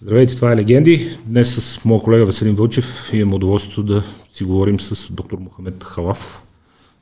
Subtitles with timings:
[0.00, 1.18] Здравейте, това е Легенди.
[1.26, 6.42] Днес с моя колега Веселин Вълчев имам удоволствието да си говорим с доктор Мохамед Халав.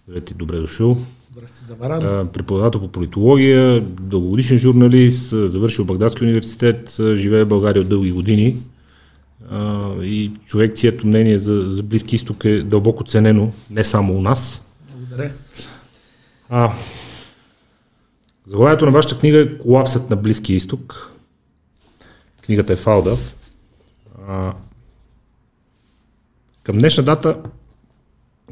[0.05, 0.99] Здравейте, добре дошъл.
[1.33, 2.29] Здрасти, Заваран.
[2.29, 8.57] Преподавател по политология, дългогодишен журналист, завършил Багдадски университет, живее в България от дълги години.
[10.03, 14.63] И човек, чието мнение за, за Близки изток е дълбоко ценено, не само у нас.
[14.97, 15.33] Благодаря.
[16.49, 16.73] А,
[18.47, 21.13] заглавието на вашата книга е Колапсът на Близкия изток.
[22.47, 23.17] Книгата е Фалда.
[24.29, 24.55] А,
[26.63, 27.37] към днешна дата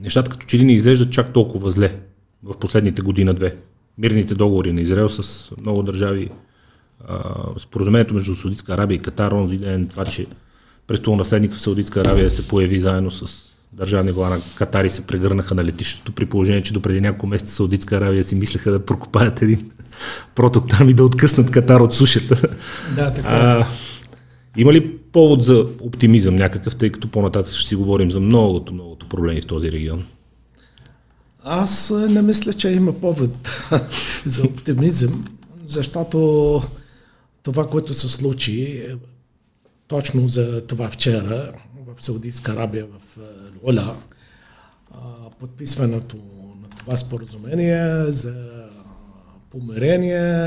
[0.00, 2.00] нещата като че ли не изглеждат чак толкова зле
[2.42, 3.56] в последните година-две.
[3.98, 6.30] Мирните договори на Израел с много държави,
[7.58, 10.26] споразумението между Саудитска Арабия и Катар, онзи ден, това, че
[10.86, 15.64] престолонаследник в Саудитска Арабия се появи заедно с държавни глава на Катари се прегърнаха на
[15.64, 19.70] летището, при положение, че допреди няколко месеца Саудитска Аравия си мислеха да прокопаят един
[20.34, 22.56] проток там и да откъснат Катар от сушата.
[22.96, 23.28] Да, така.
[23.28, 23.66] А,
[24.56, 29.08] има ли повод за оптимизъм някакъв, тъй като по-нататък ще си говорим за многото, многото
[29.08, 30.04] проблеми в този регион?
[31.44, 33.48] Аз не мисля, че има повод
[34.24, 35.24] за оптимизъм,
[35.64, 36.62] защото
[37.42, 38.82] това, което се случи
[39.88, 41.52] точно за това вчера
[41.86, 43.18] в Саудитска Арабия, в
[43.66, 43.96] Луля,
[45.38, 46.16] подписването
[46.62, 48.64] на това споразумение за
[49.50, 50.44] помирение,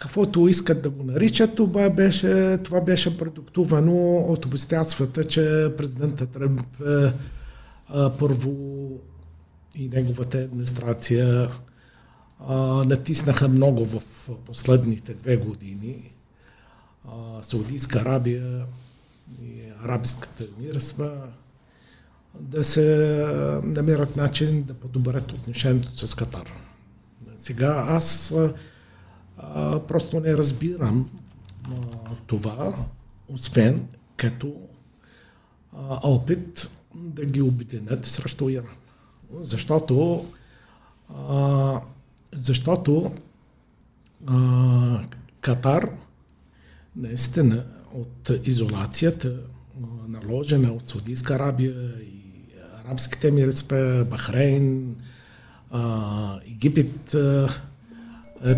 [0.00, 6.82] каквото искат да го наричат, това беше, това беше продуктувано от обстоятелствата, че президентът Тръмп
[8.18, 8.52] първо
[9.76, 11.50] и неговата администрация
[12.46, 14.02] а, натиснаха много в
[14.46, 16.12] последните две години.
[17.08, 18.66] А, Саудитска Арабия
[19.42, 21.28] и арабската мирства
[22.40, 23.26] да се
[23.62, 26.50] намерят начин да подобрят отношението с Катар.
[27.36, 28.34] Сега аз
[29.38, 31.10] а, просто не разбирам
[31.64, 31.70] а,
[32.26, 32.76] това,
[33.28, 34.56] освен като
[35.72, 38.76] а, опит да ги обединят срещу Иран.
[39.40, 40.26] Защото
[41.14, 41.80] а,
[42.34, 43.12] защото
[44.26, 45.04] а,
[45.40, 45.90] Катар
[46.96, 49.36] наистина от изолацията,
[50.08, 51.94] наложена от Саудитска Арабия
[52.90, 54.96] арабските емирства, Бахрейн,
[56.46, 57.16] Египет,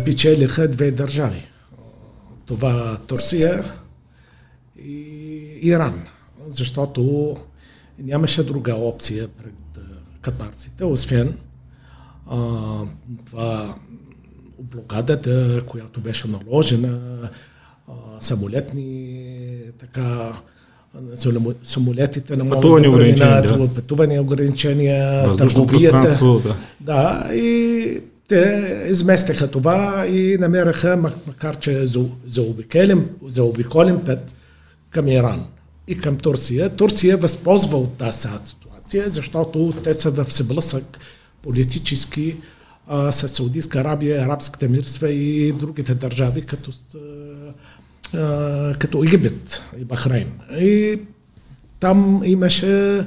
[0.05, 1.47] печелиха две държави.
[2.45, 3.63] Това Турция
[4.79, 6.05] и Иран.
[6.47, 7.35] Защото
[7.99, 9.85] нямаше друга опция пред
[10.21, 11.37] катарците, освен
[12.27, 12.37] а,
[13.25, 13.75] това
[14.59, 17.29] блокадата, която беше наложена,
[17.87, 20.33] а, самолетни така
[21.63, 23.73] самолетите на пътувани да преминат, да.
[23.75, 26.19] пътувани ограничения, търговията.
[26.21, 26.55] Да.
[26.79, 31.85] да, и те изместиха това и намераха, макар че
[32.27, 34.31] заобиколим, заобиколим път
[34.89, 35.45] към Иран
[35.87, 36.69] и към Турция.
[36.69, 40.99] Турция възползва от тази ситуация, защото те са в съблъсък
[41.41, 42.35] политически
[42.87, 46.71] а, с Саудитска Арабия, арабските мирства и другите държави, като,
[48.79, 50.31] като Египет и Бахрейн.
[50.51, 50.99] И
[51.79, 53.05] там имаше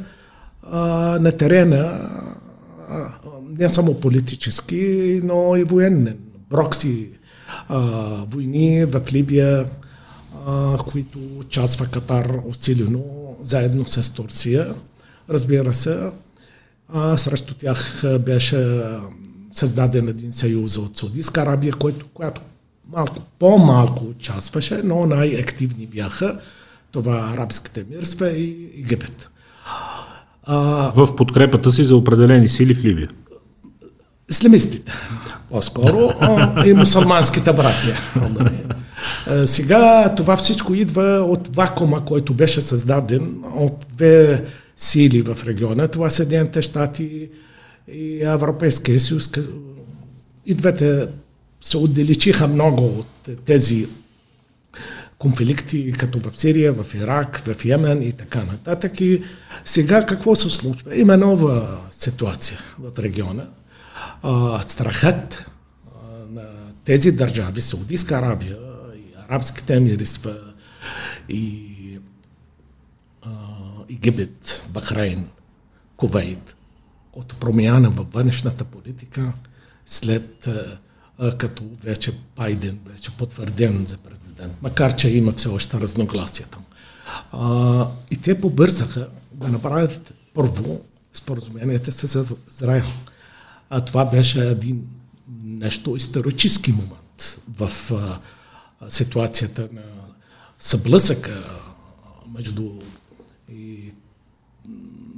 [0.62, 0.80] а,
[1.20, 2.10] на терена
[2.88, 3.12] а,
[3.58, 6.18] не само политически, но и военен.
[6.50, 7.08] Брокси
[7.68, 7.80] а,
[8.28, 9.70] войни в Либия,
[10.46, 13.04] а, които участва Катар усилено,
[13.42, 14.74] заедно с Турция.
[15.30, 15.98] Разбира се,
[16.88, 18.82] а, срещу тях беше
[19.52, 22.40] създаден един съюз от Саудитска Арабия, който, която
[22.92, 26.38] малко по-малко участваше, но най-активни бяха
[26.91, 29.28] това арабските мирства и Египет.
[30.42, 30.56] А,
[30.97, 33.08] в подкрепата си за определени сили в Ливия.
[34.30, 34.92] Ислямистите,
[35.50, 36.10] по-скоро,
[36.66, 37.98] и мусулманските братия.
[39.47, 44.44] Сега това всичко идва от вакуума, който беше създаден от две
[44.76, 45.88] сили в региона.
[45.88, 47.28] Това Съединените щати
[47.92, 49.30] и Европейския съюз.
[50.47, 51.08] И двете
[51.66, 53.89] се отдалечиха много от тези
[55.18, 59.01] конфликти, като в Сирия, в Ирак, в Йемен и така нататък.
[59.01, 59.22] И
[59.65, 60.97] сега какво се случва?
[60.97, 63.47] Има нова ситуация в региона.
[64.66, 65.51] Страхът
[66.30, 66.42] на
[66.84, 68.57] тези държави, Саудитска Арабия
[68.97, 70.36] и арабските емирства
[71.28, 71.62] и
[73.91, 75.28] Египет, Бахрейн,
[75.97, 76.57] Кувейт,
[77.12, 79.33] от промяна във външната политика
[79.86, 80.48] след
[81.39, 86.65] като вече Байден беше потвърден за президент, макар че има все още разногласия там.
[87.33, 90.80] А, и те побързаха да направят първо
[91.13, 92.84] споразуменията с Израел.
[93.71, 94.89] А това беше един
[95.45, 98.19] нещо исторически момент в а,
[98.91, 99.83] ситуацията на
[100.59, 101.45] съблъсъка
[102.34, 102.72] между,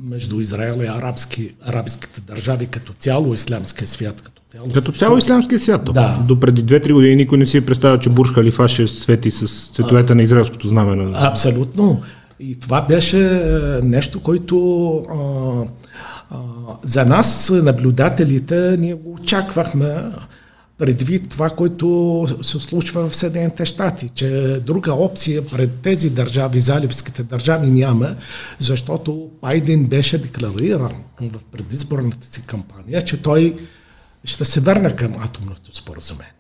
[0.03, 4.69] между Израел и арабски, арабските държави като цяло, ислямския свят като цяло.
[4.75, 5.91] Като цяло исламския свят.
[5.95, 6.25] Да.
[6.29, 9.71] До преди 2-3 години никой не си е представя, че Бурж Халифа ще свети с
[9.71, 11.13] цветовете на израелското знаме.
[11.15, 12.03] Абсолютно.
[12.41, 15.65] И това беше е, нещо, което а,
[16.31, 16.39] а,
[16.83, 19.95] за нас, наблюдателите, ние го очаквахме
[20.79, 27.23] предвид това, което се случва в Съединените щати, че друга опция пред тези държави, заливските
[27.23, 28.17] държави няма,
[28.59, 33.57] защото Байден беше деклариран в предизборната си кампания, че той
[34.25, 36.33] ще се върне към атомното споразумение.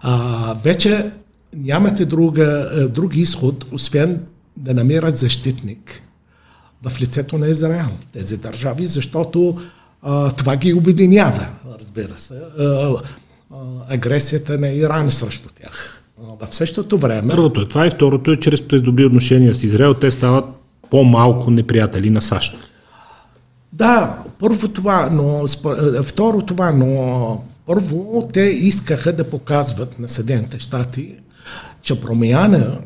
[0.00, 1.10] А, вече
[1.56, 4.26] нямате друга, е, друг изход, освен
[4.56, 6.02] да намерят защитник
[6.82, 9.58] в лицето на Израел, тези държави, защото
[10.02, 11.46] а, това ги обединява,
[11.78, 12.96] разбира се, а,
[13.88, 16.02] агресията на Иран срещу тях.
[16.40, 17.28] А, в същото време...
[17.28, 20.44] Първото е това и второто е, чрез през добри отношения с Израел, те стават
[20.90, 22.56] по-малко неприятели на САЩ.
[23.72, 25.44] Да, първо това, но
[26.02, 31.14] второ това, но първо те искаха да показват на Съединените щати,
[31.82, 32.78] че промяна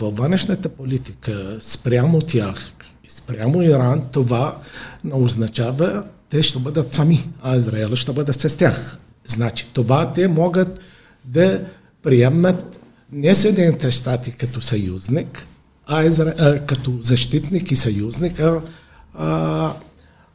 [0.00, 2.72] във външната политика спрямо тях
[3.04, 4.56] и спрямо Иран, това
[5.04, 8.98] не означава те ще бъдат сами, а Израел ще бъде с тях.
[9.26, 10.80] Значи това те могат
[11.24, 11.64] да
[12.02, 12.80] приемат
[13.12, 15.46] не Съединените щати като съюзник,
[15.86, 16.66] а, Изра...
[16.66, 18.62] като защитник и съюзник, а,
[19.14, 19.72] а,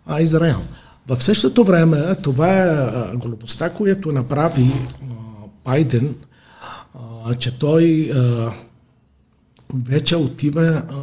[0.06, 0.62] а Израел.
[1.08, 5.06] В същото време това е глупостта, която направи а,
[5.66, 6.16] Байден,
[7.26, 8.52] а, че той а,
[9.74, 10.94] вече отива а,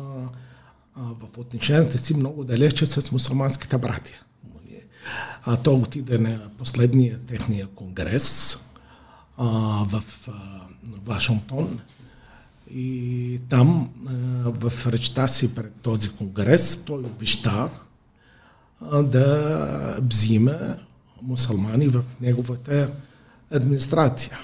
[0.96, 4.18] а, в отношенията си много далече с мусулманските братия.
[5.48, 8.58] А той отиде на последния техния конгрес
[9.37, 9.46] а,
[9.84, 10.32] в а,
[11.04, 11.81] Вашингтон
[12.70, 14.10] и там а,
[14.50, 17.70] в речта си пред този конгрес той обеща
[19.02, 20.76] да взима
[21.22, 22.90] мусулмани в неговата
[23.50, 24.38] администрация.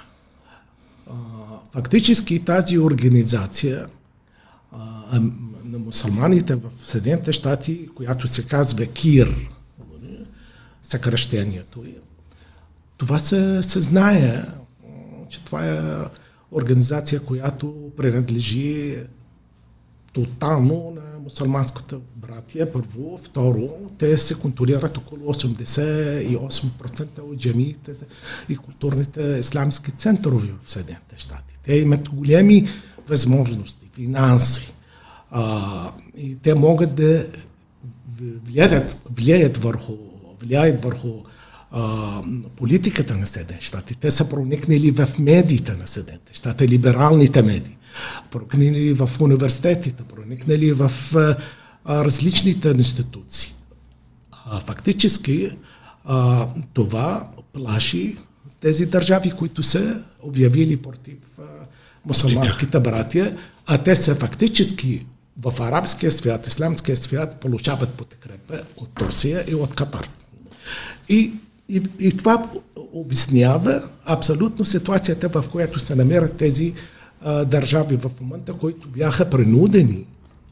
[1.72, 3.86] Фактически тази организация
[5.64, 9.48] на мусулманите в Съединените щати, която се казва КИР,
[10.92, 11.84] съкръщението.
[12.96, 14.44] Това се, се знае,
[15.28, 15.80] че това е
[16.52, 18.96] организация, която принадлежи
[20.12, 23.20] тотално на мусулманската братия, първо.
[23.22, 23.68] Второ,
[23.98, 27.92] те се контролират около 88% от джамиите
[28.48, 31.54] и културните исламски центрове в Съединените щати.
[31.62, 32.68] Те имат големи
[33.08, 34.74] възможности, финанси.
[35.30, 37.26] А, и те могат да
[38.44, 39.96] влияят, влияят върху,
[40.42, 41.08] влияят върху
[41.70, 42.22] а,
[42.56, 43.94] политиката на Съединените щати.
[43.94, 47.76] Те са проникнали в медиите на Съединените щати, либералните медии,
[48.30, 51.36] проникнали в университетите, проникнали в а,
[52.04, 53.54] различните институции.
[54.44, 55.50] А, фактически
[56.04, 58.16] а, това плаши
[58.60, 61.42] тези държави, които са обявили против а,
[62.06, 63.36] мусулманските братия,
[63.66, 65.06] а те са фактически
[65.42, 70.08] в арабския свят, исламския свят получават подкрепа от Турция и от Катар.
[71.08, 71.32] И,
[71.68, 72.46] и, и това
[72.92, 76.74] обяснява абсолютно ситуацията, в която се намерят тези
[77.24, 80.04] а, държави в момента, които бяха принудени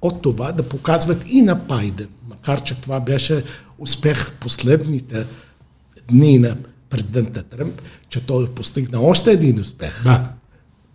[0.02, 3.42] от това да показват и на Пайден, макар че това беше
[3.78, 5.26] успех последните
[6.08, 6.56] дни на
[6.90, 10.02] президента Тръмп, че той постигна още един успех.
[10.04, 10.32] Да.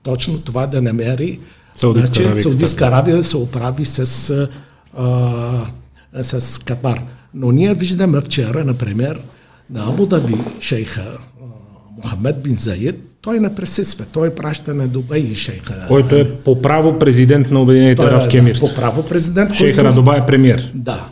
[0.03, 1.39] Точно това да намери
[1.73, 4.31] Саудитска значи, Арабия, Саудитска Арабия да се оправи с,
[4.93, 5.65] а,
[6.21, 7.01] с Катар.
[7.35, 9.19] Но ние виждаме вчера, например,
[9.69, 11.17] на Абу Даби шейха
[11.97, 15.85] Мохамед бин Заид, той не присъства, той праща на Дубай шейха.
[15.87, 18.67] Който е по право президент на Обединените е, арабски да, емирства.
[18.67, 19.53] По право президент.
[19.53, 20.71] Шейха който- на Дубай е премьер.
[20.75, 21.07] Да,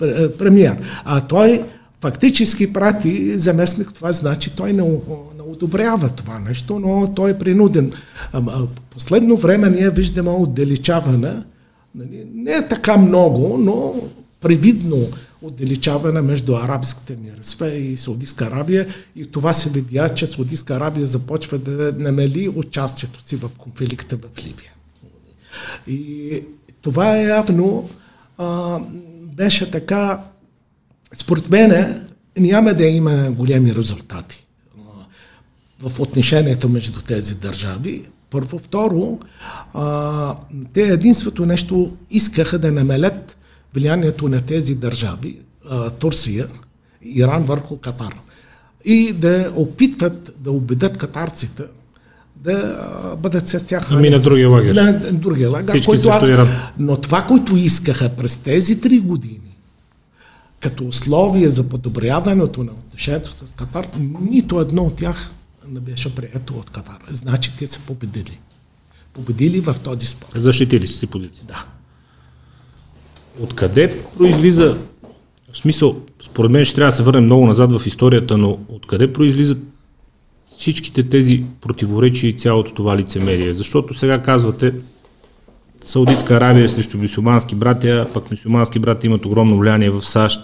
[0.00, 0.76] пр- премьер.
[1.04, 1.62] А той
[2.00, 7.92] фактически прати заместник, това значи той не, не одобрява това нещо, но той е принуден.
[8.90, 11.32] Последно време ние виждаме отдалечаване,
[11.94, 13.94] нали, не е така много, но
[14.40, 14.98] привидно
[15.46, 18.86] отдалечаване между арабските мирства и Саудитска Арабия
[19.16, 24.46] и това се видя, че Саудитска Арабия започва да намали участието си в конфликта в
[24.46, 24.72] Либия.
[25.86, 26.42] И
[26.82, 27.90] това е явно
[28.38, 28.78] а,
[29.22, 30.24] беше така,
[31.16, 32.00] според мен
[32.38, 34.46] няма да има големи резултати
[35.80, 38.04] в отношението между тези държави.
[38.30, 39.18] Първо, второ,
[39.74, 40.36] а,
[40.72, 43.36] те единството нещо искаха да намалят
[43.74, 45.36] влиянието на тези държави,
[45.98, 46.48] Турция,
[47.02, 48.14] Иран върху Катар.
[48.84, 51.62] И да опитват да убедят катарците
[52.36, 53.88] да бъдат с тях.
[53.90, 54.74] Ами на другия лагер.
[54.74, 55.68] На другия лагер.
[55.68, 56.48] Всички който аз, Иран.
[56.78, 59.56] но това, което искаха през тези три години,
[60.60, 63.88] като условие за подобряването на отношението с Катар,
[64.20, 65.30] нито едно от тях
[65.68, 66.98] не беше прието от Катар.
[67.10, 68.38] Значи те са победили.
[69.12, 70.38] Победили в този спор.
[70.38, 71.44] Защитили си позиция.
[71.46, 71.66] Да.
[73.40, 74.76] Откъде произлиза,
[75.52, 79.12] в смисъл, според мен ще трябва да се върнем много назад в историята, но откъде
[79.12, 79.58] произлизат
[80.58, 83.54] всичките тези противоречия и цялото това лицемерие?
[83.54, 84.72] Защото сега казвате,
[85.84, 90.40] Саудитска Аравия срещу мусулмански братя, пък мусулмански братя имат огромно влияние в САЩ,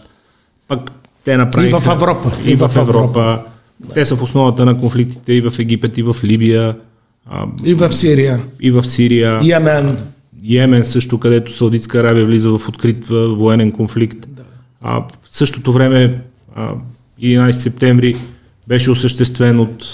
[0.68, 0.90] пък
[1.24, 1.76] те направиха...
[1.76, 2.32] И в Европа.
[2.44, 2.80] И, в, Европа.
[2.80, 3.42] Европа.
[3.80, 3.94] Да.
[3.94, 6.76] Те са в основата на конфликтите и в Египет, и в Либия.
[7.64, 8.40] И в Сирия.
[8.60, 9.40] И в Сирия.
[9.42, 9.98] Йемен.
[10.44, 14.26] Йемен също, където Саудитска Аравия влиза в открит военен конфликт.
[14.28, 14.42] Да.
[14.80, 16.20] А, в същото време,
[16.54, 16.74] а,
[17.22, 18.16] 11 септември,
[18.68, 19.86] беше осъществен от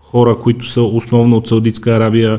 [0.00, 2.38] хора, които са основно от Саудитска Арабия.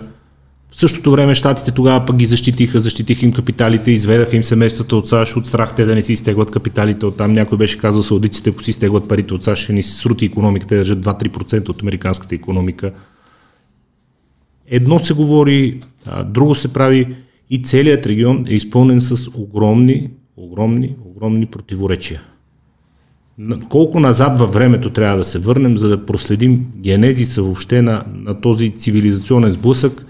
[0.69, 5.09] В същото време щатите тогава пък ги защитиха, защитиха им капиталите, изведаха им семействата от
[5.09, 7.33] САЩ от страх те да не си изтеглят капиталите от там.
[7.33, 10.75] Някой беше казал саудиците, ако си изтеглят парите от САЩ, ще ни се срути економиката,
[10.75, 12.91] държат 2-3% от американската економика.
[14.67, 15.79] Едно се говори,
[16.25, 17.15] друго се прави
[17.49, 22.21] и целият регион е изпълнен с огромни, огромни, огромни противоречия.
[23.69, 28.41] Колко назад във времето трябва да се върнем, за да проследим генезиса въобще на, на
[28.41, 30.05] този цивилизационен сблъсък,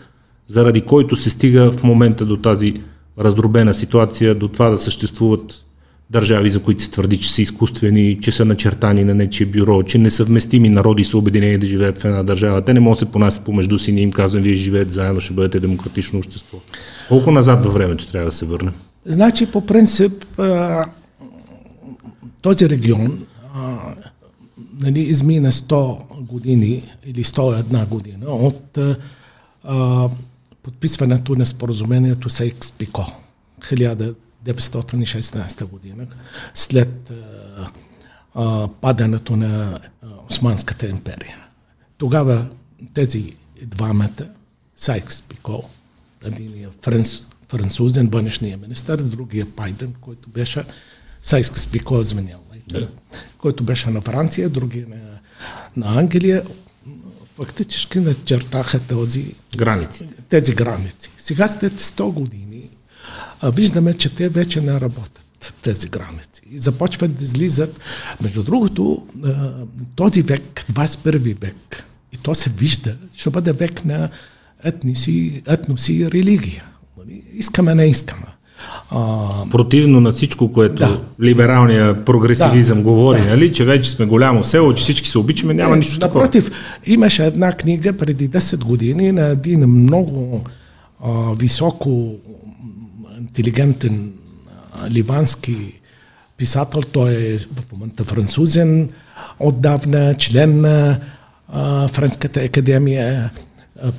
[0.47, 2.73] заради който се стига в момента до тази
[3.19, 5.65] раздробена ситуация, до това да съществуват
[6.09, 9.97] държави, за които се твърди, че са изкуствени, че са начертани на нечие бюро, че
[9.97, 12.65] несъвместими народи са обединени да живеят в една държава.
[12.65, 15.33] Те не могат да се понасят помежду си, ние им казвам, вие живеете заедно, ще
[15.33, 16.57] бъдете демократично общество.
[17.07, 18.73] Колко назад във времето трябва да се върнем?
[19.05, 20.25] Значи, по принцип,
[22.41, 23.25] този регион
[24.81, 28.77] нали, измина 100 години или 101 година от
[30.63, 33.05] подписването на споразумението Сейкс-Пико
[34.53, 36.07] 1916 година,
[36.53, 37.71] след а,
[38.33, 39.79] а, падането на
[40.29, 41.37] Османската империя.
[41.97, 42.49] Тогава
[42.93, 44.29] тези двамата,
[44.77, 45.63] Сайкс-Пико,
[46.25, 50.63] един е франц, французен външния министър, другия Пайден, който беше
[51.23, 52.89] Сайкс-Пико, извинявайте, да.
[53.37, 55.19] който беше на Франция, другия на,
[55.75, 56.43] на Англия,
[57.35, 60.09] фактически начертаха този, граници.
[60.29, 61.11] тези граници.
[61.17, 62.69] Сега след 100 години
[63.51, 65.25] виждаме, че те вече не работят
[65.61, 66.41] тези граници.
[66.51, 67.79] И започват да излизат.
[68.21, 69.03] Между другото,
[69.95, 71.83] този век, 21 век,
[72.13, 74.09] и то се вижда, ще бъде век на
[74.63, 76.63] етноси, етноси и религия.
[76.97, 77.21] Нали?
[77.33, 78.25] Искаме, не искаме.
[78.89, 79.19] А,
[79.51, 81.01] Противно на всичко, което да.
[81.21, 83.25] либералния прогресивизъм да, говори, да.
[83.25, 86.21] нали, че вече сме голямо село, че всички се обичаме, няма е, нищо такова.
[86.21, 86.51] Напротив,
[86.85, 90.43] имаше една книга преди 10 години на един много
[91.03, 92.15] а, високо
[93.37, 94.13] интелигентен
[94.89, 95.81] ливански
[96.37, 98.89] писател, той е в момента французен,
[99.39, 100.99] отдавна член на
[101.91, 103.31] Френската академия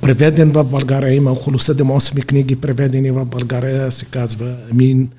[0.01, 5.09] преведен в България, има около 7-8 книги преведени в България, се казва Мин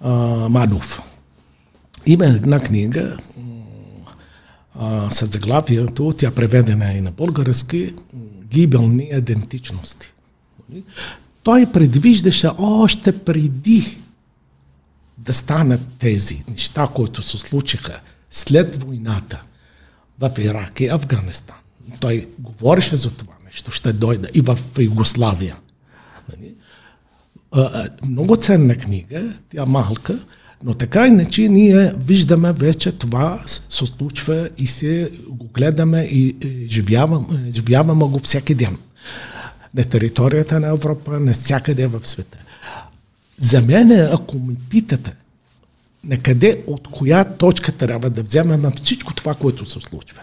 [0.00, 0.12] а,
[0.48, 1.02] Мадов.
[2.06, 3.16] Има една книга
[4.80, 7.94] а, с заглавието, тя преведена и на български,
[8.50, 10.12] гибелни идентичности.
[11.44, 13.98] Той предвиждаше още преди
[15.18, 19.42] да станат тези неща, които се случиха след войната
[20.20, 21.56] в Ирак и Афганистан.
[22.00, 25.56] Той говореше за това нещо ще дойде и в Югославия.
[26.28, 26.54] Нали?
[28.04, 30.18] Много ценна книга, тя малка,
[30.64, 36.36] но така иначе ние виждаме вече това се случва и се го гледаме и
[36.68, 38.76] живяваме, живяваме го всеки ден.
[39.74, 42.38] На територията на Европа, на всякъде в света.
[43.38, 45.14] За мен, ако ми питате,
[46.04, 50.20] на къде, от коя точка трябва да вземем всичко това, което се случва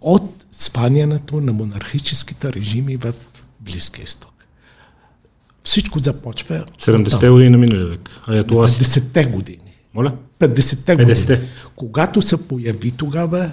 [0.00, 3.14] от сванянето на монархическите режими в
[3.60, 4.32] Близкия изток.
[5.62, 6.64] Всичко започва...
[6.78, 8.10] 70-те години на миналия век.
[8.26, 9.72] Аятола 50-те години.
[9.94, 10.12] Моля?
[10.40, 11.16] 50-те години.
[11.16, 11.42] 50
[11.76, 13.50] Когато се появи тогава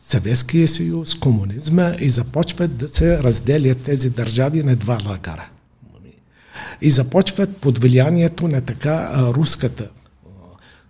[0.00, 5.48] Съветския съюз, комунизма и започват да се разделят тези държави на два лагара.
[6.80, 9.88] И започват под влиянието на така руската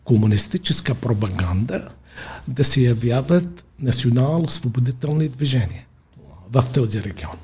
[0.05, 1.89] комунистическа пропаганда
[2.49, 5.85] да се явяват национално-освободителни движения
[6.53, 7.37] в този регион.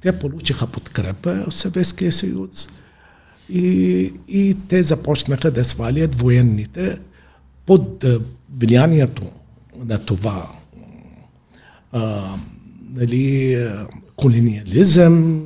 [0.00, 2.68] Те получиха подкрепа от Съветския съюз
[3.48, 6.98] и, и те започнаха да свалят военните
[7.66, 8.04] под
[8.58, 9.30] влиянието
[9.76, 10.50] на това
[12.94, 13.58] нали,
[14.16, 15.42] колониализъм,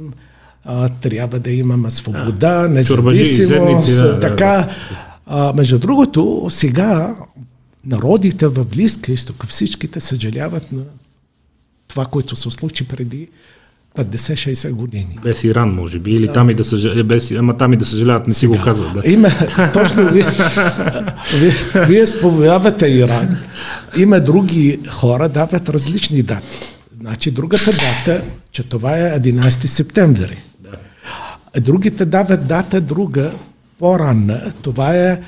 [0.65, 4.47] а, трябва да имаме свобода, А, независимост, седници, да, да, така.
[4.47, 4.69] да.
[5.27, 7.17] А, между другото, сега
[7.85, 10.83] народите в Близка изток, всичките съжаляват на
[11.89, 13.29] това, което се случи преди
[13.99, 15.19] 50-60 години.
[15.23, 18.27] Без Иран, може би, или там и да съжаляват, без, ама там и да съжаляват,
[18.27, 18.93] не си го казват.
[18.95, 19.11] Да.
[19.11, 19.29] Има,
[19.73, 20.27] точно вие,
[21.41, 23.37] вие, вие споменавате Иран.
[23.97, 26.59] Има други хора, дават различни дати.
[27.01, 28.23] Значи другата дата,
[28.53, 30.37] че това е 11 септември.
[30.61, 31.61] Да.
[31.61, 33.31] Другите дават дата друга,
[33.79, 34.53] по-ранна.
[34.63, 35.21] Това е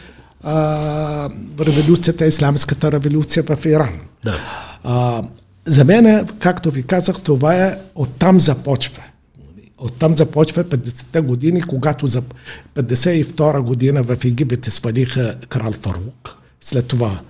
[0.43, 4.01] а, революцията, исламската революция в Иран.
[4.25, 4.37] Да.
[4.83, 5.23] А,
[5.69, 9.03] за мен, както ви казах, това е оттам започва.
[9.79, 12.23] Оттам започва 50-те години, когато за
[12.75, 16.37] 52 година в Египет свалиха крал Фарук.
[16.61, 17.21] След това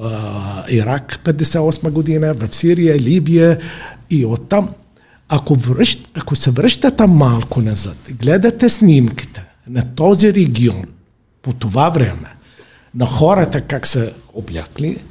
[0.00, 3.58] а, Ирак 58 година, в Сирия, Либия
[4.10, 4.68] и оттам.
[5.28, 10.84] Ако, връщ, ако се връщате малко назад гледате снимките на този регион
[11.42, 12.36] по това време,
[12.94, 15.02] на хората как са облякли,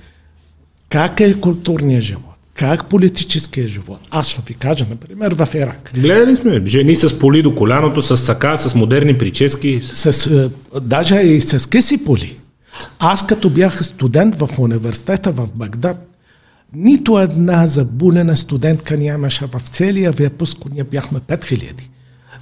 [0.90, 4.00] как е културният живот, как политическия живот.
[4.12, 5.92] Аз ще ви кажа, например, в Ирак.
[5.94, 9.80] Гледали сме жени с поли до коляното, с сака, с модерни прически.
[9.80, 12.40] С, е, даже и с къси поли.
[13.00, 16.10] Аз като бях студент в университета в Багдад,
[16.74, 21.74] нито една забунена студентка нямаше в целия выпуск, ние бяхме 5000.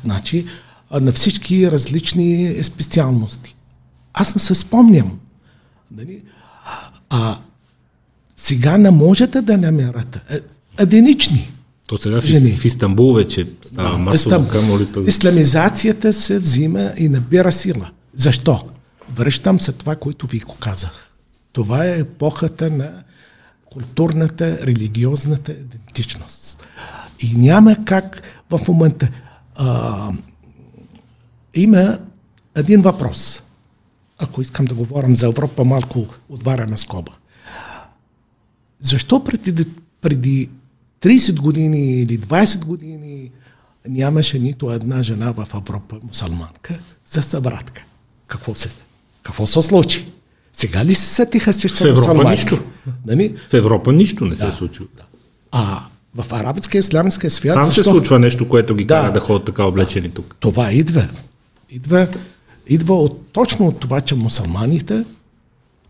[0.03, 0.45] Значи,
[0.91, 3.55] на всички различни специалности.
[4.13, 5.19] Аз не се спомням.
[5.97, 6.21] Нали?
[7.09, 7.37] А
[8.41, 10.39] сега не можете да намерате е,
[10.79, 11.51] единични.
[11.87, 12.51] То сега в, Жени.
[12.51, 15.07] в Истанбул вече става масово, Истам- камо ли пък.
[15.07, 17.89] Исламизацията се взима и набира сила.
[18.15, 18.63] Защо?
[19.15, 21.13] Връщам се това, което ви го казах.
[21.51, 22.91] Това е епохата на
[23.65, 26.63] културната, религиозната идентичност.
[27.19, 29.09] И няма как в момента.
[29.55, 30.11] А,
[31.55, 31.99] има
[32.55, 33.43] един въпрос.
[34.17, 37.11] Ако искам да говорим за Европа, малко отваряме скоба.
[38.81, 39.65] Защо преди,
[40.01, 40.49] преди
[41.01, 43.29] 30 години или 20 години
[43.87, 47.83] нямаше нито една жена в Европа, мусулманка, за събратка?
[48.27, 48.69] Какво се,
[49.23, 50.05] какво се случи?
[50.53, 52.29] Сега ли се сетиха, че са В Европа мусулманки?
[52.31, 52.59] нищо.
[53.05, 53.35] Нали?
[53.49, 54.87] В Европа нищо не се е случило.
[55.51, 55.81] А
[56.15, 57.53] в арабския, ислямския свят...
[57.53, 57.91] Там се защо?
[57.91, 59.01] случва нещо, което ги Да.
[59.01, 60.35] кара да ходят така облечени тук.
[60.39, 61.07] Това идва.
[61.69, 62.07] Идва,
[62.67, 65.03] идва от, точно от това, че мусулманите,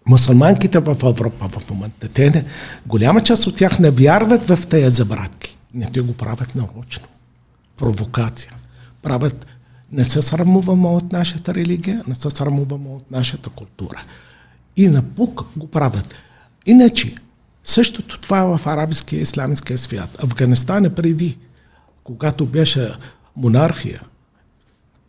[0.10, 2.46] мусулманките в Европа в момента, те не,
[2.86, 5.58] голяма част от тях не вярват в тези забратки.
[5.74, 7.06] Не, те го правят нарочно.
[7.78, 8.54] Провокация.
[9.02, 9.48] Правят,
[9.92, 14.04] не се срамуваме от нашата религия, не се срамуваме от нашата култура.
[14.78, 16.14] И напук го правят.
[16.66, 17.16] Иначе,
[17.64, 20.18] същото това е в арабския и исламския свят.
[20.24, 21.38] Афганистан е преди,
[22.04, 22.92] когато беше
[23.36, 24.02] монархия,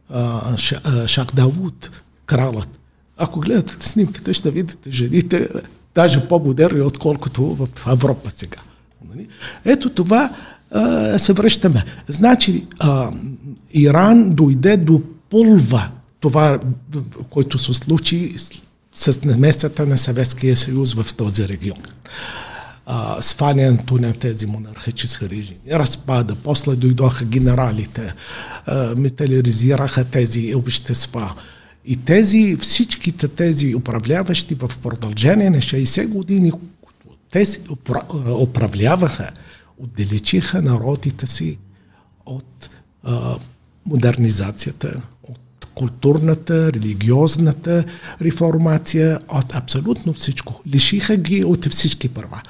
[0.08, 1.90] а, Ша- а, Шак Дауд,
[2.26, 2.78] кралът.
[3.16, 5.48] Ако гледате снимките, ще видите жените
[5.94, 8.58] даже по-модерни, отколкото в Европа сега.
[9.14, 9.28] Нали?
[9.64, 10.30] Ето това
[11.18, 11.84] се връщаме.
[12.08, 12.66] Значи,
[13.72, 16.60] Иран дойде до пулва това,
[17.30, 18.34] което се случи
[18.94, 21.78] с намесата на Съветския съюз в този регион
[22.86, 28.14] а, свалянето на тези монархически режими, разпада, после дойдоха генералите,
[28.66, 31.34] а, метализираха тези общества.
[31.86, 36.52] И тези, всичките тези управляващи в продължение на 60 години,
[37.34, 39.30] упра- управляваха,
[39.78, 41.58] отдалечиха народите си
[42.26, 42.70] от
[43.04, 43.36] а,
[43.86, 47.84] модернизацията, от културната, религиозната
[48.20, 50.62] реформация, от абсолютно всичко.
[50.66, 52.42] Лишиха ги от всички права.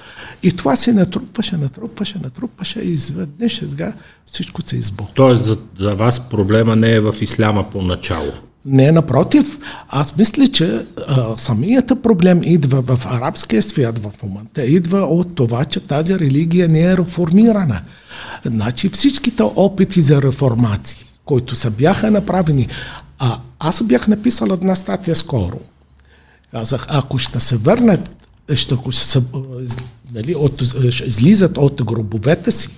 [0.43, 3.95] И това се натрупваше, натрупваше, натрупваше и изведнъж сега
[4.27, 5.15] всичко се избухва.
[5.15, 8.33] Тоест за, за вас проблема не е в исляма поначало.
[8.67, 15.01] Не, напротив, аз мисля, че а, самият проблем идва в арабския свят в момента, идва
[15.01, 17.81] от това, че тази религия не е реформирана.
[18.45, 22.69] Значи всичките опити за реформации, които са бяха направени,
[23.19, 25.59] а аз бях написал една статия скоро.
[26.51, 28.11] Казах, ако ще се върнат,
[28.55, 29.23] ще се,
[30.15, 30.63] нали, от,
[31.07, 32.69] излизат от гробовете си,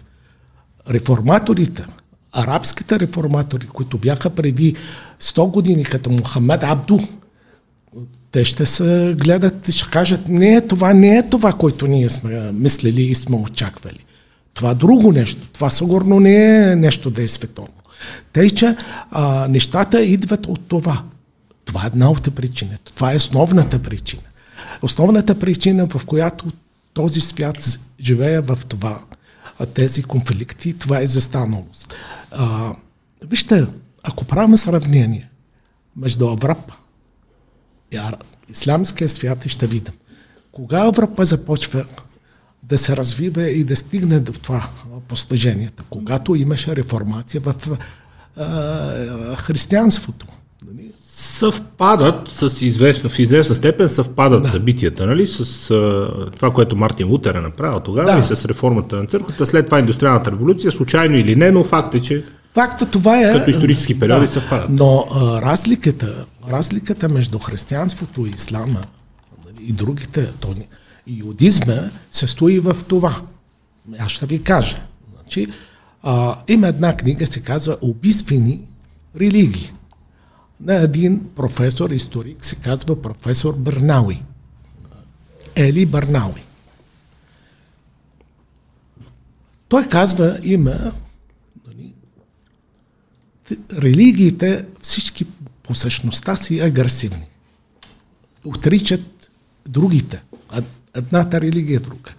[0.90, 1.86] реформаторите,
[2.34, 4.74] арабските реформатори, които бяха преди
[5.20, 6.98] 100 години, като Мухамед Абду,
[8.30, 12.52] те ще се гледат и ще кажат, не, това не е това, което ние сме
[12.52, 14.04] мислили и сме очаквали.
[14.54, 15.42] Това е друго нещо.
[15.52, 17.74] Това сигурно не е нещо да е световно.
[18.32, 18.76] Тъй, че
[19.10, 21.02] а, нещата идват от това.
[21.64, 22.92] Това е една от причините.
[22.94, 24.22] Това е основната причина.
[24.82, 26.44] Основната причина, в която
[26.94, 29.00] този свят живее в това
[29.74, 30.72] тези конфликти.
[30.72, 31.94] Това е застаналост.
[32.36, 32.74] А,
[33.22, 33.66] вижте,
[34.02, 35.30] ако правим сравнение
[35.96, 36.74] между Европа
[37.92, 38.00] и
[38.48, 39.94] ислямския свят, ще видим.
[40.52, 41.84] Кога Европа започва
[42.62, 44.68] да се развива и да стигне до това
[45.08, 45.84] постижението?
[45.90, 47.78] Когато имаше реформация в
[48.36, 50.26] а, християнството.
[51.16, 54.48] Съвпадат с известно, в известна степен съвпадат да.
[54.48, 55.26] събитията, нали?
[55.26, 58.18] С а, това, което Мартин Лутер е направил тогава да.
[58.18, 59.46] и с реформата на църквата.
[59.46, 62.24] След това индустриалната революция, случайно или не, но факт е, че
[62.54, 63.32] Факта това е...
[63.32, 64.70] Като исторически периоди да, съвпадат.
[64.70, 68.80] Но а, разликата, разликата между християнството и ислама
[69.46, 70.54] нали, и другите, то,
[71.06, 73.16] и юдизма се стои в това.
[73.98, 74.76] Аз ще ви кажа.
[75.14, 75.46] Значи,
[76.02, 78.60] а, има една книга, се казва Убийствени
[79.20, 79.72] религии.
[80.64, 84.22] На един професор, историк, се казва професор Бърнауи.
[85.54, 86.42] Ели Бърнауи.
[89.68, 90.92] Той казва, има
[91.66, 91.94] нали,
[93.72, 95.26] религиите, всички
[95.62, 97.28] по същността си агресивни.
[98.44, 99.30] Отричат
[99.68, 100.22] другите.
[100.94, 102.10] Едната религия е друга.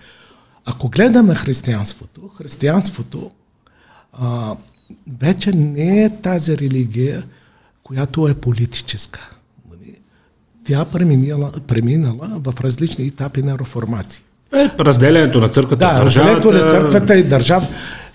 [0.66, 3.32] Ако гледаме християнството, християнството
[4.14, 4.56] а,
[5.20, 7.28] вече не е тази религия,
[7.86, 9.30] която е политическа.
[10.66, 14.24] Тя преминала, преминала в различни етапи на реформации.
[14.54, 17.68] Е, разделянето на църквата да, разделянето на църквата и държава.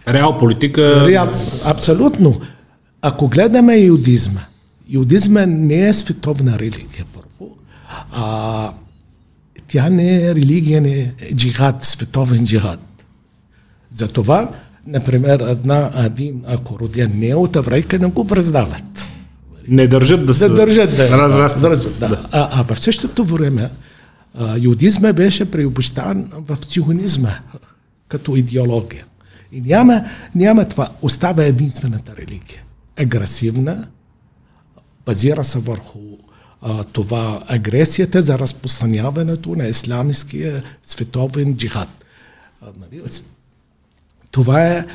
[0.09, 1.09] Реал политика.
[1.09, 1.29] Реал,
[1.65, 2.41] абсолютно.
[3.03, 4.41] Ако гледаме иудизма,
[4.89, 7.57] иудизма не е световна религия, първо.
[8.13, 8.73] А,
[9.69, 12.81] тя не е религия, не е джихад, световен джихад.
[13.91, 14.51] Затова
[14.87, 19.10] Например, една, един, ако роден не е от еврейка, не го признават.
[19.71, 21.99] Не държат да се да държат да, разрастват.
[22.01, 22.29] Да, да.
[22.33, 23.71] А, а в същото време
[24.35, 27.35] а, юдизма беше преобещан в ционизма
[28.09, 29.05] като идеология.
[29.53, 30.05] И няма,
[30.35, 30.89] няма това.
[31.03, 32.63] Остава единствената религия.
[32.97, 33.89] Агресивна,
[35.07, 35.99] базира се върху
[36.63, 42.05] а, това агресията за разпространяването на исламския световен джихад.
[42.63, 43.03] А, нали?
[44.31, 44.87] Това е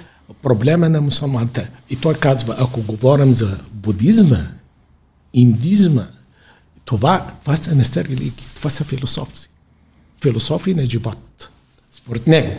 [0.42, 1.70] проблема на мусулманите.
[1.90, 4.38] И той казва, ако говорим за будизма,
[5.36, 6.08] индизма,
[6.86, 9.50] това, това са не са религии, това са философи.
[10.22, 11.50] Философии на живот.
[11.92, 12.52] Според него.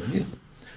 [0.00, 0.24] Нали?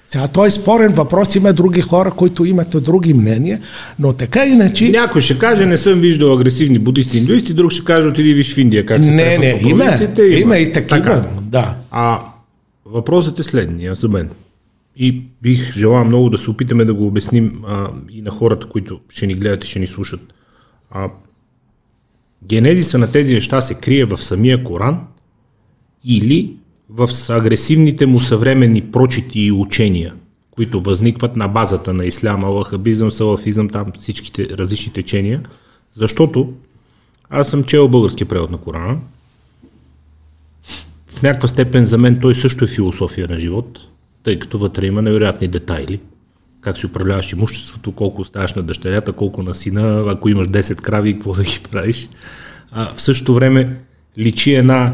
[0.06, 3.62] Сега той е спорен въпрос, има други хора, които имат други мнения,
[4.00, 4.89] но така иначе...
[4.89, 8.58] Някой ще каже, не съм виждал агресивни будисти индуисти, друг ще каже, отиди виж в
[8.58, 11.28] Индия, как се Не, не, има, има, има и такива, така.
[11.41, 11.76] да.
[11.91, 12.20] А
[12.86, 14.30] въпросът е следния за мен
[14.98, 19.00] и бих желал много да се опитаме да го обясним а, и на хората, които
[19.10, 20.22] ще ни гледат и ще ни слушат.
[20.92, 21.10] А,
[22.44, 25.00] генезиса на тези неща се крие в самия Коран
[26.04, 26.54] или
[26.90, 30.14] в агресивните му съвременни прочити и учения,
[30.52, 35.42] които възникват на базата на исляма, лахабизъм, салафизъм, там всичките различни течения,
[35.94, 36.54] защото
[37.30, 38.98] аз съм чел българския превод на Корана.
[41.08, 43.80] В някаква степен за мен той също е философия на живот–
[44.24, 46.00] тъй като вътре има невероятни детайли.
[46.62, 51.13] Как си управляваш имуществото, колко оставаш на дъщерята, колко на сина, ако имаш 10 крави,
[51.13, 52.10] какво да ги правиш.
[52.71, 53.78] А, в същото време
[54.17, 54.93] личи една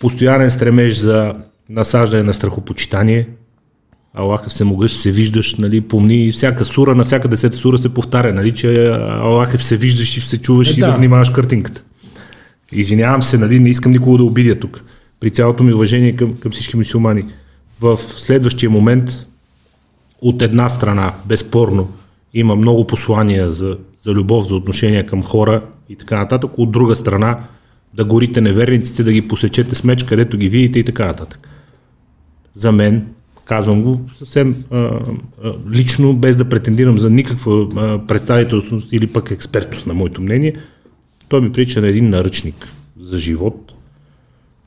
[0.00, 1.34] постоянен стремеж за
[1.68, 3.28] насаждане на страхопочитание.
[4.14, 8.32] Аллах е всемогъщ, се виждаш, нали, помни, всяка сура, на всяка десета сура се повтаря,
[8.32, 10.86] нали, че Аллах е виждаш и се чуваш е, и да.
[10.86, 11.84] да внимаваш картинката.
[12.72, 14.82] Извинявам се, нали, не искам никого да обидя тук.
[15.20, 17.24] При цялото ми уважение към, към всички мусулмани
[17.80, 19.26] в следващия момент
[20.22, 21.92] от една страна, безспорно,
[22.34, 26.50] има много послания за, за любов, за отношения към хора и така нататък.
[26.56, 27.38] От друга страна,
[27.94, 31.48] да горите неверниците, да ги посечете с меч, където ги видите и така нататък.
[32.54, 33.06] За мен,
[33.44, 35.00] казвам го съвсем а, а,
[35.70, 40.54] лично, без да претендирам за никаква а, представителност или пък експертност на моето мнение,
[41.28, 42.68] той ми прилича на един наръчник
[43.00, 43.72] за живот,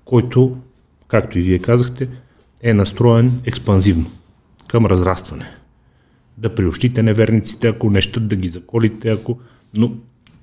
[0.05, 0.57] който,
[1.07, 2.07] както и вие казахте,
[2.61, 4.11] е настроен експанзивно
[4.71, 5.45] към разрастване.
[6.37, 9.39] Да приобщите неверниците, ако не щат да ги заколите, ако...
[9.77, 9.91] Но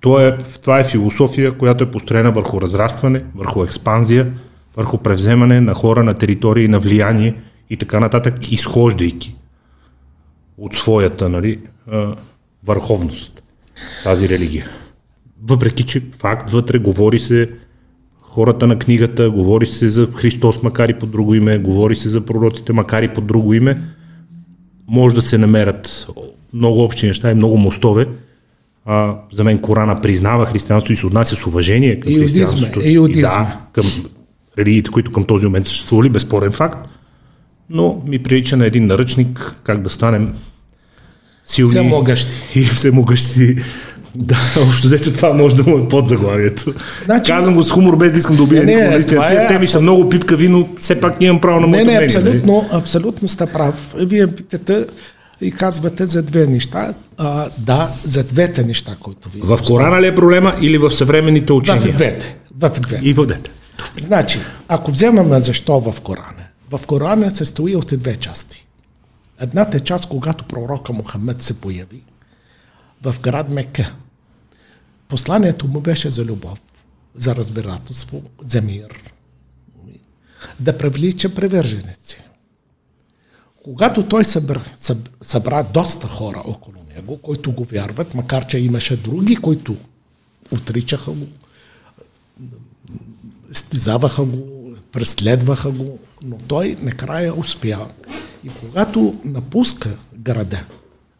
[0.00, 4.32] това е, това е философия, която е построена върху разрастване, върху експанзия,
[4.76, 7.34] върху превземане на хора на територии, на влияние
[7.70, 9.36] и така нататък, изхождайки
[10.58, 11.60] от своята нали,
[12.64, 13.42] върховност
[14.04, 14.66] тази религия.
[15.42, 17.50] Въпреки, че факт вътре говори се
[18.20, 22.20] хората на книгата, говори се за Христос, макар и по друго име, говори се за
[22.20, 23.82] пророците, макар и по друго име,
[24.88, 26.06] може да се намерят
[26.52, 28.06] много общи неща и много мостове.
[28.84, 32.80] А, за мен Корана признава християнството и се отнася с уважение към християнството.
[32.80, 33.84] И, и да, към
[34.58, 36.88] религиите, които към този момент съществували, безспорен факт.
[37.70, 40.34] но ми прилича на един наръчник как да станем
[41.44, 42.32] силни Всемогъщи.
[42.54, 43.56] и всемогъщи.
[44.16, 46.72] Да, общо взето това може да му е под заглавието.
[47.04, 48.92] Значи- Казвам го с хумор, без да искам да убия Не, не, никого.
[48.92, 51.86] Наистина, тези е теми са много пипкави, но все пак имам право на Не, моето
[51.86, 52.14] не, мнение.
[52.14, 52.26] нали?
[52.28, 53.94] абсолютно, абсолютно сте прав.
[53.96, 54.86] Вие питате
[55.40, 56.94] и казвате за две неща.
[57.16, 59.40] А, да, за двете неща, които ви.
[59.42, 61.92] В Корана ли е проблема или в съвременните В учения?
[61.92, 62.36] двете.
[62.52, 63.00] В двете.
[63.04, 63.50] И в двете.
[64.00, 66.44] Значи, ако вземем защо в Корана.
[66.70, 68.66] В Корана се стои от две части.
[69.40, 72.02] Едната е част, когато пророка Мухаммед се появи
[73.02, 73.94] в град Мека.
[75.08, 76.60] Посланието му беше за любов,
[77.14, 79.12] за разбирателство, за мир.
[80.60, 82.24] Да привлича привърженици.
[83.64, 88.96] Когато той събра, съб, събра доста хора около него, които го вярват, макар че имаше
[88.96, 89.76] други, които
[90.50, 91.26] отричаха го,
[93.52, 97.88] стизаваха го, преследваха го, но той накрая успя.
[98.44, 100.64] И когато напуска града,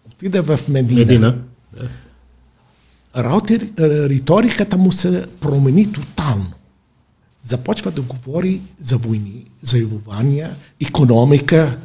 [0.06, 1.38] отиде в Медина, Медина.
[3.16, 6.52] Работи, риториката му се промени тотално.
[7.42, 11.78] Започва да говори за войни, завоювания, економика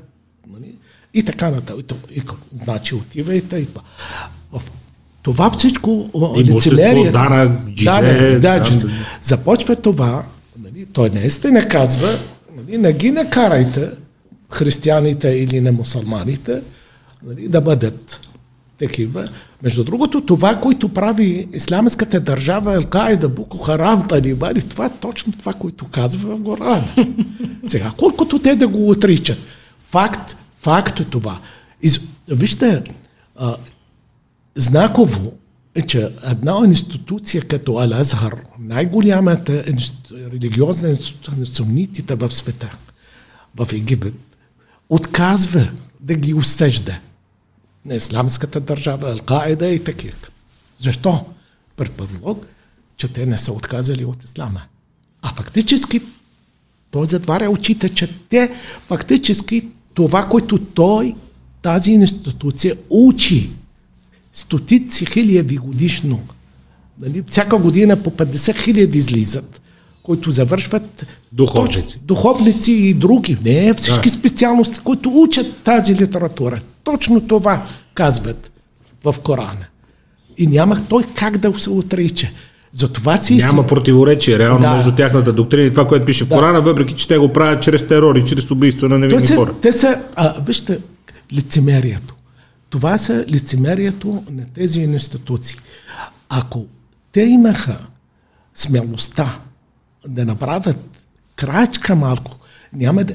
[0.47, 0.75] нали?
[1.13, 1.93] и така нататък.
[2.53, 3.81] Значи отивайте и това.
[4.51, 4.61] В
[5.21, 8.87] това всичко лицемерието- данък, джизе, да, да, джизе.
[9.21, 10.25] Започва това,
[10.59, 12.19] нали, той наистина казва,
[12.55, 13.89] нали, не ги накарайте
[14.51, 16.61] християните или не мусулманите
[17.23, 18.19] нали, да бъдат
[18.77, 19.29] такива.
[19.63, 25.53] Между другото, това, което прави исламската държава, Ал-Каида, Буко Харам, Талибани, това е точно това,
[25.53, 26.87] което казва в Корана.
[27.67, 29.37] Сега, колкото те да го отричат,
[29.83, 31.39] факт, факт е това.
[31.81, 32.83] Из, вижте,
[33.35, 33.55] а,
[34.55, 35.33] знаково
[35.75, 42.77] е, че една институция като Ал-Азхар, най-голямата инст- религиозна институция на сунитите в света,
[43.55, 44.13] в Египет,
[44.89, 45.67] отказва
[45.99, 46.99] да ги усежда
[47.85, 50.17] на исламската държава, Ал-Каида и такива.
[50.79, 51.25] Защо?
[51.75, 52.45] Предполог,
[52.97, 54.61] че те не са отказали от ислама.
[55.21, 56.01] А фактически
[56.91, 58.51] той затваря очите, че те
[58.87, 61.15] фактически това, което той,
[61.61, 63.49] тази институция учи
[64.33, 66.19] стотици хиляди годишно,
[66.99, 69.61] нали, всяка година по 50 хиляди излизат,
[70.03, 71.99] които завършват Духовници.
[72.03, 73.37] Духовници и други.
[73.45, 74.15] Не всички Да.
[74.15, 76.61] специалности, които учат тази литература.
[76.83, 78.51] Точно това казват
[79.03, 79.65] в Корана.
[80.37, 82.29] И няма той как да се отрича.
[82.71, 84.73] Затова си Няма противоречие реално Да.
[84.75, 86.35] между тяхната доктрина и това, което пише в Да.
[86.35, 89.35] Корана, въпреки че те го правят чрез терор и чрез убийства на Те невинни са,
[89.35, 89.53] хора.
[89.61, 90.79] те са а, вижте,
[91.33, 92.15] лицемерието.
[92.69, 95.57] Това са лицемерието на тези институции.
[96.29, 96.65] Ако
[97.11, 97.77] те имаха
[98.55, 99.39] смелостта
[100.07, 102.37] да направят крачка малко,
[102.73, 103.13] няма да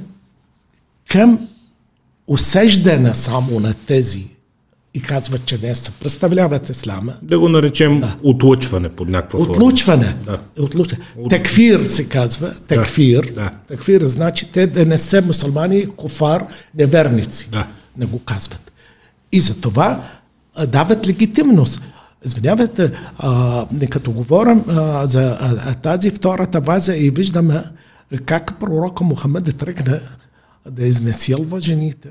[1.11, 1.49] към
[2.29, 4.27] усеждане само на тези
[4.95, 9.53] и казват, че не се представляват ислама, Да го наречем отлъчване под някаква форма.
[9.53, 10.17] Отлучване.
[10.25, 10.39] Да.
[10.63, 11.05] Отлучване.
[11.31, 12.55] Такфир се казва.
[12.69, 13.33] Такфир.
[13.35, 13.51] да.
[13.69, 17.49] Такфир значи те да не са мусулмани, кофар, неверници.
[17.53, 17.67] Да.
[17.97, 18.73] Не го казват.
[19.33, 20.01] И за това
[20.69, 21.83] дават легитимност.
[22.25, 27.65] Извинявайте, а, като говорим а, за а, тази втората ваза и виждаме
[28.25, 30.01] как пророка Мухамед тръгна
[30.71, 32.09] да изнасилва жените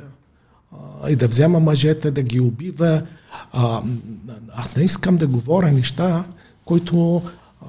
[0.72, 3.02] а, и да взема мъжете, да ги убива.
[3.52, 3.84] А,
[4.54, 6.24] аз не искам да говоря неща,
[6.66, 7.22] които
[7.62, 7.66] а,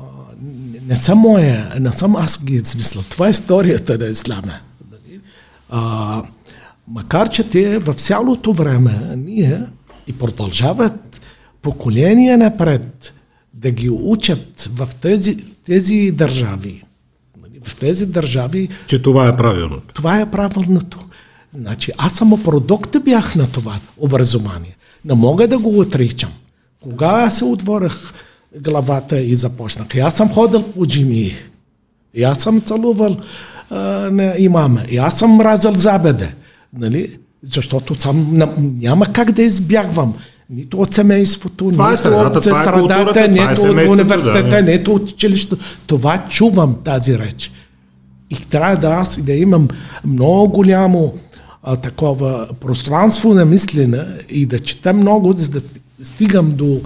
[0.86, 3.02] не, са моя, не съм аз ги измисля.
[3.10, 4.54] Това е историята на Ислама.
[4.90, 5.20] Нали?
[6.88, 9.62] Макар, че те в цялото време ние
[10.06, 11.20] и продължават
[11.62, 13.14] поколения напред
[13.54, 16.84] да ги учат в тези, тези държави.
[17.64, 19.94] В тези държави Че това е правилното.
[19.94, 20.98] това е правилното.
[21.50, 24.76] Значи, аз само продукта бях на това образование.
[25.04, 26.30] Не мога да го отричам.
[26.80, 28.12] Кога се отворих
[28.60, 29.94] главата и започнах?
[29.94, 31.32] И аз съм ходил по джимии.
[32.14, 33.16] И аз съм целувал
[33.70, 33.76] а,
[34.10, 34.82] на имама.
[34.90, 36.34] И аз съм мразил забеде.
[36.78, 37.18] Нали?
[37.42, 40.14] Защото ням- няма как да избягвам.
[40.50, 43.90] Нито от семейството, Това е нито от това е културата, средата, това е нито от
[43.90, 44.62] университета, да.
[44.62, 45.56] нито от училището.
[45.86, 47.52] Това чувам тази реч.
[48.30, 49.68] И трябва да аз и да имам
[50.04, 51.14] много голямо
[51.62, 55.60] а, такова пространство на мислене и да чета много, за да
[56.04, 56.80] стигам до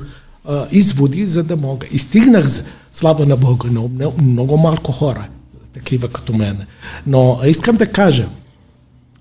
[0.44, 1.86] а, изводи, за да мога.
[1.92, 2.46] И стигнах,
[2.92, 3.90] слава на Бога, но
[4.22, 5.28] много, малко хора,
[5.74, 6.58] такива като мен.
[7.06, 8.28] Но искам да кажа,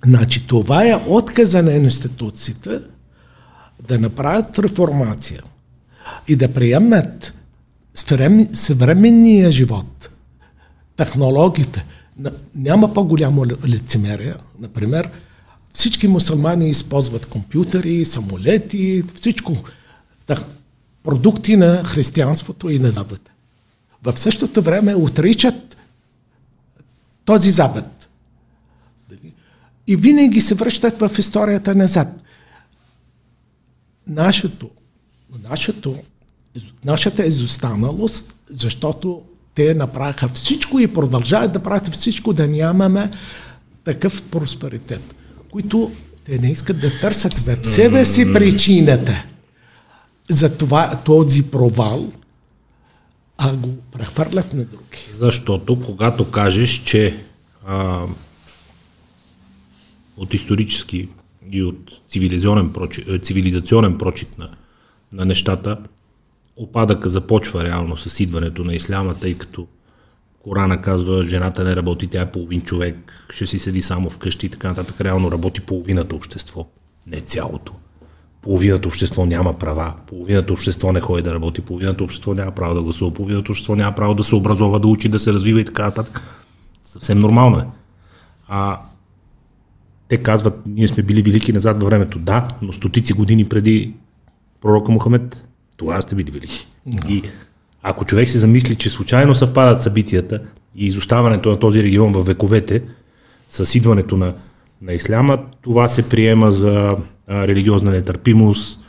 [0.05, 2.79] значи това е отказа на институциите
[3.87, 5.43] да направят реформация
[6.27, 7.33] и да приемат
[7.95, 10.09] съвремен- съвременния живот,
[10.95, 11.85] технологиите.
[12.55, 14.33] Няма по-голямо ли- лицемерие.
[14.59, 15.09] Например,
[15.73, 19.57] всички мусулмани използват компютъри, самолети, всичко.
[21.03, 23.31] Продукти на християнството и на Запада.
[24.03, 25.77] В същото време отричат
[27.25, 28.09] този Запад.
[29.87, 32.20] И винаги се връщат в историята назад.
[34.07, 34.69] Нашето,
[35.49, 35.97] нашето,
[36.85, 39.21] нашата изостаналост, защото
[39.55, 43.11] те направиха всичко и продължават да правят всичко, да нямаме
[43.83, 45.15] такъв просперитет,
[45.51, 45.91] които
[46.23, 49.25] те не искат да търсят в себе си причината
[50.29, 52.11] за това, този провал,
[53.37, 55.09] а го прехвърлят на други.
[55.13, 57.23] Защото когато кажеш, че
[57.67, 58.05] а,
[60.17, 61.09] от исторически
[61.51, 64.49] и от цивилизационен прочит, е, цивилизационен прочит на,
[65.13, 65.77] на нещата,
[66.55, 69.67] опадъка започва реално с идването на исляма, тъй като
[70.43, 74.49] Корана казва, жената не работи, тя е половин човек, ще си седи само вкъщи и
[74.49, 75.01] така нататък.
[75.01, 76.67] Реално работи половината общество,
[77.07, 77.73] не цялото.
[78.41, 82.81] Половината общество няма права, половината общество не ходи да работи, половината общество няма право да
[82.81, 85.83] гласува, половината общество няма право да се образова, да учи, да се развива и така
[85.83, 86.21] нататък.
[86.83, 87.67] Съвсем нормално е.
[88.47, 88.79] А
[90.11, 92.19] те казват, ние сме били велики назад във времето.
[92.19, 93.93] Да, но стотици години преди
[94.61, 95.47] пророка Мухамед,
[95.77, 96.67] тогава сте били велики.
[97.09, 97.23] И
[97.83, 100.41] ако човек се замисли, че случайно съвпадат събитията
[100.75, 102.81] и изоставането на този регион в вековете
[103.49, 104.33] с идването на,
[104.81, 106.95] на исляма, това се приема за
[107.27, 108.79] а, религиозна нетърпимост,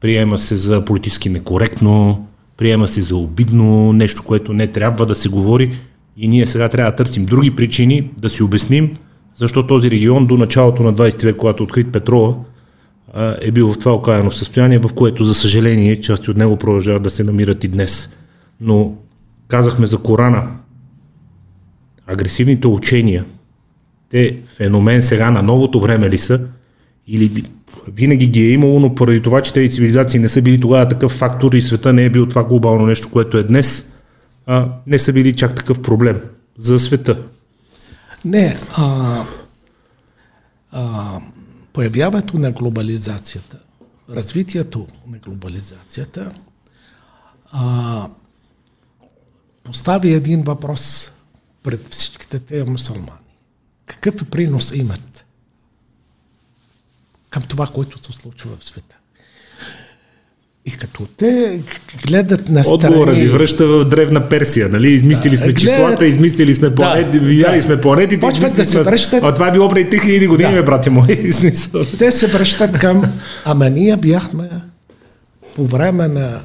[0.00, 5.28] приема се за политически некоректно, приема се за обидно, нещо, което не трябва да се
[5.28, 5.70] говори
[6.16, 8.96] и ние сега трябва да търсим други причини да си обясним
[9.36, 12.36] защо този регион до началото на 20 век, когато открит петрола,
[13.40, 17.10] е бил в това окаяно състояние, в което, за съжаление, части от него продължават да
[17.10, 18.10] се намират и днес.
[18.60, 18.94] Но
[19.48, 20.46] казахме за Корана,
[22.06, 23.24] агресивните учения,
[24.10, 26.40] те феномен сега на новото време ли са,
[27.08, 27.44] или
[27.92, 31.12] винаги ги е имало, но поради това, че тези цивилизации не са били тогава такъв
[31.12, 33.90] фактор и света не е бил това глобално нещо, което е днес,
[34.46, 36.20] а, не са били чак такъв проблем
[36.58, 37.18] за света.
[38.24, 39.24] Не, а,
[40.70, 41.20] а,
[41.72, 43.58] появяването на глобализацията,
[44.10, 46.34] развитието на глобализацията
[47.52, 48.08] а,
[49.62, 51.12] постави един въпрос
[51.62, 53.18] пред всичките тези мусулмани.
[53.86, 55.26] Какъв е принос имат
[57.30, 58.96] към това, което се случва в света?
[60.66, 61.60] И като те
[62.06, 62.74] гледат на страни...
[62.74, 64.90] Отговора ви връща в древна Персия, нали?
[64.90, 66.08] Измислили сме да, числата, гледат...
[66.08, 67.62] измислили сме планети, да, видяли да.
[67.62, 68.20] сме планетите.
[68.20, 69.24] Почват да се връщат...
[69.24, 70.62] А това е било преди 3000 години, да.
[70.62, 71.32] брате мои.
[71.98, 73.12] те се връщат към...
[73.44, 74.50] Ама ние бяхме
[75.56, 76.40] по време на...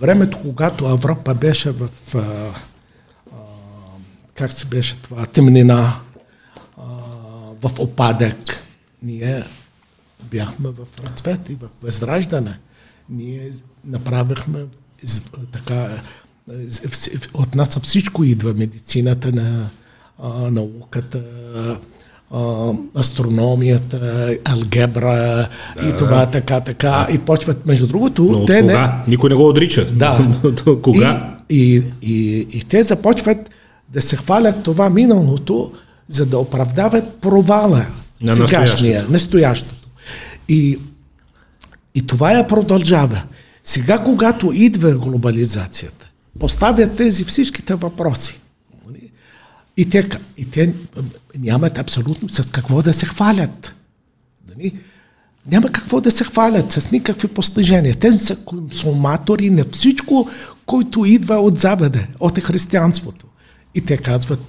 [0.00, 1.88] Времето, когато Европа беше в...
[2.14, 3.36] А, а,
[4.34, 5.26] как се беше това?
[5.26, 5.92] Тъмнина.
[6.78, 6.82] А,
[7.62, 8.36] в опадък.
[9.02, 9.42] Ние
[10.30, 12.58] бяхме в разцвет и в възраждане
[13.10, 13.50] ние
[13.84, 14.64] направихме
[15.52, 15.88] така,
[17.34, 19.66] от нас всичко идва, медицината на
[20.22, 21.22] а, науката,
[22.30, 25.48] а, астрономията, алгебра
[25.82, 27.06] да, и това така, така.
[27.08, 27.14] Да.
[27.14, 28.86] И почват, между другото, Но те кога?
[29.06, 29.10] не...
[29.12, 29.86] Никой не го отрича.
[29.92, 30.28] Да.
[30.82, 31.36] кога?
[31.48, 33.50] И, и, и, и те започват
[33.88, 35.72] да се хвалят това миналото,
[36.08, 37.86] за да оправдават провала
[38.20, 39.74] на сегашния, настоящото.
[40.48, 40.78] И
[41.96, 43.22] и това я продължава.
[43.64, 48.40] Сега, когато идва глобализацията, поставят тези всичките въпроси.
[49.76, 50.74] И те, и те
[51.38, 53.74] нямат абсолютно с какво да се хвалят.
[54.48, 54.72] Нали?
[55.46, 57.94] Няма какво да се хвалят с никакви постижения.
[57.94, 60.28] Те са консуматори на всичко,
[60.66, 63.26] което идва от Запада, от християнството.
[63.74, 64.40] И те казват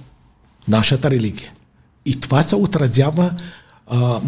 [0.68, 1.52] нашата религия.
[2.04, 3.32] И това се отразява
[3.86, 4.20] а,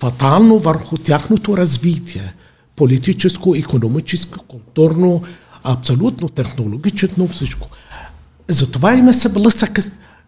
[0.00, 2.34] фатално върху тяхното развитие
[2.76, 5.22] политическо, економическо, културно,
[5.62, 7.68] абсолютно технологично всичко.
[8.48, 9.82] Затова има съблъсъка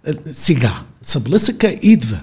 [0.07, 0.83] е, сега.
[1.03, 2.21] Съблъсъка идва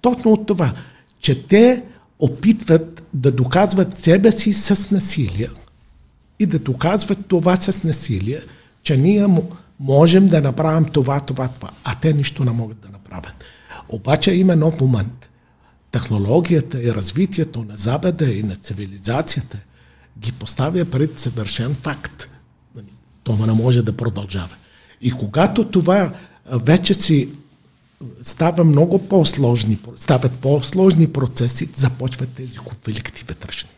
[0.00, 0.72] точно от това,
[1.20, 1.84] че те
[2.18, 5.48] опитват да доказват себе си с насилие
[6.38, 8.40] и да доказват това с насилие,
[8.82, 9.26] че ние
[9.80, 13.44] можем да направим това, това, това, а те нищо не могат да направят.
[13.88, 15.27] Обаче има нов момент
[15.90, 19.58] технологията и развитието на Запада и на цивилизацията
[20.18, 22.28] ги поставя пред съвършен факт.
[22.74, 22.86] Нали,
[23.24, 24.54] това не може да продължава.
[25.00, 26.12] И когато това
[26.46, 27.28] вече си
[28.22, 33.70] става много по-сложни, стават по-сложни процеси, започват тези конфликти вътрешни.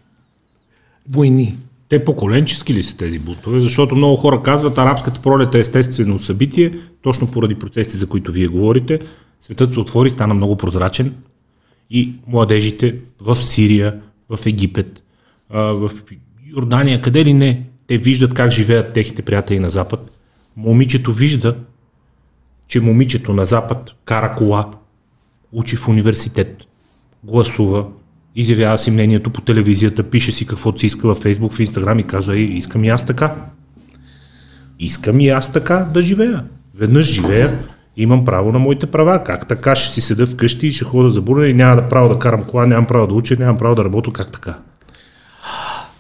[1.09, 1.59] Войни.
[1.89, 3.61] Те поколенчески ли са тези бунтове?
[3.61, 8.47] Защото много хора казват, арабската пролет е естествено събитие, точно поради процесите, за които вие
[8.47, 8.99] говорите.
[9.41, 11.15] Светът се отвори, стана много прозрачен,
[11.91, 15.03] и младежите в Сирия, в Египет,
[15.51, 15.91] в
[16.47, 20.19] Йордания, къде ли не, те виждат как живеят техните приятели на Запад.
[20.57, 21.57] Момичето вижда,
[22.69, 24.71] че момичето на Запад кара кола,
[25.53, 26.65] учи в университет,
[27.25, 27.87] гласува,
[28.37, 32.07] изявява си мнението по телевизията, пише си каквото си иска във Фейсбук, в Инстаграм и
[32.07, 33.37] казва, искам и аз така.
[34.79, 36.45] Искам и аз така да живея.
[36.75, 37.59] Веднъж живея,
[37.97, 39.25] имам право на моите права.
[39.25, 42.09] Как така ще си седа вкъщи и ще хода за буря и няма да право
[42.09, 44.59] да карам кола, нямам право да уча, нямам право да работя, как така?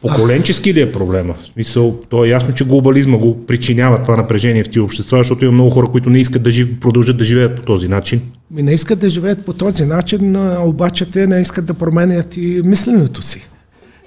[0.03, 1.34] Поколенчески ли е проблема?
[1.41, 5.45] В смисъл, то е ясно, че глобализма го причинява това напрежение в тия общества, защото
[5.45, 6.80] има много хора, които не искат да жив...
[6.80, 8.20] продължат да живеят по този начин.
[8.51, 12.62] Ми не искат да живеят по този начин, обаче те не искат да променят и
[12.64, 13.49] мисленето си.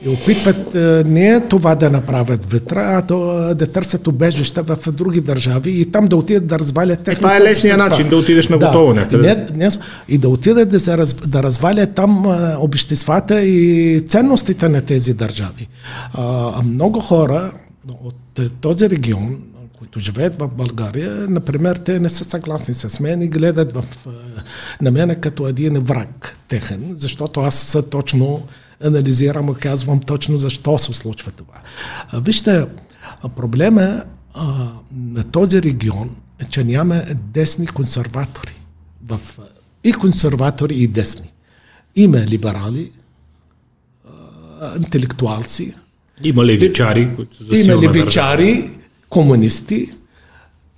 [0.06, 5.22] И опитват е, не това да направят вътре, а да, да търсят убежища в други
[5.22, 8.58] държави и там да отидат да развалят техните Това е лесният начин, да отидеш на
[8.58, 9.36] готово да, някъде.
[9.36, 9.70] Не, не,
[10.08, 15.14] и да отидат да, се раз, да развалят там е, обществата и ценностите на тези
[15.14, 15.68] държави.
[16.14, 17.52] А, много хора
[18.04, 19.38] от този регион,
[19.78, 24.10] които живеят в България, например, те не са съгласни с мен и гледат в, е,
[24.82, 28.42] на мен като един враг техен, защото аз точно
[28.84, 31.62] анализирам и казвам точно защо се случва това.
[32.22, 32.66] Вижте,
[33.36, 34.04] проблема
[34.92, 38.54] на този регион е, че няма десни консерватори.
[39.06, 39.20] В,
[39.84, 41.34] и консерватори, и десни.
[41.96, 42.92] Има либерали,
[44.78, 45.74] интелектуалци.
[46.24, 48.72] Има левичари, които за Има левичари,
[49.10, 49.92] комунисти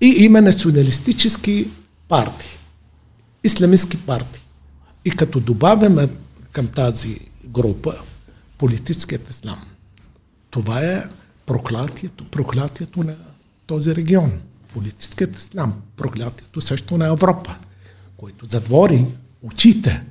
[0.02, 1.68] и има националистически
[2.08, 2.58] партии,
[3.44, 4.44] исламистски партии.
[5.06, 6.10] И като добавяме
[6.52, 7.20] към тази
[7.56, 7.94] група
[8.58, 9.60] политическият ислам.
[10.50, 11.04] Това е
[11.46, 13.16] проклятието, проклятието на
[13.66, 14.32] този регион.
[14.74, 17.56] Политическият ислам, проклятието също на Европа,
[18.18, 19.06] който затвори
[19.44, 20.02] очите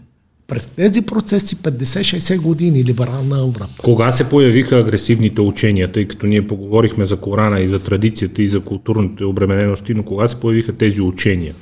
[0.47, 3.83] през тези процеси 50-60 години либерална Европа.
[3.83, 8.49] Кога се появиха агресивните учения, тъй като ние поговорихме за Корана и за традицията и
[8.49, 11.55] за културните обременености, но кога се появиха тези учения?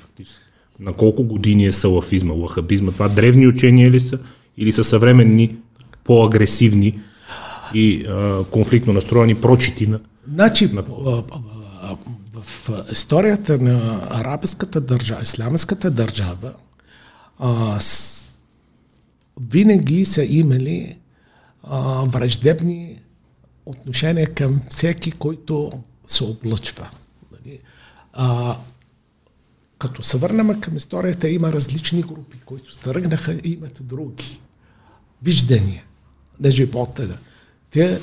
[0.80, 2.92] На колко години е салафизма, лахабизма?
[2.92, 4.18] Това древни учения ли са
[4.56, 5.56] или са съвременни
[6.04, 7.00] по-агресивни
[7.74, 10.00] и а, конфликтно настроени прочити на...
[10.34, 10.82] Значи, на...
[12.34, 16.52] в историята на арабската държава, исламската държава,
[17.38, 18.38] а, с,
[19.40, 20.98] винаги са имали
[21.62, 22.98] а, враждебни
[23.66, 25.72] отношения към всеки, който
[26.06, 26.90] се облъчва.
[27.32, 27.58] Нали?
[28.12, 28.56] А,
[29.78, 34.40] като се върнем към историята, има различни групи, които тръгнаха и имат други
[35.22, 35.84] виждания
[36.42, 37.18] на живота.
[37.70, 38.00] Те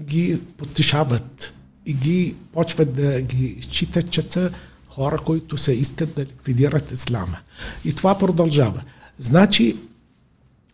[0.00, 1.54] ги потешават
[1.86, 4.50] и ги почват да ги считат, че са
[4.88, 7.38] хора, които се искат да ликвидират ислама.
[7.84, 8.82] И това продължава.
[9.18, 9.76] Значи,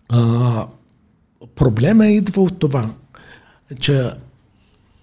[0.09, 0.67] а,
[1.55, 2.95] проблема идва от това,
[3.81, 4.13] че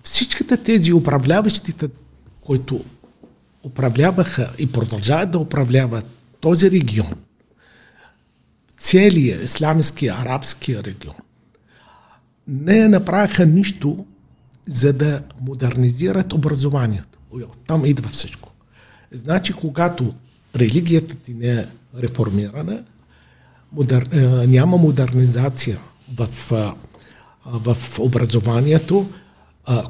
[0.04, 1.90] всичките тези управляващите,
[2.42, 2.86] които
[3.64, 6.06] управляваха и продължават да управляват
[6.40, 7.14] този регион,
[8.80, 11.16] целия исламски арабски регион,
[12.48, 14.06] не направиха нищо,
[14.66, 17.20] за да модернизират образованието.
[17.68, 18.50] Там идва всичко.
[19.12, 20.14] Значи, когато
[20.56, 21.66] религията ти не е
[22.02, 22.84] реформирана,
[23.72, 25.80] модер, е, няма модернизация
[26.18, 26.28] в,
[27.46, 29.10] в образованието,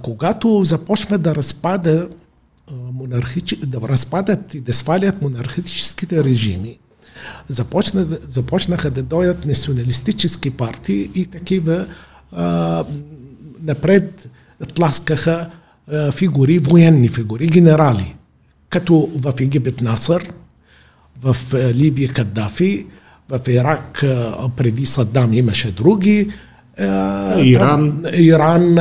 [0.02, 2.10] когато започва да разпада
[2.72, 3.56] монархич...
[3.56, 6.78] да разпадат и да свалят монархическите режими,
[7.48, 11.86] започна, започнаха да дойдат националистически партии и такива
[12.36, 12.84] а,
[13.64, 14.30] напред
[14.76, 15.50] тласкаха
[15.92, 18.16] а, фигури, военни фигури, генерали,
[18.70, 20.30] като в Египет Насър,
[21.22, 22.86] в Либия Каддафи,
[23.30, 26.32] в Ирак а, преди Саддам имаше други,
[26.78, 28.02] Иран.
[28.02, 28.78] Там, Иран,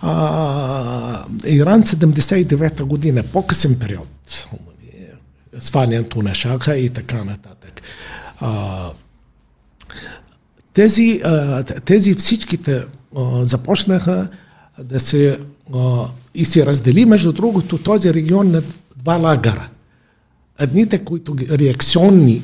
[0.00, 4.48] а, Иран 79-та година, по-късен период.
[5.60, 7.82] Свалянето на шаха и така нататък.
[8.40, 8.90] А,
[10.74, 12.84] тези, а, тези всичките
[13.16, 14.28] а, започнаха
[14.84, 15.38] да се
[15.74, 16.04] а,
[16.34, 18.62] и се раздели, между другото, този регион на
[18.96, 19.68] два лагера.
[20.60, 22.42] Едните, които реакционни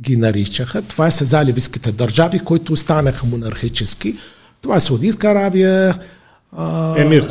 [0.00, 4.16] ги наричаха, това са заливиските държави, които останаха монархически.
[4.60, 5.98] Това е Саудитска Арабия,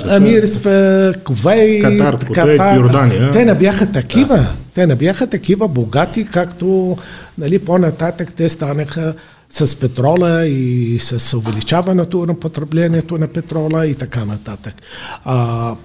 [0.10, 3.32] Емирства, Кувей, Катар, Катар, Йордания.
[3.32, 4.36] Те не бяха такива.
[4.36, 4.54] Да.
[4.74, 6.98] Те не бяха такива богати, както
[7.38, 9.14] нали, по-нататък те станаха
[9.50, 14.76] с петрола и с увеличаването на потреблението на петрола и така нататък.
[15.24, 15.76] А,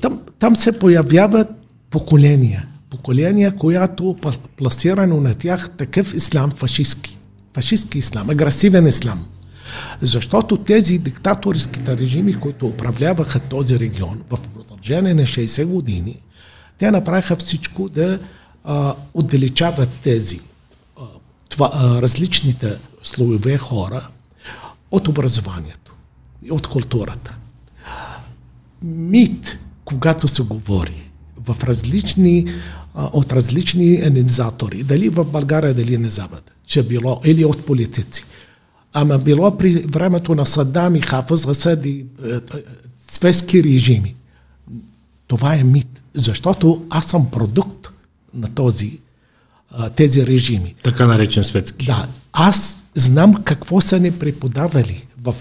[0.00, 1.48] там, там се появяват
[1.90, 2.68] поколения.
[2.90, 4.16] Поколения, която
[4.56, 7.18] пласирано на тях такъв ислам фашистски.
[7.54, 9.26] фашистски ислам, агресивен ислам.
[10.02, 16.22] Защото тези диктаторските режими, които управляваха този регион в продължение на 60 години,
[16.78, 18.18] те направиха всичко да
[18.64, 20.40] а, отдалечават тези
[21.56, 24.08] това, различните слоеве хора
[24.90, 25.94] от образованието
[26.42, 27.36] и от културата.
[28.82, 31.10] Мит, когато се говори
[31.46, 32.46] в различни,
[32.94, 38.24] от различни анализатори, дали в България, дали на Запад, че било, или от политици,
[38.92, 42.40] ама било при времето на Саддам и Хафъз, Асад и е, е,
[43.10, 44.14] светски режими.
[45.26, 47.90] Това е мит, защото аз съм продукт
[48.34, 48.98] на този,
[49.96, 50.74] тези режими.
[50.82, 51.86] Така наречен светски.
[51.86, 52.08] Да.
[52.32, 55.34] Аз знам какво са ни преподавали в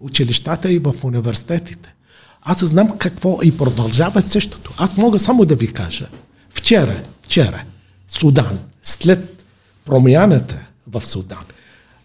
[0.00, 1.94] училищата и в университетите.
[2.42, 4.74] Аз знам какво и продължава същото.
[4.76, 6.08] Аз мога само да ви кажа.
[6.50, 7.62] Вчера, вчера,
[8.08, 9.44] Судан, след
[9.84, 11.44] промяната в Судан,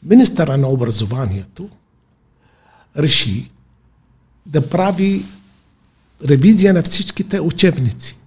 [0.04, 1.70] министъра на образованието
[2.98, 3.52] реши
[4.46, 5.26] да прави
[6.28, 8.18] ревизия на всичките учебници.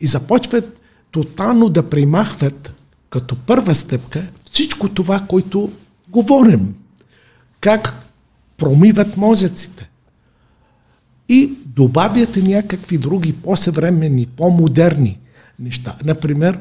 [0.00, 0.80] И започват
[1.14, 2.74] тотално да примахват
[3.10, 5.72] като първа стъпка всичко това, което
[6.08, 6.74] говорим.
[7.60, 7.94] Как
[8.56, 9.90] промиват мозъците.
[11.28, 15.18] И добавят някакви други по-съвременни, по-модерни
[15.58, 15.96] неща.
[16.04, 16.58] Например,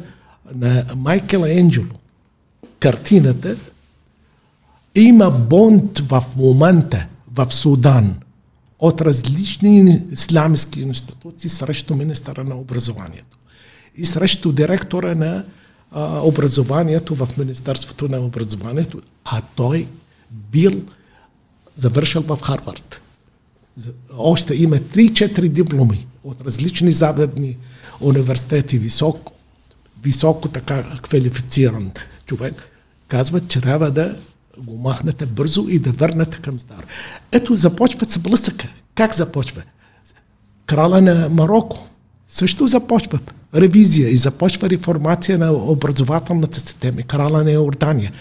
[0.56, 1.96] на Майкела Енджело
[2.80, 3.56] картината
[4.96, 8.16] има бонд в момента в Судан
[8.80, 13.38] от различни исламски институции срещу министъра на образованието
[13.98, 15.46] и срещу директора на
[15.92, 19.88] а, образованието в Министерството на образованието, а той
[20.32, 20.84] бил
[21.76, 23.02] завършил в Харвард.
[24.18, 27.58] Още има 3-4 дипломи от различни западни
[28.02, 29.34] университети, високо,
[30.04, 31.92] високо така квалифициран
[32.26, 32.70] човек.
[33.08, 34.16] Казват, че трябва да
[34.58, 36.86] го махнете бързо и да върнете към стар.
[37.32, 38.68] Ето, започва с блъсъка.
[38.96, 39.64] Как започва?
[40.66, 41.90] Краля на Марокко
[42.28, 43.20] също започва
[43.56, 47.02] ревизия и започва реформация на образователната система.
[47.02, 48.12] Краля на Йордания.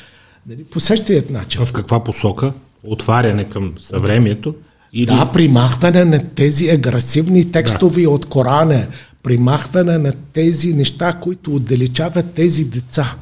[0.47, 1.67] Нали, по същия начин.
[1.67, 2.53] В каква посока?
[2.85, 4.55] Отваряне към съвремието?
[4.93, 5.07] Или...
[5.07, 8.11] Да, примахване на тези агресивни текстове да.
[8.11, 8.87] от Корана,
[9.23, 13.17] примахване на тези неща, които отдалечават тези деца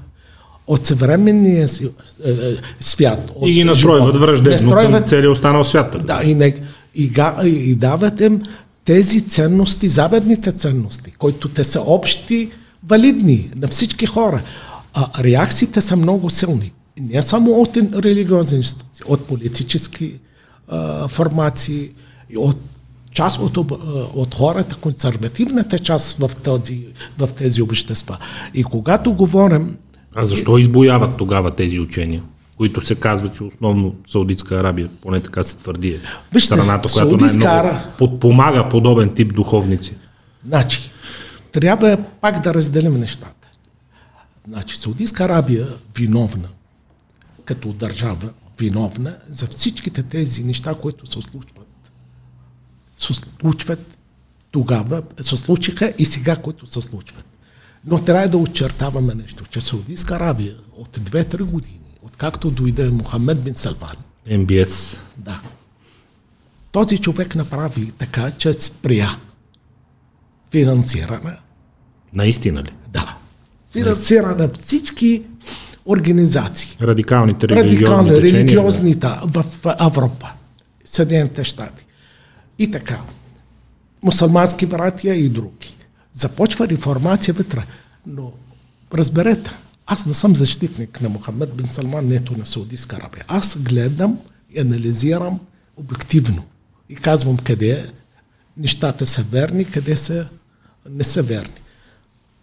[0.66, 1.68] от съвременния
[2.24, 3.32] е, е, свят.
[3.34, 5.96] От и ги настройват враждебно настройват, към целия останал свят.
[6.06, 6.54] Да, и, не,
[6.94, 7.12] и,
[7.44, 8.40] и дават им
[8.84, 12.50] тези ценности, западните ценности, които те са общи,
[12.88, 14.42] валидни на всички хора.
[14.94, 16.72] А реакциите са много силни.
[17.00, 20.14] Не само от религиозни институции, от политически
[20.68, 21.90] а, формации,
[22.36, 22.56] от
[23.12, 23.56] част от,
[24.14, 26.86] от хората, консервативната част в, този,
[27.18, 28.18] в тези общества.
[28.54, 29.76] И когато говорим
[30.16, 32.22] а защо избояват тогава тези учения?
[32.60, 36.00] Които се казва, че основно Саудитска Арабия, поне така се твърди, е
[36.32, 39.94] Вижте, страната, която най-много подпомага подобен тип духовници.
[40.46, 40.90] Значи,
[41.52, 43.48] трябва пак да разделим нещата.
[44.48, 46.48] Значи, Саудитска Арабия виновна,
[47.44, 51.90] като държава, виновна за всичките тези неща, които се случват.
[52.96, 53.98] Се случват
[54.50, 57.24] тогава, се случиха и сега, които се случват.
[57.86, 61.79] Но трябва да очертаваме нещо, че Саудитска Арабия от 2-3 години,
[62.20, 63.96] откакто дойде Мохамед бин Салман.
[64.30, 65.06] МБС.
[65.16, 65.40] Да.
[66.72, 69.16] Този човек направи така, че спря
[70.50, 71.36] финансиране.
[72.14, 72.70] Наистина ли?
[72.88, 73.16] Да.
[73.72, 75.22] Финансиране на всички
[75.86, 76.76] организации.
[76.82, 79.22] Радикалните религиозни Радикални, религиозните да.
[79.26, 79.44] в
[79.86, 80.30] Европа,
[80.84, 81.86] Съединените щати.
[82.58, 83.00] И така.
[84.02, 85.76] Мусулмански братия и други.
[86.12, 87.62] Започва реформация вътре.
[88.06, 88.32] Но
[88.94, 89.50] разберете,
[89.92, 93.24] аз не съм защитник на Мохамед бин Салман, нето на Саудитска Арабия.
[93.28, 94.18] Аз гледам
[94.54, 95.40] и анализирам
[95.76, 96.44] обективно
[96.88, 97.92] и казвам къде
[98.56, 100.28] нещата са верни, къде са
[100.90, 101.60] не са верни.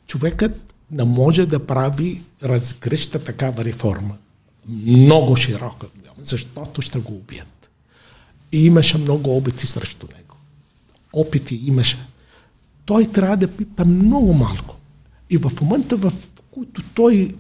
[0.07, 4.15] Човекът не може да прави разгръща такава реформа.
[4.85, 5.87] Много широка,
[6.19, 7.69] защото ще го убият.
[8.51, 10.35] И имаше много опити срещу него.
[11.13, 12.07] Опити имаше
[12.85, 14.75] той трябва да пипа много малко.
[15.29, 16.13] И в момента, в
[16.57, 17.35] който той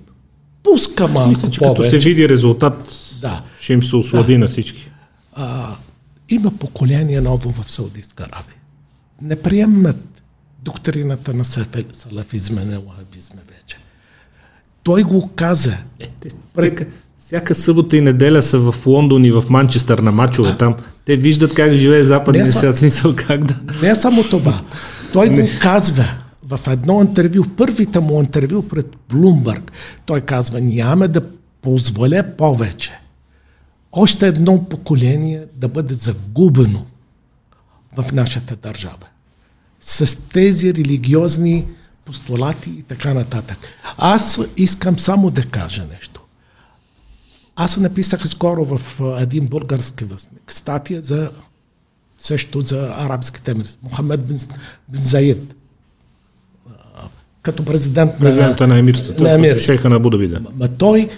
[0.63, 4.39] пуска малко Мисля, че повече, като се види резултат, да, ще им се ослади да.
[4.39, 4.91] на всички.
[5.33, 5.75] А,
[6.29, 8.55] има поколение ново в Саудитска Арабия.
[9.21, 10.21] Не приемат
[10.63, 13.77] доктрината на салафизма, на лахабизма вече.
[14.83, 15.77] Той го каза.
[15.99, 16.07] Е,
[16.53, 16.85] всяка,
[17.17, 20.57] всяка събота и неделя са в Лондон и в Манчестър на мачове а?
[20.57, 20.75] там.
[21.05, 23.55] Те виждат как живее западния свят, смисъл как да...
[23.81, 24.61] Не само това.
[25.13, 26.05] Той го казва
[26.47, 29.71] в едно интервю, първите му интервю пред Блумбърг.
[30.05, 31.21] Той казва, няма да
[31.61, 32.99] позволя повече
[33.91, 36.85] още едно поколение да бъде загубено
[37.97, 39.07] в нашата държава.
[39.79, 41.67] С тези религиозни
[42.05, 43.57] постулати и така нататък.
[43.97, 46.21] Аз искам само да кажа нещо.
[47.55, 51.31] Аз написах скоро в един български вестник статия за
[52.19, 53.79] също за арабските емирства.
[53.83, 54.39] Мохамед бин,
[54.89, 55.55] бин Заид.
[57.47, 59.65] Като президент Президента на емирствата, на емирствата.
[59.65, 60.39] шейха на Будаби, да.
[60.59, 61.09] Ма той,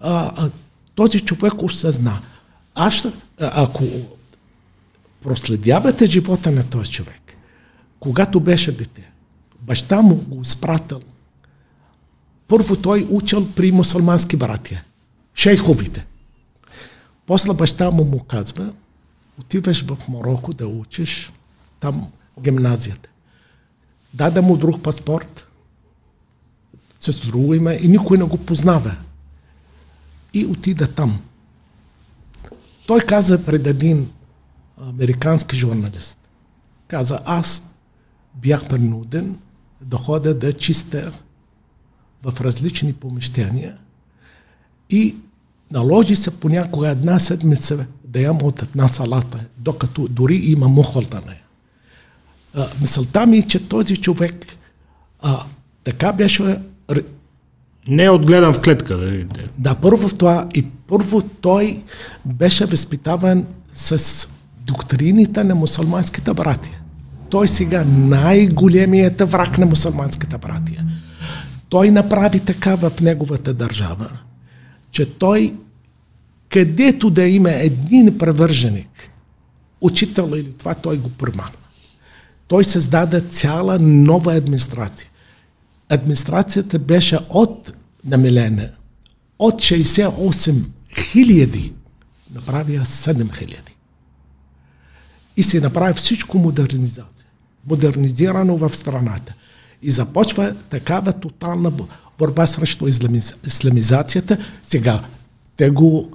[0.00, 0.50] а, а,
[0.94, 2.20] този човек осъзна.
[2.74, 3.06] Аз,
[3.40, 3.84] ако
[5.22, 7.36] проследявате живота на този човек,
[8.00, 9.10] когато беше дете,
[9.60, 11.00] баща му го изпратил.
[12.48, 14.84] Първо той учил при мусулмански братия,
[15.34, 16.06] шейховите.
[17.26, 18.72] После баща му му казва,
[19.40, 21.32] отиваш в Марокко да учиш
[21.80, 22.06] там
[22.42, 23.08] гимназията.
[24.14, 25.46] Даде му друг паспорт,
[27.12, 28.96] с друго име и никой не го познава.
[30.34, 31.20] И отида там.
[32.86, 34.10] Той каза пред един
[34.80, 36.18] американски журналист.
[36.88, 37.70] Каза, аз
[38.34, 39.38] бях принуден
[39.80, 41.12] да ходя да чистя
[42.22, 43.76] в различни помещения
[44.90, 45.16] и
[45.70, 51.20] наложи се понякога една седмица да ям от една салата, докато дори има мухол на
[51.20, 51.44] нея.
[52.80, 54.46] Мисълта ми е, че този човек
[55.20, 55.44] а,
[55.84, 56.60] така беше
[57.88, 58.96] Не е отгледан в клетка.
[58.96, 59.24] Да,
[59.58, 61.82] да, първо в това и първо той
[62.24, 64.28] беше възпитаван с
[64.60, 66.80] доктрините на мусулманските братия.
[67.30, 70.84] Той сега най-големият враг на мусулманските братия.
[71.68, 74.10] Той направи така в неговата държава,
[74.90, 75.54] че той,
[76.48, 79.10] където да има един превърженик,
[79.80, 81.50] учител или това, той го примана.
[82.48, 85.08] Той създаде цяла нова администрация.
[85.88, 87.72] Администрацията беше от
[88.04, 88.68] намалена
[89.38, 90.54] от 68
[90.98, 91.72] хиляди
[92.34, 93.76] направи 7 хиляди.
[95.36, 97.26] И се направи всичко модернизация.
[97.68, 99.34] Модернизирано в страната.
[99.82, 101.86] И започва такава тотална бо-
[102.18, 103.34] борба срещу исламиз...
[103.46, 104.36] исламизацията.
[104.62, 105.00] Сега,
[105.56, 106.10] те го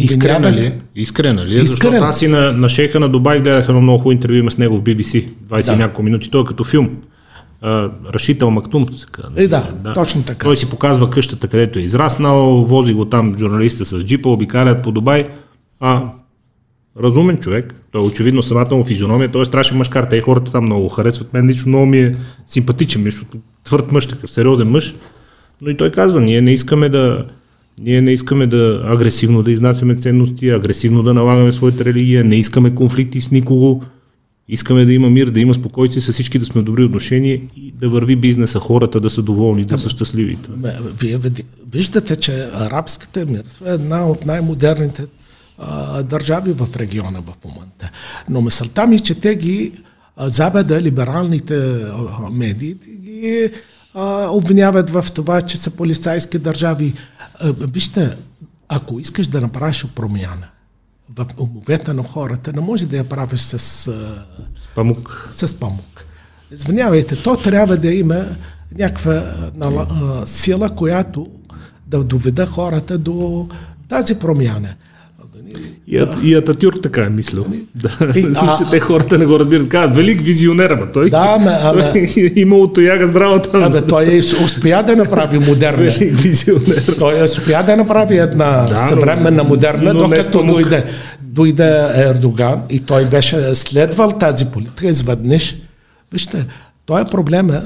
[0.00, 0.74] Искрена ли?
[0.94, 1.58] Искрена ли?
[1.58, 1.62] е?
[1.62, 1.66] Искрена.
[1.66, 4.76] Защото аз и на, на шейха на Дубай гледах едно много хубаво интервю с него
[4.76, 5.28] в BBC.
[5.48, 5.72] 20 Да.
[5.72, 5.76] да.
[5.76, 6.30] няколко минути.
[6.30, 6.96] Той е като филм.
[8.14, 8.86] Рашител Мактум.
[9.12, 9.42] казва.
[9.42, 10.44] Е, да, точно така.
[10.44, 14.92] Той си показва къщата, където е израснал, вози го там журналиста с джипа, обикалят по
[14.92, 15.28] Дубай.
[15.80, 16.02] А,
[17.00, 17.74] разумен човек.
[17.92, 20.04] Той е очевидно самата му физиономия, той е страшен мъжкар.
[20.04, 21.32] Те и хората там много го харесват.
[21.32, 23.24] Мен лично много ми е симпатичен, между
[23.64, 24.94] твърд мъж, такъв сериозен мъж.
[25.60, 27.26] Но и той казва, ние не искаме да,
[27.80, 32.74] ние не искаме да агресивно да изнасяме ценности, агресивно да налагаме своята религия, не искаме
[32.74, 33.82] конфликти с никого,
[34.48, 37.88] искаме да има мир, да има спокойствие, с всички да сме добри отношения и да
[37.88, 40.38] върви бизнеса, хората да са доволни, да са щастливи.
[41.00, 41.18] Вие
[41.72, 45.04] виждате, че арабската емирства е една от най-модерните
[45.58, 47.90] а, държави в региона в момента.
[48.28, 49.72] Но мисълта ми, е, че те ги
[50.16, 53.50] а, Запада, либералните а, медии, ги
[53.94, 56.94] а, обвиняват в това, че са полицайски държави.
[57.34, 58.16] А, вижте,
[58.68, 60.48] ако искаш да направиш промяна
[61.08, 64.24] в умовете на хората, не може да я правиш с а,
[64.74, 65.28] Памук.
[65.32, 66.04] с памук.
[66.50, 68.24] Извинявайте, то трябва да има
[68.78, 69.12] някаква
[69.56, 71.26] нала- сила, която
[71.86, 73.48] да доведе хората до
[73.88, 74.74] тази промяна.
[75.86, 77.46] И, Ат, и Ататюрк така е мислил.
[77.74, 78.12] Да.
[78.16, 79.68] И- смисъл, а- те хората не го разбират.
[79.68, 83.62] Казват, велик визионер, ама той Да, ама- ама- той имало тояга здраво там.
[83.62, 85.82] Абе, той успя да направи модерна.
[85.90, 86.96] Велик визионер.
[86.98, 90.50] Той успя да направи една Да, да, но- съвременна модерна, но докато памук.
[90.52, 90.84] дойде,
[91.22, 95.56] дойде Ердоган и той беше следвал тази политика изведнъж.
[96.12, 96.46] Вижте,
[96.86, 97.62] той е проблема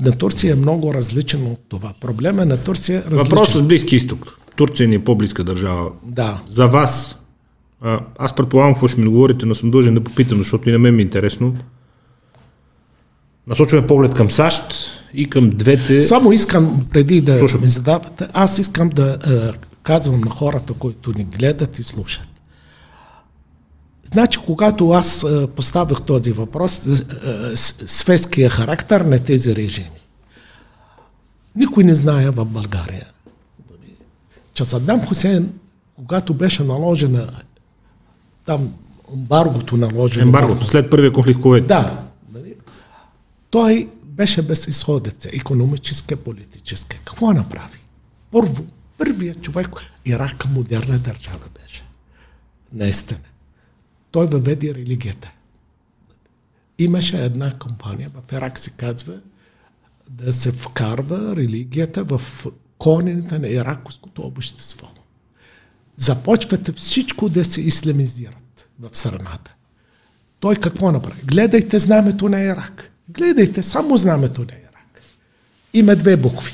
[0.00, 1.92] на Турция е много различен от това.
[2.00, 3.18] Проблема на Турция е различен.
[3.18, 4.38] Въпрос с Близки изток.
[4.56, 5.84] Турция ни е по-близка държава.
[6.04, 6.40] Да.
[6.50, 7.17] За вас,
[7.82, 10.78] а, аз предполагам какво ще ми говорите, но съм дължен да попитам, защото и на
[10.78, 11.56] мен ми е интересно.
[13.46, 14.62] Насочваме поглед към САЩ
[15.14, 16.00] и към двете...
[16.00, 17.60] Само искам, преди да Слушам.
[17.60, 22.28] ми задавате, аз искам да е, казвам на хората, които ни гледат и слушат.
[24.04, 27.56] Значи, когато аз е, поставях този въпрос, е, е,
[27.86, 30.00] светския характер на тези режими,
[31.56, 33.06] никой не знае в България,
[34.54, 35.52] че Саддам Хусейн,
[35.94, 37.28] когато беше наложена
[38.48, 38.74] там
[39.12, 40.26] ембаргото наложено.
[40.26, 41.66] Ембаргото, след първия конфликт Кувейт.
[41.66, 42.04] Да.
[42.32, 42.54] Нали?
[43.50, 46.96] Той беше безисходеца, економическа, политическа.
[47.04, 47.78] Какво направи?
[48.30, 48.64] Първо,
[48.98, 49.68] първият човек,
[50.04, 51.84] Ирак модерна държава беше.
[52.72, 53.20] Наистина.
[54.10, 55.32] Той въведе религията.
[56.78, 59.20] Имаше една компания в Ирак, се казва,
[60.10, 62.46] да се вкарва религията в
[62.78, 64.86] корените на иракското общество.
[65.98, 69.54] Започвате всичко да се исламизират в страната.
[70.40, 71.22] Той какво направи?
[71.24, 72.90] Гледайте знамето на Ирак.
[73.08, 75.02] Гледайте само знамето на Ирак.
[75.72, 76.52] Има две букви.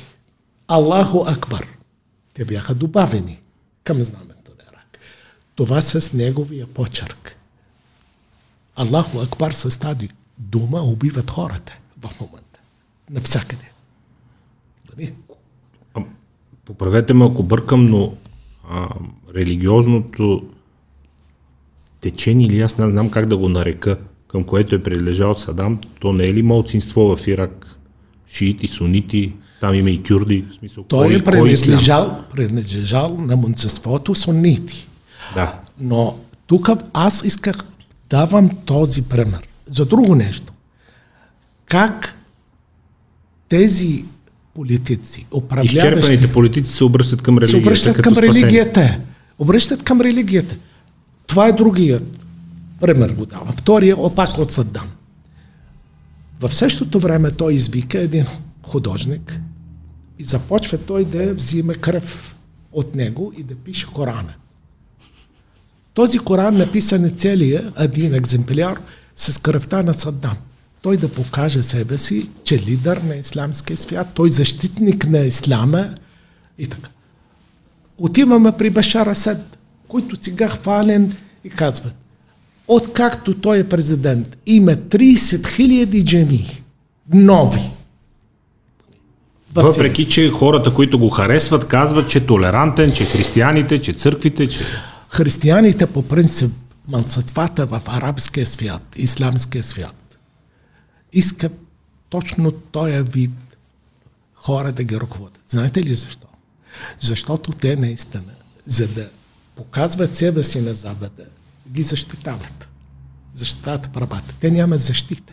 [0.68, 1.66] Аллаху Акбар.
[2.34, 3.40] Те бяха добавени
[3.84, 4.98] към знамето на Ирак.
[5.54, 7.36] Това с неговия почерк.
[8.76, 12.60] Аллаху Акбар с тази дума убиват хората в момента.
[13.10, 13.70] Навсякъде.
[14.90, 15.14] Дали?
[16.64, 18.14] Поправете ме ако бъркам, но
[18.68, 18.88] а,
[19.36, 20.42] религиозното
[22.00, 26.12] течение, или аз не знам как да го нарека, към което е прилежал Садам, то
[26.12, 27.66] не е ли малцинство в Ирак?
[28.28, 30.44] Шиити, сунити, там има и кюрди.
[30.50, 34.88] В смисъл, Той кой, е принадлежал, принадлежал на мълцинството сунити.
[35.34, 35.60] Да.
[35.80, 37.64] Но тук аз исках
[38.10, 39.48] давам този пример.
[39.66, 40.52] За друго нещо.
[41.66, 42.14] Как
[43.48, 44.04] тези
[44.54, 45.76] политици, управляващи...
[45.76, 47.60] Изчерпаните политици се обръщат към религията.
[47.60, 49.00] Се обръщат към религията.
[49.38, 50.56] Обръщат към религията.
[51.26, 52.24] Това е другият
[52.80, 53.52] пример го дава.
[53.52, 54.90] Втория опак от Саддам.
[56.40, 58.26] В същото време той извика един
[58.62, 59.40] художник
[60.18, 62.36] и започва той да взима кръв
[62.72, 64.34] от него и да пише Корана.
[65.94, 68.80] Този Коран написан е целия един екземпляр
[69.16, 70.36] с кръвта на Саддам.
[70.82, 75.94] Той да покаже себе си, че лидер на исламския свят, той защитник на исляма
[76.58, 76.88] и така.
[77.98, 81.96] Отиваме при Башар Асад, който сега хвален и казват,
[82.68, 86.62] откакто той е президент, има 30 хиляди джеми,
[87.14, 87.70] нови.
[89.54, 94.60] Въпреки, че хората, които го харесват, казват, че е толерантен, че християните, че църквите, че...
[95.08, 96.52] Християните по принцип,
[96.88, 100.18] мълцинствата в арабския свят, исламския свят,
[101.12, 101.52] искат
[102.08, 103.30] точно този вид
[104.34, 105.40] хора да ги ръководят.
[105.48, 106.26] Знаете ли защо?
[107.00, 108.32] Защото те наистина,
[108.66, 109.08] за да
[109.56, 111.22] показват себе си на Запада,
[111.72, 112.68] ги защитават.
[113.34, 114.34] Защитават правата.
[114.40, 115.32] Те нямат защита.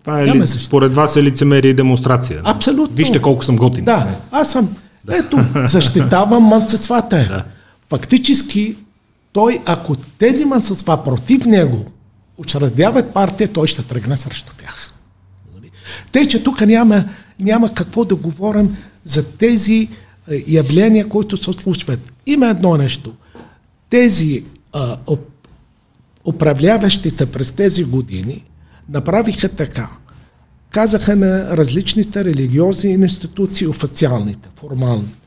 [0.00, 2.40] Това е ли, според вас е лицемерие и демонстрация?
[2.44, 2.96] Абсолютно.
[2.96, 3.84] Вижте колко съм готин.
[3.84, 4.76] Да, аз съм.
[5.04, 5.16] Да.
[5.16, 7.16] Ето, защитавам мънцесвата.
[7.16, 7.44] Да.
[7.88, 8.76] Фактически,
[9.32, 11.86] той, ако тези мънцества против него
[12.38, 14.94] учредяват партия, той ще тръгне срещу тях.
[15.54, 15.70] Нали?
[16.12, 17.04] Тъй, че тук няма,
[17.40, 19.88] няма какво да говорим за тези
[20.46, 22.12] явления, които се случват.
[22.26, 23.14] Има едно нещо.
[23.90, 24.98] Тези а,
[26.24, 28.44] управляващите през тези години
[28.88, 29.90] направиха така.
[30.70, 35.18] Казаха на различните религиозни институции, официалните, формалните,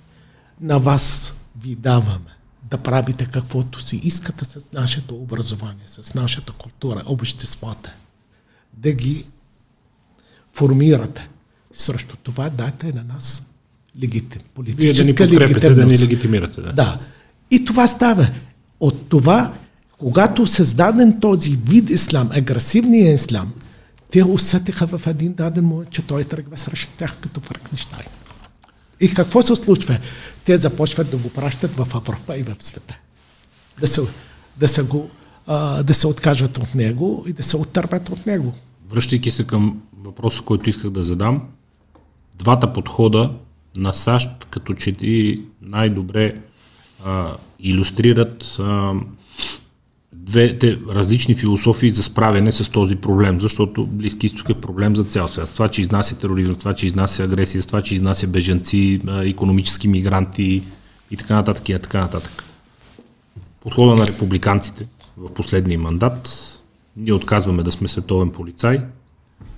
[0.62, 7.04] на вас ви даваме да правите каквото си искате с нашето образование, с нашата култура,
[7.06, 7.94] обществата.
[8.74, 9.26] Да ги
[10.54, 11.30] формирате.
[11.74, 13.53] Срещу това дайте на нас
[14.02, 16.62] легитим, политическа Вие да ни да ни легитимирате.
[16.62, 16.72] Да.
[16.72, 17.00] да.
[17.52, 18.28] И това става.
[18.80, 19.54] От това,
[19.98, 23.54] когато създаден този вид ислам, агресивния ислам,
[24.12, 28.08] те усетиха в един даден момент, че той тръгва срещу тях като Франкенштайн.
[29.00, 30.00] И какво се случва?
[30.46, 32.98] Те започват да го пращат в Европа и в света.
[33.80, 34.02] Да се,
[34.58, 35.10] да се, го,
[35.48, 38.54] а, да се откажат от него и да се оттърват от него.
[38.90, 41.42] Връщайки се към въпроса, който исках да задам,
[42.36, 43.34] двата подхода
[43.76, 46.36] на САЩ, като че ти най-добре
[47.06, 48.94] а, иллюстрират а,
[50.14, 55.28] двете различни философии за справяне с този проблем, защото Близки изток е проблем за цял
[55.28, 55.54] свят.
[55.54, 60.64] това, че изнася тероризъм, това, че изнася агресия, това, че изнася бежанци, економически мигранти
[61.12, 62.44] и така нататък и така нататък.
[63.62, 66.30] Подхода на републиканците в последния мандат,
[66.98, 68.82] ние отказваме да сме световен полицай,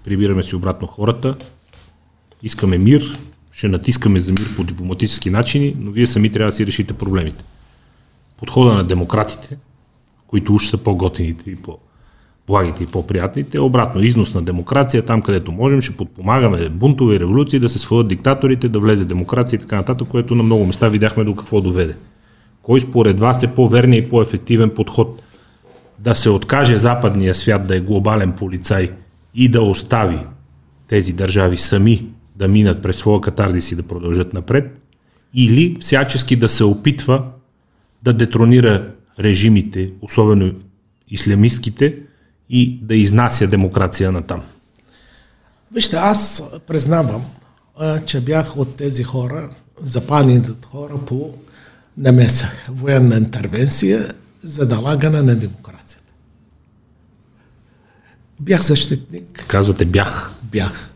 [0.04, 1.36] прибираме си обратно хората,
[2.44, 3.20] искаме мир,
[3.56, 7.44] ще натискаме за мир по дипломатически начини, но вие сами трябва да си решите проблемите.
[8.38, 9.58] Подхода на демократите,
[10.28, 15.52] които уж са по-готините и по-благите и по-приятните, е обратно износ на демокрация, там където
[15.52, 19.76] можем, ще подпомагаме бунтове и революции, да се свалят диктаторите, да влезе демокрация и така
[19.76, 21.96] нататък, което на много места видяхме до какво доведе.
[22.62, 25.24] Кой според вас е по-верният и по-ефективен подход?
[26.00, 28.92] Да се откаже западния свят да е глобален полицай
[29.36, 30.20] и да остави
[30.88, 32.06] тези държави сами
[32.36, 34.80] да минат през своя катарзис и да продължат напред,
[35.34, 37.24] или всячески да се опитва
[38.04, 40.54] да детронира режимите, особено
[41.08, 41.96] ислямистските,
[42.50, 44.44] и да изнася демокрация на там.
[45.72, 47.26] Вижте, аз признавам,
[48.06, 49.50] че бях от тези хора,
[49.82, 51.34] запаните хора по
[51.98, 54.14] намеса, военна интервенция
[54.44, 56.14] за налагане на демокрацията.
[58.40, 59.46] Бях защитник.
[59.48, 60.32] Казвате бях.
[60.44, 60.92] Бях.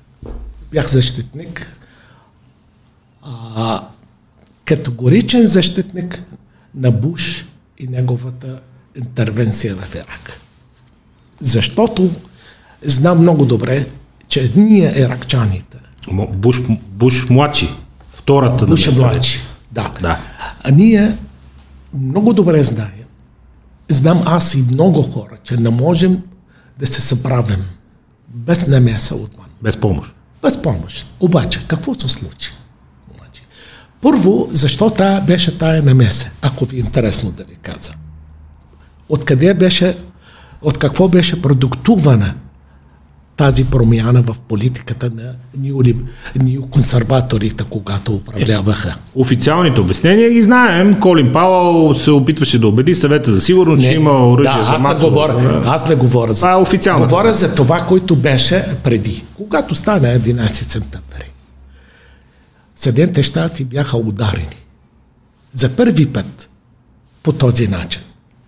[0.71, 1.71] Бях защитник.
[3.21, 3.87] А,
[4.65, 6.21] категоричен защитник
[6.75, 7.45] на Буш
[7.77, 8.59] и неговата
[8.95, 10.31] интервенция в Ирак.
[11.41, 12.09] Защото
[12.83, 13.87] знам много добре,
[14.27, 15.77] че ние иракчаните.
[16.33, 17.69] Буш, Буш младши,
[18.11, 19.39] втората Буш е младши,
[19.71, 19.93] да.
[20.01, 20.19] да.
[20.63, 21.17] А ние
[21.93, 23.03] много добре знаем,
[23.89, 26.21] знам аз и много хора, че не можем
[26.79, 27.65] да се съправим
[28.27, 29.45] без намеса отвън.
[29.61, 30.15] Без помощ.
[30.41, 31.07] Без помощ.
[31.19, 32.51] Обаче, какво се случи?
[33.17, 33.41] Значи,
[34.01, 37.91] първо, защо тая беше тая намеса, ако ви е интересно да ви каза.
[39.09, 39.97] Откъде беше,
[40.61, 42.33] от какво беше продуктувана
[43.39, 45.33] тази промяна в политиката на
[46.43, 48.95] неоконсерваторите, когато управляваха.
[49.15, 50.99] Официалните обяснения ги знаем.
[50.99, 54.81] Колин Пауъл се опитваше да убеди съвета за сигурност, че има оръжие да, за аз
[54.81, 55.05] масово.
[55.05, 56.53] Не говоря, аз не говоря за това.
[56.53, 57.05] е официално.
[57.05, 59.23] Говоря за това, което беше преди.
[59.33, 61.31] Когато стана 11 септември,
[62.75, 64.55] Съединените щати бяха ударени.
[65.53, 66.49] За първи път
[67.23, 68.01] по този начин.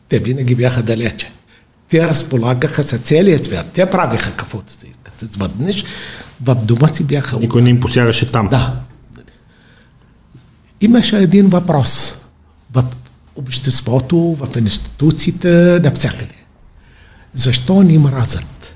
[0.09, 1.31] Те винаги бяха далече
[1.91, 3.65] те разполагаха с целия свят.
[3.73, 5.13] Те правиха каквото се искат.
[5.19, 5.85] Звъднеш,
[6.41, 7.39] в дома си бяха...
[7.39, 8.47] Никой не им посягаше там.
[8.47, 8.81] Да.
[10.81, 12.15] Имаше един въпрос
[12.73, 12.85] в
[13.35, 16.35] обществото, в институциите, навсякъде.
[17.33, 18.75] Защо ни мразят?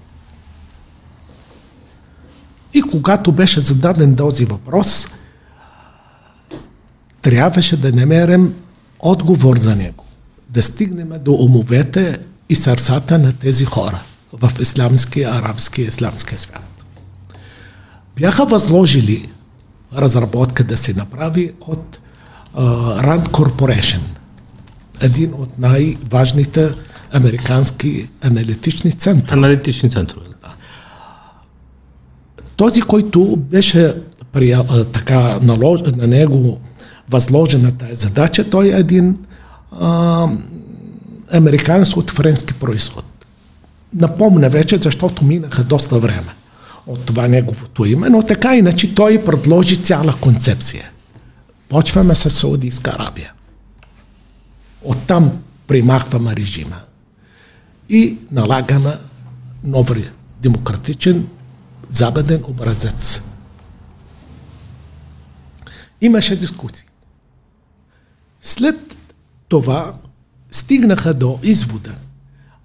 [2.73, 5.07] И когато беше зададен този въпрос,
[7.21, 8.53] трябваше да намерим
[8.99, 10.05] отговор за него.
[10.49, 13.99] Да стигнем до умовете и сърцата на тези хора
[14.33, 16.85] в исламския, арабския и исламския свят.
[18.15, 19.29] Бяха възложили
[19.95, 21.99] разработка да се направи от
[22.55, 23.99] uh, Rand Corporation,
[25.01, 26.71] един от най-важните
[27.11, 29.39] американски аналитични центрове.
[29.39, 30.27] Аналитични центрове.
[30.41, 30.53] Да.
[32.55, 33.95] Този, който беше
[34.31, 36.59] прия, така налож, на него
[37.09, 39.17] възложена тази задача, той е един
[39.79, 40.27] а,
[41.33, 43.05] американец от френски происход.
[43.93, 46.35] Напомня вече, защото минаха доста време
[46.87, 50.91] от това неговото име, но така иначе той предложи цяла концепция.
[51.69, 53.33] Почваме с Саудийска Арабия.
[54.81, 55.31] Оттам
[55.67, 56.81] примахваме режима
[57.89, 58.97] и налагаме
[59.63, 59.91] нов
[60.41, 61.27] демократичен
[61.89, 63.29] западен образец.
[66.01, 66.87] Имаше дискусии.
[68.41, 68.97] След
[69.47, 69.93] това
[70.55, 71.91] стигнаха до извода,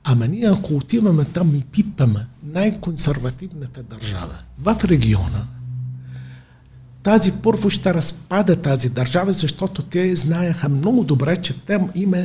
[0.05, 5.47] ама ние ако отиваме там и пипаме най-консервативната държава в региона,
[7.03, 12.25] тази първо ще разпада тази държава, защото те знаеха много добре, че там има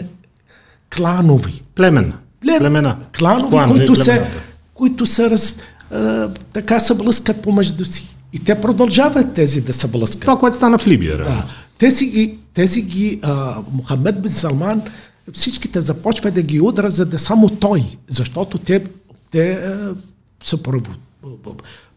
[0.98, 1.62] кланови.
[1.76, 2.14] Племена.
[2.42, 2.60] Плем...
[2.60, 2.98] Племена.
[3.20, 4.26] Кланови, Клан, които, се,
[4.74, 5.58] които се раз,
[5.92, 8.16] а, така се блъскат помежду си.
[8.34, 10.22] И те продължават тези да се блъскат.
[10.22, 11.18] Това, което стана в Либия.
[11.18, 11.46] Да.
[11.78, 14.82] Тези ги, тези ги а, Мохамед бин Салман
[15.34, 18.86] всичките започва да ги удра, за да само той, защото те,
[19.32, 19.70] те е,
[20.44, 20.58] се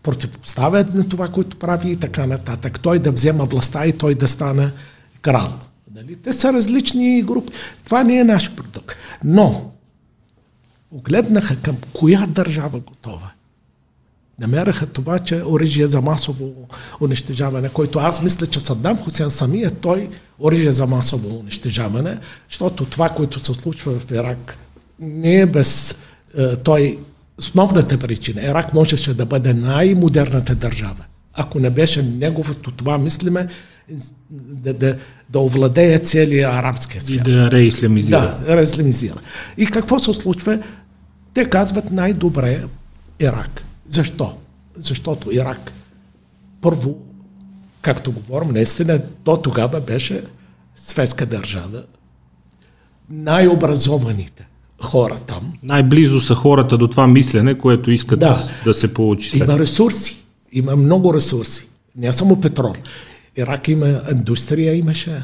[0.03, 2.81] противопоставят на това, което прави и така нататък.
[2.81, 4.72] Той да взема властта и той да стане
[5.22, 5.53] крал.
[5.87, 6.16] Дали?
[6.16, 7.53] Те са различни групи.
[7.85, 8.97] Това не е наш продукт.
[9.24, 9.70] Но,
[10.91, 13.33] огледнаха към коя държава готова
[14.41, 16.53] намераха това, че оръжие за масово
[17.01, 20.09] унищожаване, който аз мисля, че Саддам Хусен самия той
[20.39, 22.18] оръжие за масово унищожаване,
[22.49, 24.59] защото това, което се случва в Ирак,
[25.01, 25.99] не е без
[26.39, 26.99] е, той
[27.39, 28.43] основната причина.
[28.43, 31.05] Ирак можеше да бъде най-модерната държава.
[31.34, 33.47] Ако не беше неговото това, мислиме,
[34.30, 34.97] да, да,
[35.30, 37.26] да овладее целия арабския свят.
[37.26, 38.39] И да реисламизира.
[38.47, 39.18] Да, реисламизира.
[39.57, 40.59] И какво се случва?
[41.34, 42.64] Те казват най-добре
[43.20, 43.62] Ирак.
[43.89, 44.39] Защо?
[44.76, 45.72] Защото Ирак,
[46.61, 46.99] първо,
[47.82, 50.24] както говорим, наистина до тогава беше
[50.76, 51.84] светска държава.
[53.11, 54.47] Най-образованите
[54.82, 55.53] хора там.
[55.62, 59.49] Най-близо са хората до това мислене, което искат да, да се получи след.
[59.49, 60.24] Има ресурси.
[60.53, 61.68] Има много ресурси.
[61.97, 62.74] Не само петрол.
[63.36, 65.22] Ирак има индустрия, имаше.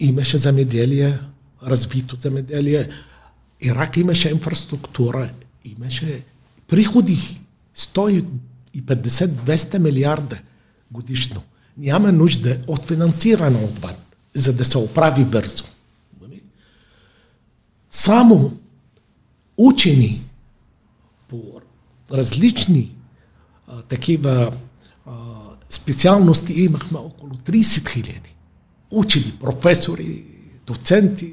[0.00, 1.18] Имаше замеделие,
[1.66, 2.88] развито замеделие.
[3.60, 5.30] Ирак имаше инфраструктура,
[5.64, 6.22] имаше
[6.68, 7.40] приходи.
[7.78, 10.38] 150-200 милиарда
[10.90, 11.42] годишно.
[11.76, 13.94] Няма нужда от финансиране отвън,
[14.34, 15.64] за да се оправи бързо.
[17.90, 18.56] Само
[19.56, 20.22] учени
[21.28, 21.60] по
[22.12, 22.94] различни
[23.66, 24.52] а, такива
[25.06, 25.12] а,
[25.68, 28.34] специалности имахме около 30 хиляди.
[28.90, 30.24] Учени, професори,
[30.66, 31.32] доценти,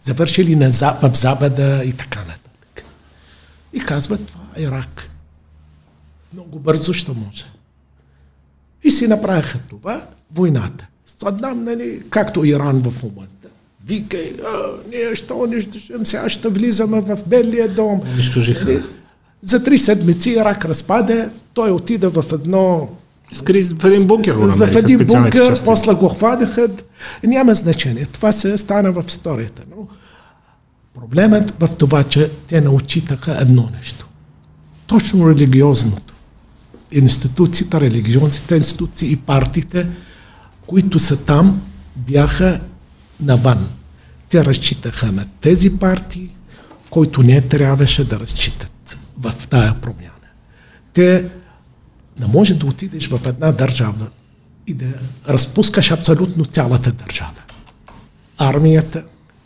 [0.00, 0.70] завършили на,
[1.02, 2.84] в Запада и така нататък.
[3.72, 5.10] И казват, това е рак
[6.36, 7.44] много бързо ще може.
[8.84, 10.86] И си направиха това войната.
[11.06, 13.48] Саддам, нали, както Иран в момента.
[13.86, 14.36] Викай,
[14.90, 18.00] ние ще унищожим, сега ще влизаме в Белия дом.
[18.14, 18.64] Унищожиха.
[18.64, 18.82] Нали,
[19.42, 22.88] за три седмици Ирак разпаде, той отида в едно
[23.32, 26.68] Скри в един бункер го намериха, В един бункер, после го хвадаха.
[27.24, 28.06] Няма значение.
[28.06, 29.62] Това се стана в историята.
[29.76, 29.86] Но
[31.00, 34.08] проблемът в това, че те научитаха едно нещо.
[34.86, 36.05] Точно религиозното.
[36.98, 39.86] Институциите, религиозните институции и партиите,
[40.66, 41.62] които са там,
[41.96, 42.60] бяха
[43.20, 43.68] навън.
[44.28, 46.30] Те разчитаха на тези партии,
[46.90, 50.10] които не трябваше да разчитат в тая промяна.
[50.92, 51.24] Те
[52.20, 54.06] не може да отидеш в една държава
[54.66, 54.86] и да
[55.28, 57.42] разпускаш абсолютно цялата държава.
[58.38, 59.04] Армията,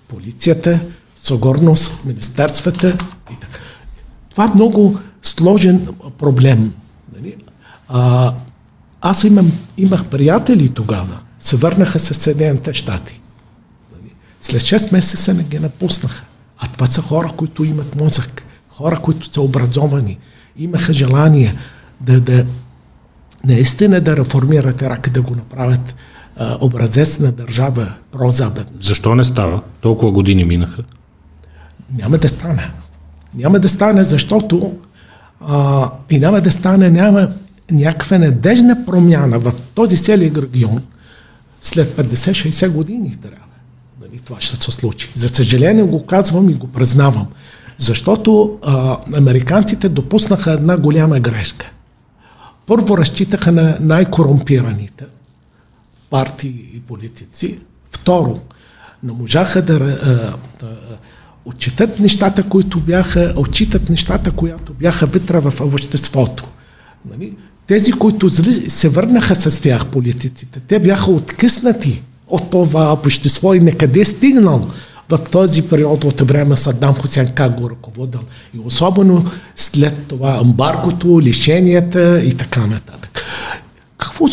[0.08, 0.80] полицията,
[1.16, 2.98] сигурност, министерствата
[3.32, 3.58] и така.
[4.30, 5.88] Това е много сложен
[6.18, 6.72] проблем.
[7.92, 8.34] А,
[9.00, 13.20] аз имам, имах приятели тогава, се върнаха с Съединените щати.
[14.40, 16.24] След 6 месеца не ги напуснаха.
[16.58, 20.18] А това са хора, които имат мозък, хора, които са образовани,
[20.56, 21.54] имаха желание
[22.00, 22.46] да, да
[23.44, 25.96] наистина да реформират Ирак и да го направят
[26.36, 28.78] а, образец на държава прозападна.
[28.80, 29.62] Защо не става?
[29.80, 30.82] Толкова години минаха.
[31.96, 32.70] Няма да стане.
[33.34, 34.76] Няма да стане, защото
[35.40, 37.28] а, и няма да стане, няма
[37.70, 40.82] някаква надежна промяна в този целият регион
[41.60, 43.36] след 50-60 години трябва.
[44.00, 45.10] Дали това ще се случи.
[45.14, 47.26] За съжаление го казвам и го признавам.
[47.78, 51.70] Защото а, американците допуснаха една голяма грешка.
[52.66, 55.04] Първо разчитаха на най-корумпираните
[56.10, 57.58] партии и политици.
[57.90, 58.40] Второ,
[59.02, 59.78] не можаха да,
[60.60, 60.76] да
[61.44, 66.44] отчитат нещата, които бяха, отчитат нещата, които бяха вътре в обществото.
[67.10, 67.36] Нали?
[67.70, 68.30] Тези, които
[68.68, 74.62] се върнаха с тях политиците, те бяха откъснати от това общество и некъде стигнал
[75.08, 78.20] в този период от време Саддам Хусен как го ръководил.
[78.54, 79.24] И особено
[79.56, 83.22] след това амбаргото, лишенията и така нататък.
[83.98, 84.26] Какво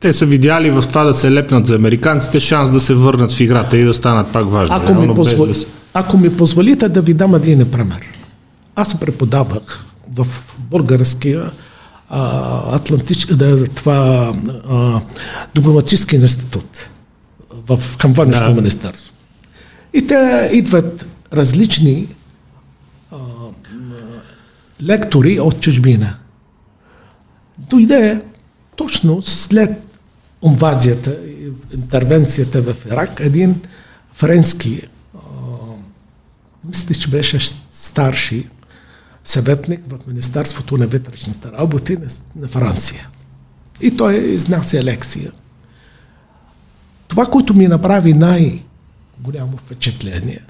[0.00, 3.40] те са видяли в това да се лепнат за американците шанс да се върнат в
[3.40, 4.76] играта и да станат пак важни.
[4.78, 5.58] Ако, ми, позволи, да
[5.94, 8.00] ако ми позволите да ви дам един пример.
[8.74, 9.84] Аз преподавах
[10.16, 10.26] в
[10.58, 11.50] българския
[12.08, 14.32] Атлантич, да, това
[14.68, 15.00] а,
[15.54, 16.88] дипломатически институт
[17.50, 18.48] в към да.
[18.48, 19.14] министерство.
[19.94, 22.08] И те идват различни
[23.10, 23.16] а,
[24.82, 26.16] лектори от чужбина.
[27.58, 28.22] Дойде
[28.76, 29.70] точно след
[30.44, 31.16] инвазията,
[31.74, 33.60] интервенцията в Ирак, един
[34.12, 35.18] френски, а,
[36.64, 37.38] мисля, че беше
[37.72, 38.48] старши
[39.26, 41.96] съветник в Министерството на вътрешните работи
[42.36, 43.08] на, Франция.
[43.80, 45.32] И той изнася лекция.
[47.08, 48.62] Това, което ми направи най-
[49.20, 50.40] голямо впечатление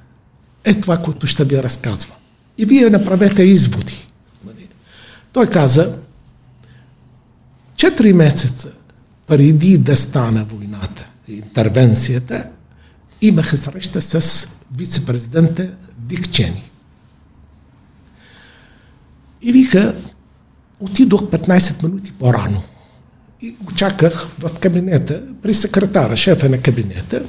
[0.65, 2.17] е това, което ще ви разказвам.
[2.59, 4.07] И вие направете изводи.
[5.33, 5.99] Той каза,
[7.77, 8.69] четири месеца
[9.27, 12.49] преди да стане войната, интервенцията,
[13.21, 16.71] имаха среща с вице-президента Дик Чени.
[19.47, 19.95] И вика,
[20.81, 22.63] отидох 15 минути по-рано.
[23.41, 27.23] И го чаках в кабинета, при секретара, шефа на кабинета.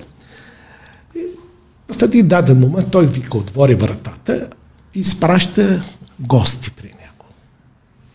[1.91, 4.49] В един даден момент той вика, отвори вратата
[4.95, 5.83] и изпраща
[6.19, 7.25] гости при него.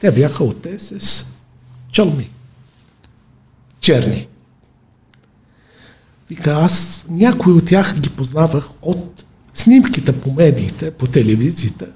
[0.01, 1.27] Те бяха от с
[1.93, 2.31] чълми.
[3.81, 4.29] Черни.
[6.31, 9.25] Вика, аз някои от тях ги познавах от
[9.55, 11.87] снимките по медиите, по телевизията.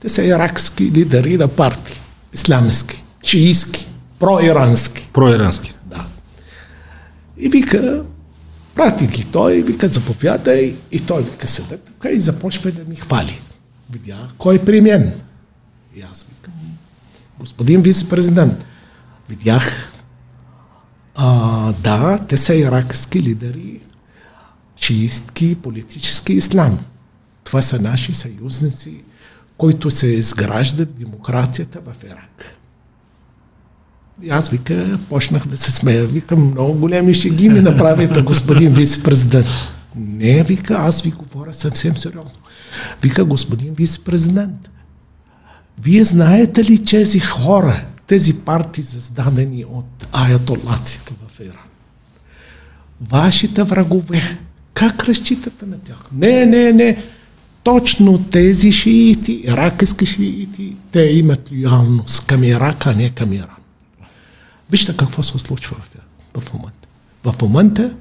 [0.00, 2.00] Те са иракски лидери на партии.
[2.34, 3.88] Исламски, шиистски,
[4.18, 5.10] проирански.
[5.12, 5.74] Проирански.
[5.86, 6.06] Да.
[7.38, 8.04] И вика,
[8.78, 13.40] Прати ги той, вика, заповядай, и той вика, седа тук и започва да ми хвали.
[13.90, 15.12] Видя кой е при мен.
[15.96, 16.52] И аз викам,
[17.38, 18.64] господин вице-президент,
[19.28, 19.92] видях,
[21.14, 23.80] а, да, те са иракски лидери,
[24.76, 26.78] чистки, политически ислам.
[27.44, 29.02] Това са наши съюзници,
[29.58, 32.54] които се изграждат демокрацията в Ирак.
[34.22, 36.06] И аз вика, почнах да се смея.
[36.06, 39.46] Викам, много големи шеги ми направите, господин вице-президент.
[39.96, 42.38] Не, вика, аз ви говоря съвсем сериозно.
[43.02, 44.70] Вика, господин вице-президент,
[45.82, 51.68] вие знаете ли, тези хора, тези партии, създадени от аятолаците в Иран,
[53.00, 54.38] вашите врагове,
[54.74, 56.04] как разчитате на тях?
[56.12, 57.02] Не, не, не.
[57.68, 63.62] Точно тези шиити, иракски шиити, те имат лоялност към Ирак, а не към Иран.
[64.70, 66.88] Вижте какво се случва в, в момента.
[67.24, 67.94] В момента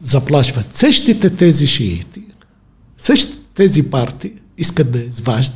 [0.00, 2.22] заплашват същите тези шиити,
[2.98, 4.98] същите тези партии искат да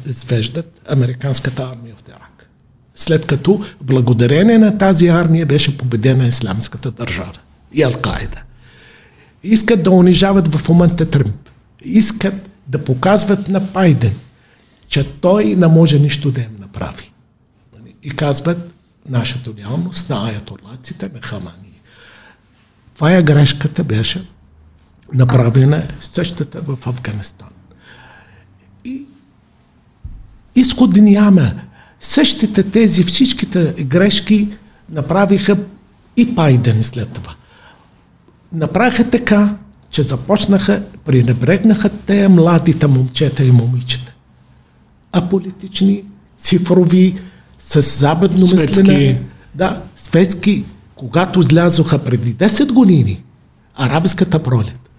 [0.06, 2.48] извеждат американската армия в Ирак.
[2.94, 7.38] След като благодарение на тази армия беше победена исламската държава
[7.72, 8.38] и Ал-Каида.
[9.42, 11.41] Искат да унижават в момента Тръмп.
[11.84, 14.14] Искат да показват на Пайден,
[14.88, 17.12] че той не може нищо да им направи.
[18.02, 18.74] И казват
[19.08, 21.80] нашата реалност на аятолаците на Хамани.
[22.94, 24.26] Това е грешката беше
[25.14, 27.48] направена същата в Афганистан.
[28.84, 29.02] И
[30.54, 31.52] изход няма.
[32.00, 34.48] Същите тези всичките грешки
[34.90, 35.58] направиха
[36.16, 37.34] и Пайден след това.
[38.52, 39.56] Направиха така,
[39.92, 44.14] че започнаха, пренебрегнаха те младите момчета и момичета.
[45.12, 46.04] Аполитични,
[46.36, 47.20] цифрови,
[47.58, 49.22] с западно мислене.
[49.54, 50.64] Да, светски,
[50.94, 53.22] когато излязоха преди 10 години,
[53.74, 54.90] арабската пролет,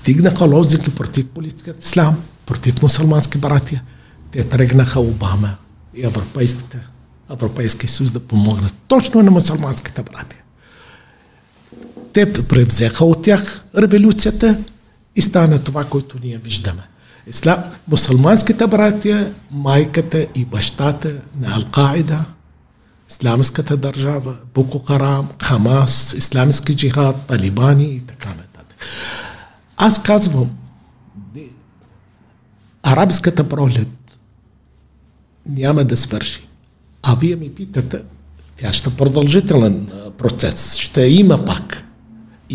[0.00, 2.16] вдигнаха лозинги против политиката ислам,
[2.46, 3.82] против мусулмански братия.
[4.30, 5.56] Те тръгнаха Обама
[5.94, 6.78] и европейските,
[7.30, 10.41] Европейския съюз да помогнат точно на мусулманските братия.
[12.12, 14.58] Те превзеха от тях революцията
[15.16, 16.82] и стана това, което ние виждаме.
[17.26, 17.58] Ислам,
[17.88, 22.18] мусулманските братия, майката и бащата на Ал-Каида,
[23.10, 28.76] исламската държава, Буко Харам, Хамас, исламски джихад, талибани и така нататък.
[29.76, 30.50] Аз казвам,
[32.82, 34.18] арабската пролет
[35.46, 36.48] няма да свърши.
[37.02, 38.02] А вие ми питате,
[38.56, 39.88] тя ще продължителен
[40.18, 40.76] процес.
[40.76, 41.81] Ще има пак.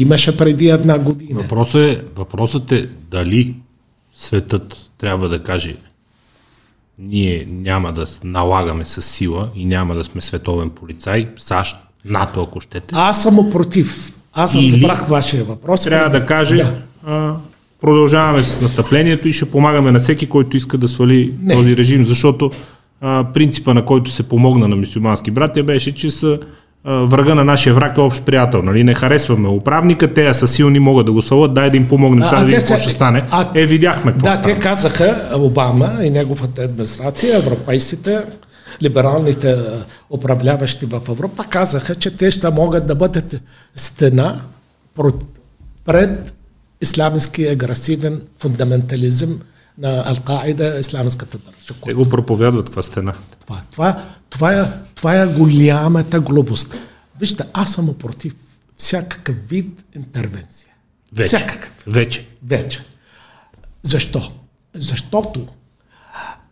[0.02, 1.40] Имаше преди една година.
[1.42, 3.56] Въпросът е, въпросът е дали
[4.14, 5.76] светът трябва да каже
[7.00, 12.60] ние няма да налагаме с сила и няма да сме световен полицай, САЩ, НАТО, ако
[12.60, 12.88] щете.
[12.92, 14.16] Аз съм против.
[14.34, 15.82] Аз съм разбрах вашия въпрос.
[15.82, 16.20] Трябва преди...
[16.20, 16.74] да каже, да.
[17.06, 17.36] А,
[17.82, 21.54] продължаваме с настъплението и ще помагаме на всеки, който иска да свали Не.
[21.54, 22.52] този режим, защото
[23.02, 26.40] а, принципа, на който се помогна на мусулмански братя, беше, че са
[26.88, 28.62] врага на нашия враг е общ приятел.
[28.62, 28.84] Нали?
[28.84, 32.40] Не харесваме управника, те са силни, могат да го свалят, дай да им помогнем сега
[32.40, 33.24] да видим какво ще стане.
[33.32, 34.54] А, е, видяхме какво Да, стане.
[34.54, 38.24] те казаха, Обама и неговата администрация, европейците,
[38.84, 39.56] либералните
[40.10, 43.42] управляващи в Европа казаха, че те ще могат да бъдат
[43.76, 44.42] стена
[45.86, 46.34] пред
[46.82, 49.40] исламски агресивен фундаментализъм
[49.78, 51.80] на Ал-Каида, исламската държава.
[51.86, 53.14] Те го проповядват това стена.
[53.40, 56.76] Това, това, това, е, това е голямата глупост.
[57.20, 58.36] Вижте, аз съм против
[58.78, 60.70] всякакъв вид интервенция.
[61.14, 61.28] Вече.
[61.28, 61.84] Всякакъв.
[61.88, 62.28] Вече.
[62.44, 62.84] Вече.
[63.84, 64.32] Защо?
[64.74, 65.48] Защото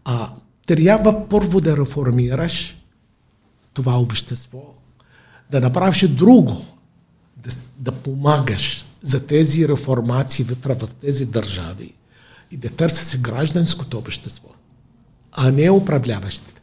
[0.05, 0.32] а,
[0.65, 2.76] трябва първо да реформираш
[3.73, 4.59] това общество,
[5.51, 6.65] да направиш друго,
[7.38, 11.93] да, да помагаш за тези реформации вътре в тези държави
[12.51, 14.49] и да търси се гражданското общество,
[15.31, 16.61] а не управляващите.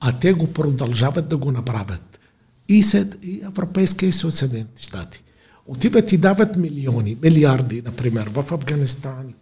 [0.00, 2.20] А те го продължават да го направят.
[2.68, 5.24] И, сед, и Европейския съюз, Съединените щати.
[5.66, 9.34] Отиват и дават милиони, милиарди, например, в Афганистан,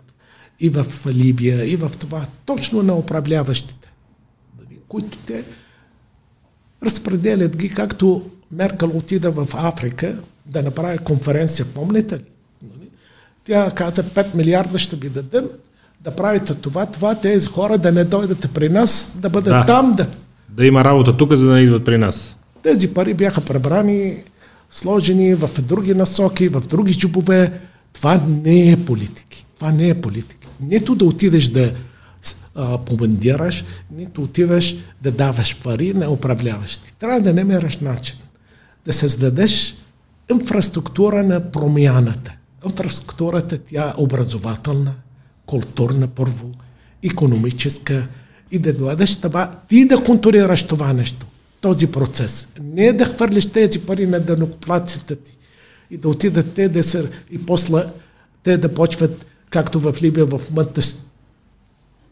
[0.61, 3.93] и в Либия, и в това, точно на управляващите,
[4.59, 5.45] нали, които те
[6.83, 12.25] разпределят ги, както Меркел отида в Африка да направи конференция, помните ли?
[12.63, 12.89] Нали?
[13.45, 15.49] Тя каза 5 милиарда ще ви дадем,
[16.05, 19.67] да правите това, това, тези хора да не дойдат при нас, да бъдат да.
[19.67, 19.95] там.
[19.97, 20.07] Да...
[20.49, 22.37] да има работа тук, за да не идват при нас.
[22.63, 24.17] Тези пари бяха пребрани,
[24.71, 27.61] сложени в други насоки, в други джубове.
[27.93, 29.47] Това не е политики.
[29.59, 30.49] Това не е политика.
[30.61, 31.73] Нито да отидеш да
[32.89, 36.93] командираш, нито отиваш да даваш пари на управляващи.
[36.99, 38.17] Трябва да намериш начин
[38.87, 39.77] да създадеш
[40.31, 42.35] инфраструктура на промяната.
[42.67, 44.95] Инфраструктурата тя е образователна,
[45.47, 46.51] културна първо,
[47.03, 48.09] економическа
[48.51, 51.27] и да дойдеш това, ти да контролираш това нещо,
[51.61, 52.49] този процес.
[52.63, 55.39] Не да хвърлиш тези пари на данокоплаците ти
[55.91, 57.85] и да отидат те да са и после
[58.43, 60.81] те да почват, както в Либия в момента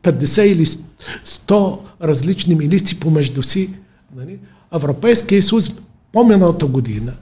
[0.03, 3.71] 50 или 100 различни милици помежду си.
[4.17, 4.39] Нали?
[4.75, 5.73] Европейския съюз
[6.13, 7.15] по-миналата година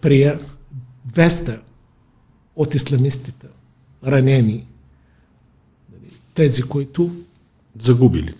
[0.00, 0.38] прия
[1.12, 1.58] 200
[2.56, 3.46] от исламистите
[4.06, 4.66] ранени
[6.34, 7.10] тези, които
[7.78, 8.34] загубили.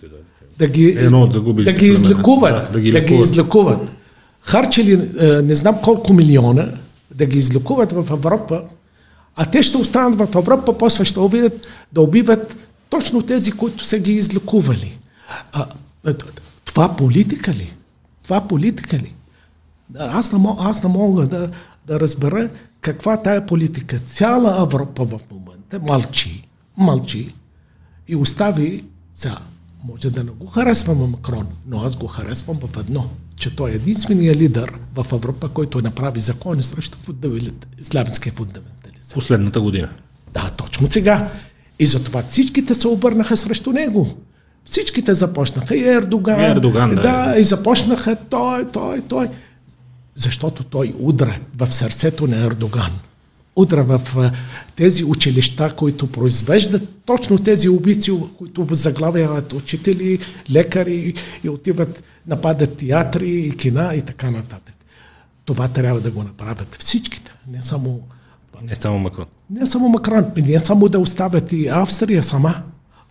[0.59, 2.53] Да ги, Едно от загубили, да ги излекуват.
[2.53, 3.91] Да, да, ги, да ги излекуват.
[4.41, 6.69] Харчили е, не знам колко милиона
[7.11, 8.63] да ги излекуват в Европа,
[9.35, 12.57] а те ще останат в Европа, после ще обидат да убиват
[12.89, 14.97] точно тези, които са ги излекували.
[15.51, 15.65] А,
[16.65, 17.73] това политика ли?
[18.23, 19.13] Това политика ли?
[19.99, 21.49] Аз не, мога, аз не мога да,
[21.87, 22.49] да разбера
[22.81, 23.99] каква тая политика.
[23.99, 26.47] Цяла Европа в момента мълчи,
[26.77, 27.33] мълчи
[28.07, 28.83] и остави
[29.15, 29.37] сега.
[29.83, 33.75] Може да не го харесвам Макрон, но аз го харесвам в едно, че той е
[33.75, 36.97] единствения лидер в Европа, който направи закони срещу
[37.79, 39.13] ислямския фундаментализъм.
[39.13, 39.89] Последната година.
[40.33, 41.31] Да, точно сега.
[41.79, 44.17] И затова всичките се обърнаха срещу него.
[44.65, 45.75] Всичките започнаха.
[45.75, 46.41] И Ердоган.
[46.41, 47.01] И Ердоган, да.
[47.01, 47.35] да.
[47.39, 49.29] И започнаха той, той, той.
[50.15, 52.91] Защото той удра в сърцето на Ердоган.
[53.55, 54.31] Удра в
[54.75, 60.19] тези училища, които произвеждат точно тези убийци, които заглавяват учители,
[60.51, 61.13] лекари
[61.43, 64.75] и отиват, нападат театри и кина и така нататък.
[65.45, 68.01] Това трябва да го направят всичките, не само
[68.63, 69.25] не само Макрон.
[69.49, 72.55] Не само Макрон, не само да оставят и Австрия сама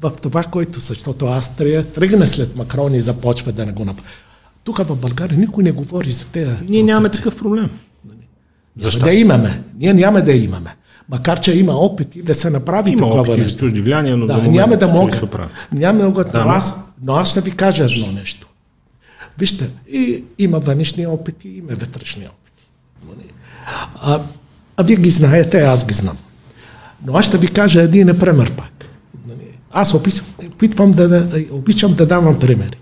[0.01, 4.09] в това, което, защото Австрия тръгна след Макрон и започва да не го направи.
[4.65, 6.51] Тук в България никой не говори за тези.
[6.69, 7.71] Ние нямаме такъв проблем.
[8.79, 9.05] Защо?
[9.05, 9.63] Да имаме.
[9.79, 10.77] Ние няма да имаме.
[11.09, 14.35] Макар, че има опити да се направи има такова опити за чужди влияния, но да,
[14.35, 15.25] момент, няма да могат.
[15.73, 16.33] Няма да могат.
[16.33, 18.47] Да, но, аз, но аз ще ви кажа едно нещо.
[19.39, 22.67] Вижте, и, има външни опити, има вътрешни опити.
[24.01, 24.21] А,
[24.77, 26.17] а вие ги знаете, аз ги знам.
[27.07, 28.73] Но аз ще ви кажа един пример пак.
[29.71, 32.77] Аз опитвам, опитвам да, да, обичам да давам примери.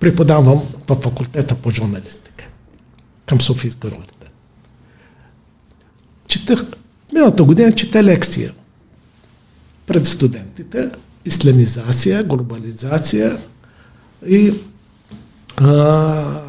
[0.00, 2.44] Преподавам в факултета по журналистика
[3.26, 4.17] към Софийска университет.
[6.28, 6.64] Четах,
[7.12, 8.52] миналата година чета лекция
[9.86, 10.90] пред студентите
[11.24, 13.38] исламизация, глобализация
[14.26, 14.52] и
[15.56, 16.42] а, а,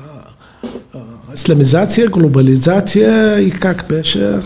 [1.34, 4.40] исламизация, глобализация и как беше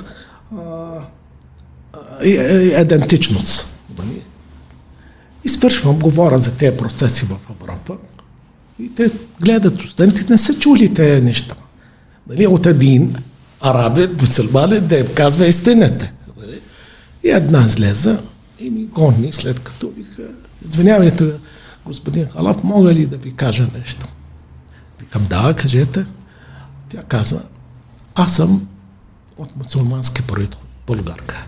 [2.81, 3.68] идентичност.
[5.43, 7.97] И свършвам, говоря за тези процеси в Европа.
[8.80, 9.11] И те
[9.41, 11.55] гледат, студентите не са чули тези неща.
[12.30, 13.15] Нали, от един
[13.64, 16.11] арабен, мусулманен да им казва истината.
[17.23, 18.22] И една злеза
[18.60, 20.23] и ми гонни, след като вика,
[20.65, 21.34] извинявайте,
[21.85, 24.07] господин Халав, мога ли да ви кажа нещо?
[24.99, 26.06] Викам, да, кажете.
[26.90, 27.41] Тя казва,
[28.15, 28.68] аз съм
[29.38, 31.48] от мусулмански происход, българка.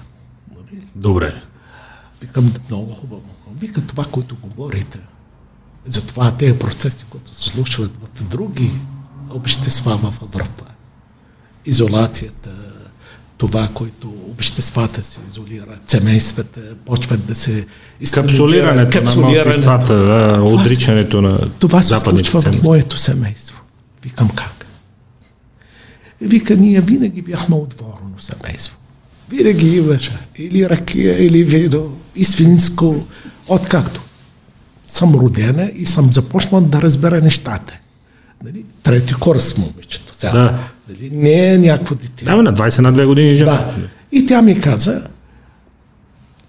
[0.96, 1.42] Добре.
[2.22, 3.22] Викам, много хубаво.
[3.60, 5.00] Вика това, което говорите,
[5.86, 8.72] за това тези процеси, които се случват в други
[9.30, 10.66] общества в Европа.
[11.66, 12.50] Изолацията,
[13.38, 17.66] това, което обществата се изолират, семействата почват да се
[18.14, 19.60] Капсулирането, капсулирането.
[19.60, 23.62] на малцинствата, да, отричането на Това се случва в моето семейство.
[24.04, 24.66] Викам как?
[26.22, 28.78] Вика, ние винаги бяхме отворено семейство.
[29.30, 33.06] Винаги имаше или ракия, или вино, и свинско,
[33.48, 34.02] откакто
[34.88, 37.78] съм родена и съм започнал да разбера нещата.
[38.44, 38.66] Нали?
[38.84, 40.05] Трети курс момичето.
[40.20, 40.60] Сега, да.
[40.90, 41.10] Нали?
[41.10, 42.26] Не е някакво дете.
[42.26, 43.52] Да, на 20 на 2 години жена.
[43.52, 43.74] Да.
[44.12, 45.08] И тя ми каза,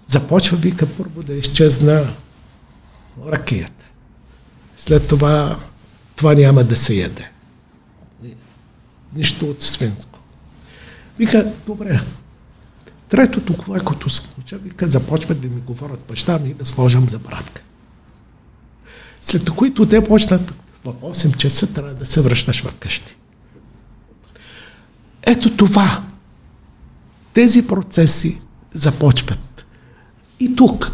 [0.07, 2.05] започва вика първо да изчезна
[3.27, 3.85] ракията.
[4.77, 5.59] След това
[6.15, 7.29] това няма да се яде.
[9.15, 10.19] Нищо от свинско.
[11.19, 11.99] Вика, добре,
[13.09, 17.19] Третото, това, което се случва, вика, започват да ми говорят баща ми да сложам за
[17.19, 17.61] братка.
[19.21, 20.53] След които те почнат
[20.85, 23.15] в 8 часа трябва да се връщаш в къщи.
[25.25, 26.03] Ето това.
[27.33, 28.39] Тези процеси
[28.71, 29.65] започват.
[30.39, 30.91] И тук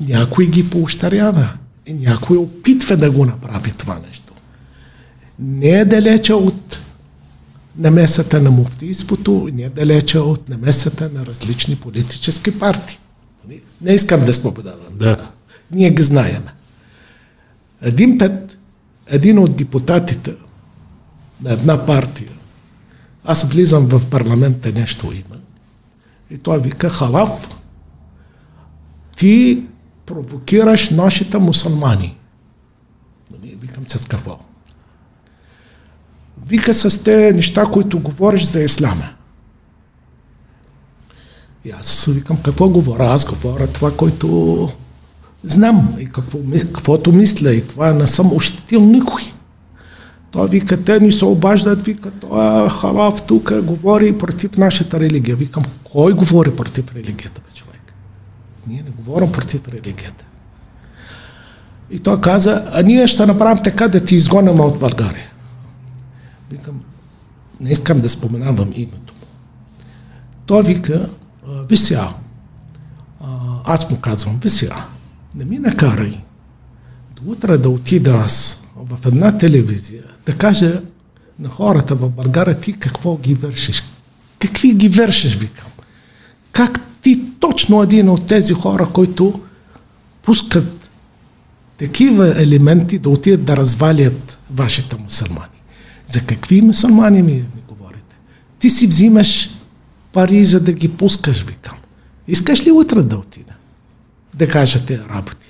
[0.00, 1.52] някой ги поощрява.
[1.86, 4.32] И някой опитва да го направи това нещо.
[5.38, 6.80] Не е далече от
[7.78, 12.98] намесата на муфтийството не е далече от намесата на различни политически партии.
[13.80, 14.98] Не искам да споменавам.
[14.98, 15.30] Да.
[15.70, 16.42] Ние ги знаем.
[17.82, 18.58] Един път,
[19.06, 20.34] един от депутатите
[21.42, 22.30] на една партия,
[23.24, 25.40] аз влизам в парламента, нещо има,
[26.30, 27.48] и той вика, халав,
[29.16, 29.62] ти
[30.06, 32.16] провокираш нашите мусулмани.
[33.42, 34.38] Викам с какво?
[36.46, 39.08] Вика с те неща, които говориш за ислама.
[41.64, 43.04] И аз викам, какво говоря?
[43.04, 44.68] Аз говоря това, което
[45.44, 49.22] знам и какво, каквото мисля и това не съм ощетил никой.
[50.34, 55.36] Той вика, те ни се обаждат, вика, това халав тук говори против нашата религия.
[55.36, 57.94] Викам, кой говори против религията, бе, човек?
[58.66, 60.24] Ние не говорим против религията.
[61.90, 65.30] И той каза, а ние ще направим така да ти изгоним от България.
[66.50, 66.80] Викам,
[67.60, 69.26] не искам да споменавам името му.
[70.46, 71.08] Той вика,
[71.68, 72.08] ви сега,
[73.64, 74.86] аз му казвам, ви сега,
[75.34, 76.18] не ми накарай
[77.16, 80.80] до утре да отида аз в една телевизия, да кажа
[81.38, 83.82] на хората в България, ти какво ги вършиш?
[84.38, 85.66] Какви ги вършиш, викам?
[86.52, 89.40] Как ти точно един от тези хора, които
[90.22, 90.90] пускат
[91.78, 95.60] такива елементи да отидат да развалят вашите мусулмани?
[96.06, 98.16] За какви мусулмани ми, ми говорите?
[98.58, 99.50] Ти си взимаш
[100.12, 101.76] пари, за да ги пускаш, викам.
[102.28, 103.52] Искаш ли утре да отида?
[104.34, 105.46] Да кажете работи.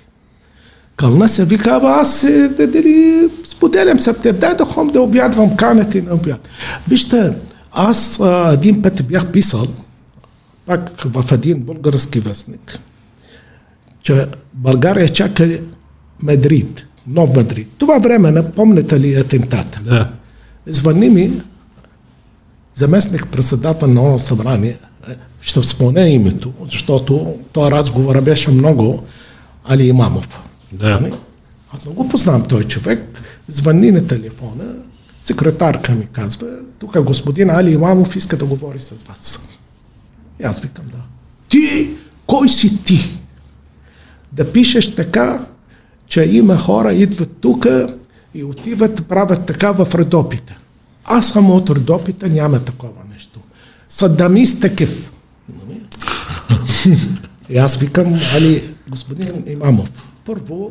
[0.96, 5.56] Кълна се вика, аз е, да, дали споделям с теб, дай да хом да обядвам
[5.56, 6.48] канете на обяд.
[6.88, 7.32] Вижте,
[7.72, 9.66] аз а, един път бях писал,
[10.66, 12.78] пак в един български вестник,
[14.02, 15.60] че България чака
[16.22, 17.68] Мадрид, нов Мадрид.
[17.78, 19.80] Това време, напомняте ли атентата?
[19.84, 20.10] Да.
[20.66, 21.30] Звъни ми
[22.74, 24.78] заместник председател на Ново събрание,
[25.08, 29.02] е, ще спомня името, защото този разговор беше много
[29.64, 30.40] Али Имамов.
[30.72, 31.00] Да.
[31.00, 31.12] Нали?
[31.74, 33.22] Аз не го познавам този човек.
[33.48, 34.74] Звъни на телефона,
[35.18, 36.46] секретарка ми казва,
[36.78, 39.46] тук господин Али Имамов иска да говори с вас.
[40.40, 41.02] И аз викам да.
[41.48, 41.90] Ти,
[42.26, 43.18] кой си ти?
[44.32, 45.46] Да пишеш така,
[46.06, 47.66] че има хора, идват тук
[48.34, 50.58] и отиват, правят така в редопите.
[51.04, 53.40] Аз съм от редопите, няма такова нещо.
[53.88, 55.12] Садамист такъв.
[55.48, 55.86] Нали?
[57.48, 60.70] И аз викам, али, господин Имамов, първо,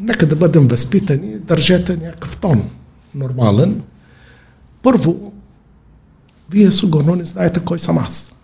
[0.00, 2.70] нека да бъдем възпитани, държете някакъв тон,
[3.14, 3.82] нормален.
[4.82, 5.32] Първо,
[6.50, 8.34] вие сигурно не знаете кой съм аз.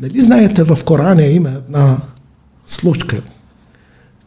[0.00, 1.98] Нали знаете, в Корана има една
[2.66, 3.22] случка,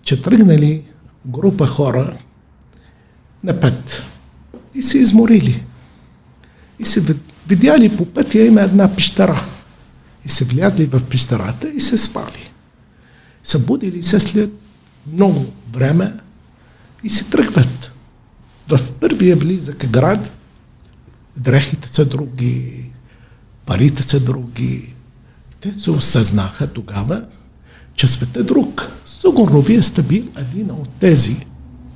[0.01, 0.83] че тръгнали
[1.25, 2.17] група хора
[3.43, 4.03] на пет
[4.75, 5.63] и се изморили.
[6.79, 7.15] И се
[7.47, 9.41] видяли по пътя има една пещера.
[10.25, 12.51] И се влязли в пещерата и се спали.
[13.43, 14.51] Събудили се след
[15.13, 16.13] много време
[17.03, 17.91] и се тръгват.
[18.67, 20.31] В първия близък град
[21.37, 22.85] дрехите са други,
[23.65, 24.93] парите са други.
[25.59, 27.23] Те се осъзнаха тогава,
[27.95, 28.91] че света е друг.
[29.05, 31.45] Сигурно вие сте били един от тези,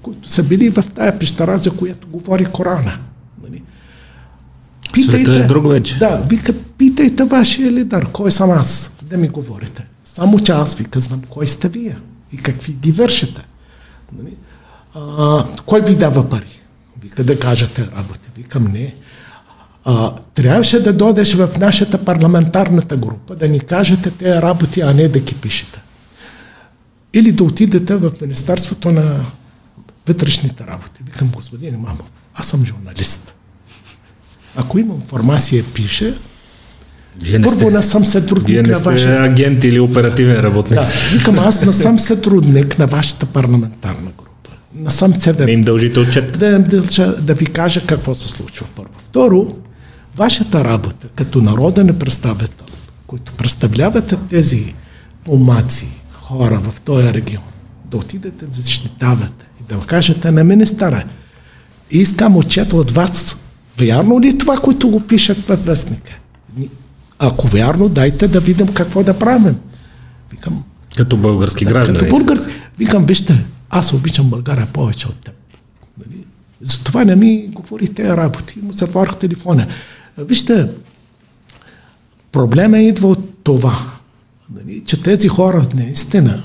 [0.02, 2.98] които са били в тая пещера, за която говори Корана.
[3.44, 3.64] Нали?
[5.04, 5.98] Света е друг вече.
[5.98, 9.88] Да, вика, питайте вашия лидер, кой съм аз, да ми говорите.
[10.04, 11.98] Само че аз вика, знам кой сте вие
[12.34, 13.46] и какви ги вършите.
[14.18, 14.34] Нали?
[14.94, 16.62] А, кой ви дава пари?
[17.02, 18.30] Вика да кажете работа.
[18.38, 18.96] Викам не.
[19.86, 25.08] А, трябваше да дойдеш в нашата парламентарната група, да ни кажете тези работи, а не
[25.08, 25.82] да ги пишете.
[27.14, 29.26] Или да отидете в Министерството на
[30.08, 31.04] вътрешните работи.
[31.06, 33.36] Викам, господин Имамов, аз съм журналист.
[34.56, 36.18] Ако има информация, пише,
[37.24, 39.24] Вие първо сте, не съм сътрудник вие не на сте вашия...
[39.24, 40.80] агент или оперативен работник.
[40.80, 44.50] Да, викам, аз не съм сътрудник на вашата парламентарна група.
[44.92, 45.50] Съм Не съвет.
[45.50, 46.40] им дължите отчет.
[46.40, 48.92] Да, да, да ви кажа какво се случва първо.
[48.98, 49.56] Второ,
[50.18, 52.66] вашата работа като народен представител,
[53.08, 54.74] които представлявате тези
[55.24, 57.44] помаци, хора в този регион,
[57.92, 61.04] да отидете да защитавате и да кажете на министъра,
[61.92, 63.38] искам отчет от вас.
[63.80, 66.12] Вярно ли е това, което го пишат във вестника?
[67.20, 69.56] Ако вярно, дайте да видим какво да правим.
[70.32, 70.64] Викам,
[70.98, 72.00] Като български граждани.
[72.00, 72.54] като български.
[72.78, 75.36] Викам, вижте, аз обичам България повече от теб.
[75.98, 76.26] Нали?
[76.62, 78.60] Затова не ми говори тези работи.
[78.62, 79.68] Му затворих телефона.
[80.18, 80.68] Вижте,
[82.32, 83.80] проблема идва от това,
[84.56, 84.84] нали?
[84.86, 86.44] че тези хора наистина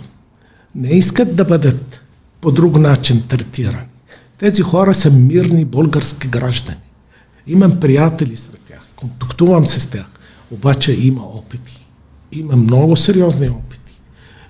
[0.75, 2.03] не искат да бъдат
[2.41, 3.87] по друг начин третирани.
[4.39, 6.79] Тези хора са мирни български граждани.
[7.47, 10.07] Имам приятели сред тях, контактувам се с тях,
[10.51, 11.87] обаче има опити.
[12.33, 14.01] Има много сериозни опити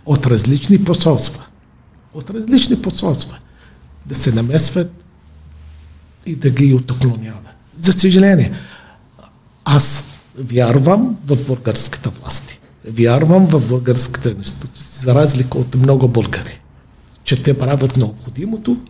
[0.07, 1.47] от различни посолства.
[2.15, 3.39] От различни посолства.
[4.07, 5.05] Да се намесват
[6.27, 7.57] и да ги отоклоняват.
[7.79, 8.53] За съжаление,
[9.65, 10.07] аз
[10.39, 12.53] вярвам в българската власт.
[12.89, 16.61] Вярвам в българската институция, за разлика от много българи,
[17.25, 18.81] че те правят необходимото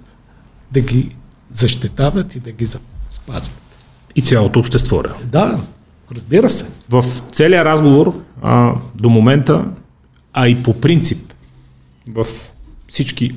[0.72, 1.16] да ги
[1.51, 2.66] защитават и да ги
[3.10, 3.60] спазват.
[4.16, 5.02] И цялото общество.
[5.02, 5.14] да.
[5.24, 5.60] Да,
[6.12, 6.70] разбира се.
[6.90, 9.64] В целия разговор а, до момента,
[10.32, 11.32] а и по принцип,
[12.09, 12.26] в
[12.89, 13.35] всички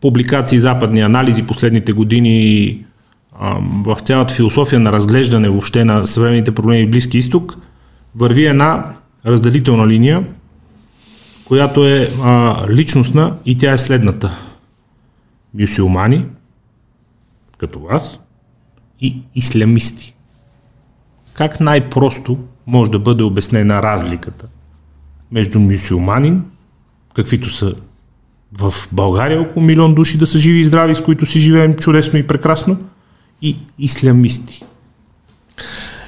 [0.00, 2.78] публикации, западни анализи последните години,
[3.40, 7.56] а, в цялата философия на разглеждане въобще на съвременните проблеми в Близки изток,
[8.14, 8.94] върви една
[9.26, 10.26] разделителна линия,
[11.44, 14.38] която е а, личностна и тя е следната.
[15.60, 16.26] Мюсюлмани,
[17.58, 18.18] като вас,
[19.00, 20.14] и ислямисти.
[21.34, 24.46] Как най-просто може да бъде обяснена разликата
[25.32, 26.42] между мюсюлманин,
[27.14, 27.74] каквито са
[28.52, 32.18] в България около милион души да са живи и здрави, с които си живеем чудесно
[32.18, 32.76] и прекрасно,
[33.42, 34.64] и ислямисти?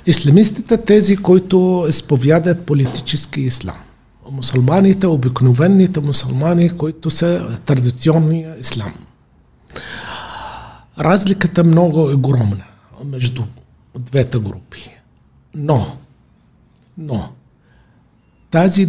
[0.06, 3.76] Исламистите тези, които изповядат политически ислам.
[4.30, 8.92] Мусулманите, обикновените мусулмани, които са традиционния ислам.
[10.98, 12.64] Разликата много е огромна
[13.04, 13.42] между
[13.98, 14.90] двете групи.
[15.54, 15.96] Но,
[16.98, 17.28] но,
[18.50, 18.88] тази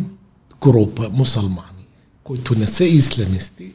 [0.62, 1.88] група мусулмани,
[2.24, 3.74] които не са исламисти,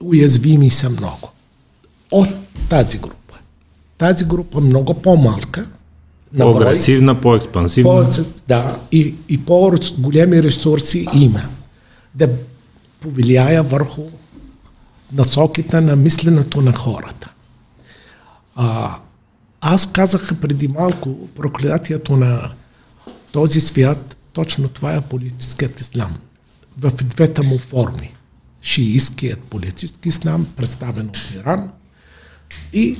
[0.00, 1.30] уязвими са много.
[2.10, 2.28] От
[2.68, 3.34] тази група.
[3.98, 5.68] Тази група много по-малка,
[6.38, 8.08] по-агресивна, по-експансивна.
[8.08, 11.42] По, да, и, и по-големи ресурси има.
[12.14, 12.28] Да
[13.00, 14.02] повлияе върху
[15.12, 17.32] насоките на мисленето на хората.
[18.54, 18.96] А,
[19.64, 22.52] аз казах преди малко проклятието на
[23.32, 26.16] този свят, точно това е политическият ислам.
[26.78, 28.14] В двете му форми.
[28.62, 31.70] Шииският политически ислам, представен от Иран,
[32.72, 32.98] и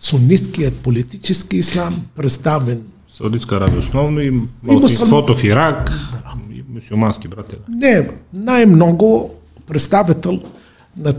[0.00, 5.92] суннистският политически ислам, представен Саудитска Арабия основно и малцинството в Ирак
[6.52, 7.56] и мусулмански братя.
[7.68, 9.34] Не, най-много
[9.66, 10.42] представител
[10.96, 11.14] на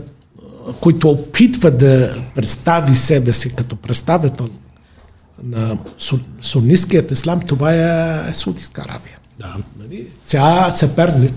[0.80, 4.48] който опитва да представи себе си като представител
[5.42, 5.78] на
[6.40, 9.18] суннистският ислам, това е Саудитска Арабия.
[9.38, 9.56] Да.
[9.78, 10.06] Нали?
[10.24, 11.34] Сега съперник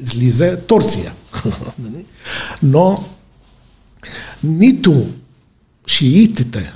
[0.00, 1.12] излиза Турция.
[1.78, 2.06] Нали?
[2.62, 3.04] Но
[4.44, 5.06] нито
[5.86, 6.72] шиитите,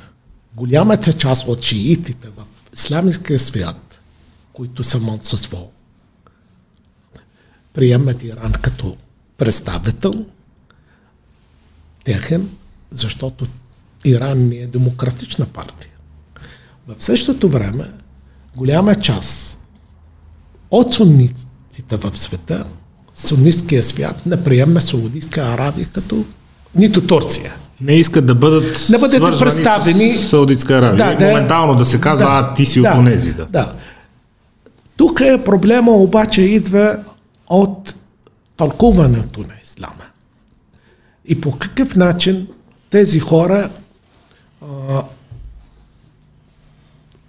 [0.56, 2.44] голямата част от шиитите в
[2.74, 4.00] исламския свят,
[4.52, 5.70] които са мълцинство,
[7.72, 8.96] приемат Иран като
[9.36, 10.26] представител
[12.08, 12.48] техен,
[12.90, 13.46] защото
[14.04, 15.90] Иран не е демократична партия.
[16.86, 17.84] В същото време,
[18.56, 19.60] голяма част
[20.70, 22.64] от сунниците в света,
[23.14, 26.24] суннитския свят, не приема Саудитска Арабия като
[26.74, 27.54] нито Турция.
[27.80, 30.96] Не искат да бъдат, да бъдат представени с Саудитска Арабия.
[30.96, 33.32] Да, да, моментално да се казва, да, а ти си да, от онези.
[33.32, 33.44] Да.
[33.44, 33.72] да.
[34.96, 36.96] Тук е проблема обаче идва
[37.48, 37.94] от
[38.56, 40.07] тълкуването на ислама.
[41.28, 42.48] И по какъв начин
[42.90, 43.70] тези хора
[44.62, 45.04] а,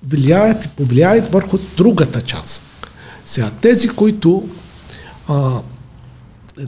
[0.04, 2.64] влияят и повлияят върху другата част.
[3.26, 4.50] Сега, тези, които
[5.28, 5.62] а,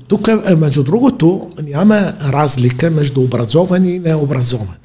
[0.07, 4.77] тук, е, между другото, няма разлика между образовани и необразовани.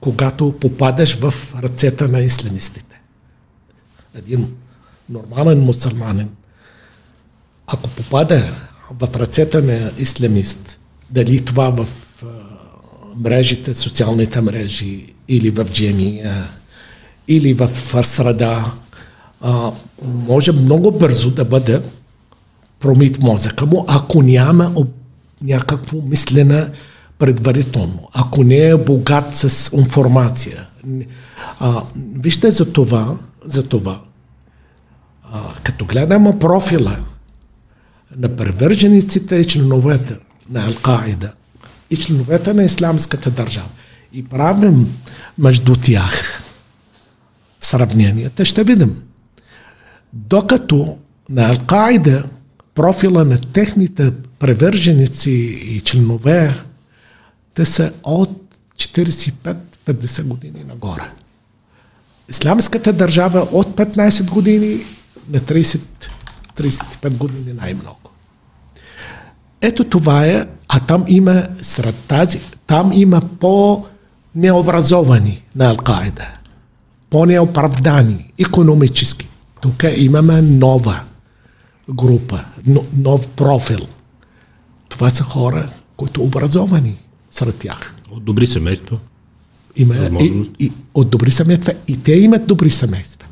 [0.00, 3.00] Когато попадаш в ръцете на исламистите.
[4.14, 4.52] Един
[5.08, 6.28] нормален мусулманин,
[7.66, 8.52] ако попада
[9.00, 10.78] в ръцете на исламист,
[11.12, 11.88] дали това в
[13.16, 16.48] мрежите, социалните мрежи, или в джемия,
[17.28, 17.68] или в
[18.04, 18.72] среда,
[20.02, 21.80] може много бързо да бъде
[22.80, 24.72] промит мозъка му, ако няма
[25.42, 26.70] някакво мислене
[27.18, 30.66] предварително, ако не е богат с информация.
[31.58, 31.82] А,
[32.14, 34.00] вижте за това, за това,
[35.24, 36.96] а, като гледаме профила
[38.16, 40.16] на привържениците и членовете
[40.50, 41.32] на Ал-Каида
[41.90, 43.68] и членовете на Исламската държава
[44.12, 44.98] и правим
[45.38, 46.42] между тях
[47.60, 49.02] сравненията, ще видим.
[50.12, 50.98] Докато
[51.28, 52.24] на Ал-Каида
[52.74, 55.30] профила на техните превърженици
[55.66, 56.62] и членове,
[57.54, 61.10] те са от 45-50 години нагоре.
[62.28, 64.80] Исламската държава от 15 години
[65.30, 68.01] на 30-35 години най-много.
[69.62, 76.26] Ето това е, а там има сред тази, там има по-необразовани на Алкаида,
[77.10, 79.28] по-неоправдани, економически.
[79.60, 81.00] Тук имаме нова
[81.90, 82.44] група,
[82.96, 83.80] нов профил.
[84.88, 86.96] Това са хора, които образовани
[87.30, 87.96] сред тях.
[88.10, 88.98] От добри семейства.
[89.76, 91.72] Има, и, и, от добри семейства.
[91.88, 93.28] И те имат добри семейства.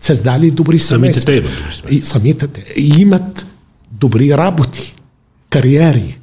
[0.00, 1.22] Създали добри семейства.
[1.22, 1.94] Самите те имат добри семейства.
[1.94, 2.64] И самите те.
[2.76, 3.46] Имат
[3.92, 4.96] добри работи
[5.50, 6.20] кариери,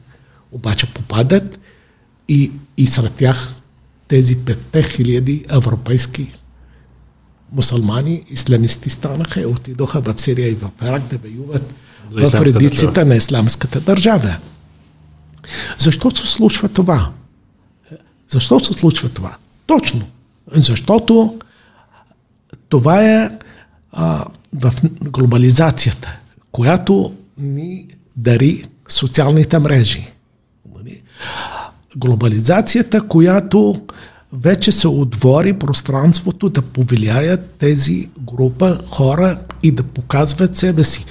[0.51, 1.59] обаче попадат
[2.27, 3.53] и, и сред тях
[4.07, 6.27] тези петте хиляди европейски
[7.51, 11.75] мусулмани, исламисти станаха и отидоха в Сирия и в Ирак да воюват
[12.11, 14.37] в редиците на исламската държава.
[15.77, 17.11] Защо се случва това?
[18.29, 19.37] Защо се случва това?
[19.65, 20.07] Точно.
[20.51, 21.39] Защото
[22.69, 23.31] това е
[23.91, 26.17] а, в глобализацията,
[26.51, 30.07] която ни дари социалните мрежи.
[30.75, 31.01] Нали?
[31.95, 33.81] Глобализацията, която
[34.33, 41.05] вече се отвори пространството да повлияят тези група хора и да показват себе си.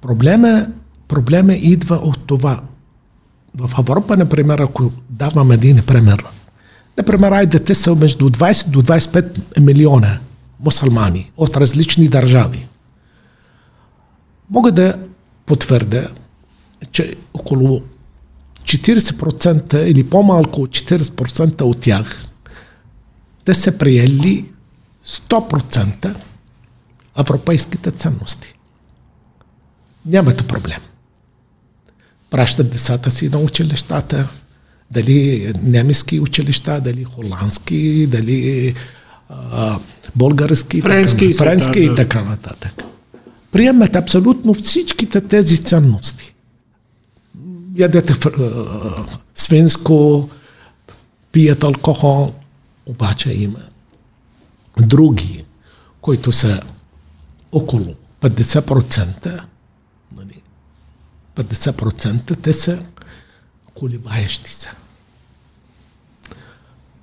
[0.00, 0.66] Проблема,
[1.08, 2.60] проблема идва от това.
[3.54, 6.24] В Европа, например, ако давам един пример,
[6.98, 10.18] Например, айде те са между 20 до 25 милиона
[10.60, 12.66] мусулмани от различни държави.
[14.50, 14.94] Мога да
[15.46, 16.08] потвърда,
[16.92, 17.82] че около
[18.62, 22.28] 40% или по-малко от 40% от тях
[23.44, 24.44] те са приели
[25.06, 26.14] 100%
[27.18, 28.54] европейските ценности.
[30.06, 30.80] Нямате проблем.
[32.30, 34.28] Пращат децата си на училищата,
[34.90, 38.74] дали немски училища, дали холандски, дали
[39.28, 39.78] а,
[40.16, 42.82] български, френски, така, френски и така нататък.
[43.52, 46.34] Приемат абсолютно всичките тези ценности.
[47.78, 48.14] Ядете
[49.34, 50.28] свинско,
[51.32, 52.34] пият алкохол,
[52.86, 53.60] обаче има
[54.80, 55.44] други,
[56.00, 56.62] които са
[57.52, 59.44] около 50%,
[61.36, 62.82] 50% нали, те са
[63.74, 64.70] колебаещи се.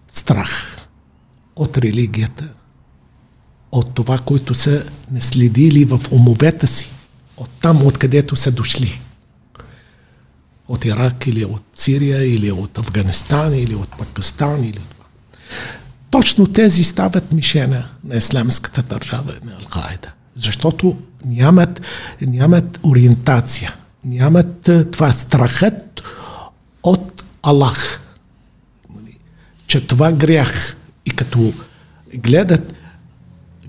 [0.08, 0.82] Страх
[1.56, 2.50] от религията,
[3.72, 6.92] от това, което са наследили в умовете си,
[7.38, 9.02] от там, откъдето са дошли.
[10.68, 15.06] От Ирак или от Сирия, или от Афганистан, или от Пакистан, или това.
[16.10, 20.12] Точно тези стават мишена на исламската държава на Алкаида.
[20.36, 21.82] Защото нямат,
[22.22, 23.76] нямат ориентация,
[24.06, 26.02] нямат това страхът
[26.84, 28.02] от Аллах.
[29.68, 30.78] Че това грях.
[31.06, 31.54] И като
[32.14, 32.74] гледат,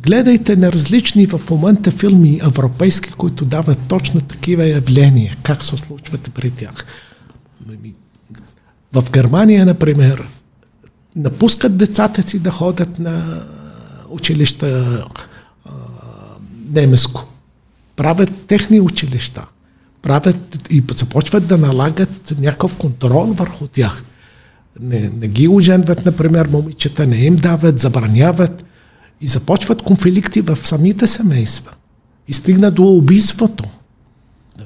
[0.07, 6.31] гледайте на различни в момента филми европейски, които дават точно такива явления, как се случват
[6.35, 6.87] при тях.
[8.93, 10.23] В Германия, например,
[11.17, 13.43] напускат децата си да ходят на
[14.09, 15.05] училища
[16.73, 17.29] немеско.
[17.97, 19.47] Правят техни училища
[20.07, 24.05] правят и започват да налагат някакъв контрол върху тях.
[24.81, 28.65] Не, не ги оженват, например, момичета, не им дават, забраняват
[29.21, 31.73] и започват конфликти в самите семейства.
[32.29, 33.65] И стигна до убийството.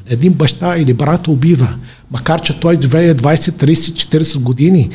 [0.06, 1.76] Един баща или брат убива,
[2.10, 4.90] макар че той живее 20, 30, 40 години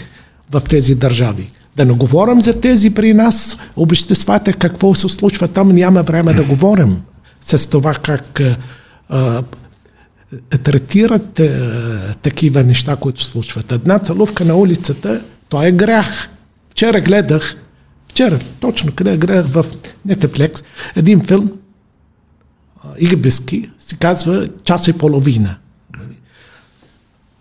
[0.52, 1.52] в тези държави.
[1.76, 6.44] Да не говорим за тези при нас обществата, какво се случва там, няма време да
[6.44, 7.02] говорим
[7.42, 8.42] с това как
[9.10, 9.44] а,
[10.64, 11.72] третират е,
[12.22, 13.72] такива неща, които случват.
[13.72, 16.30] Една целувка на улицата, то е грях.
[16.70, 17.56] Вчера гледах,
[18.16, 19.66] вчера точно къде гледах в
[20.06, 20.64] Нетеплекс
[20.96, 21.52] един филм,
[22.98, 25.58] игбиски, се казва час и половина.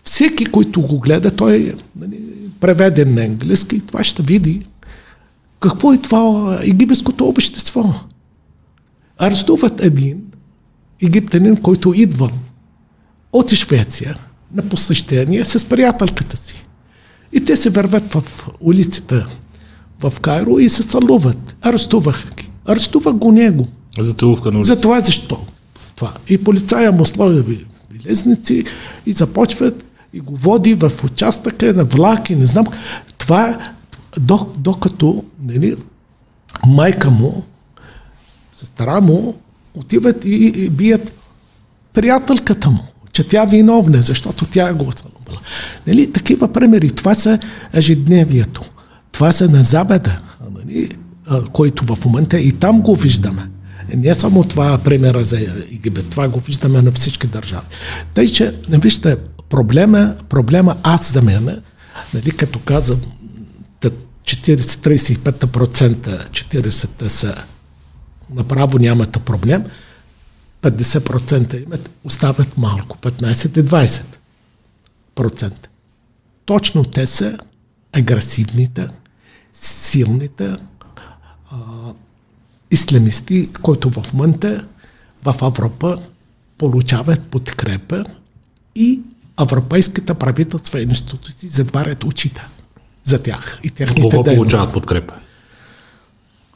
[0.04, 2.20] Всеки, който го гледа, той е нали,
[2.60, 4.66] преведен на английски, това ще види
[5.60, 7.94] какво е това египетското общество.
[9.18, 10.22] Арестуват един
[11.02, 12.30] египтянин, който идва
[13.32, 14.18] от Швеция
[14.54, 16.66] на посещение с приятелката си.
[17.32, 19.26] И те се върват в улицата
[20.00, 21.56] в Кайро и се целуват.
[21.62, 22.50] Арестуваха ги.
[22.64, 23.66] Арестува го него.
[23.98, 24.74] За целувка на улица.
[24.74, 25.40] За това защо?
[25.96, 26.12] Това.
[26.28, 28.64] И полицая му сложи билезници
[29.06, 32.66] и започват и го води в участъка на влак и не знам.
[33.18, 33.58] Това
[34.58, 35.76] докато нали,
[36.66, 37.44] майка му,
[38.54, 39.34] сестра му,
[39.74, 41.12] отиват и, и бият
[41.92, 42.84] приятелката му
[43.14, 45.40] че тя виновна, защото тя го оцелувала.
[45.86, 46.90] Нали, такива примери.
[46.90, 47.38] Това са
[47.72, 48.64] ежедневието.
[49.14, 50.20] Това са на Запада,
[50.54, 50.90] нали,
[51.52, 53.50] който в момента и там го виждаме.
[53.94, 57.66] Не само това примера за Египет, това го виждаме на всички държави.
[58.14, 59.16] Тъй, че, вижте,
[59.48, 61.62] проблема, проблема аз за мен,
[62.14, 63.00] нали, като казвам,
[64.24, 67.34] 40-35%, 40% са
[68.34, 69.64] направо нямате проблем,
[70.62, 75.52] 50% имат, остават малко, 15-20%.
[76.44, 77.38] Точно те са
[77.92, 78.88] агресивните,
[79.54, 80.56] силните
[81.50, 81.56] а,
[82.70, 84.66] исламисти, които в момента
[85.24, 85.98] в Европа
[86.58, 88.04] получават подкрепа
[88.74, 89.00] и
[89.40, 92.44] европейските правителства и институции затварят очите
[93.02, 95.14] за тях и техните Кого получават подкрепа?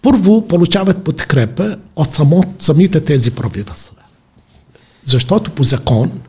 [0.03, 3.97] Първо получават подкрепа от само, самите тези правителства.
[5.05, 6.23] Защото по закон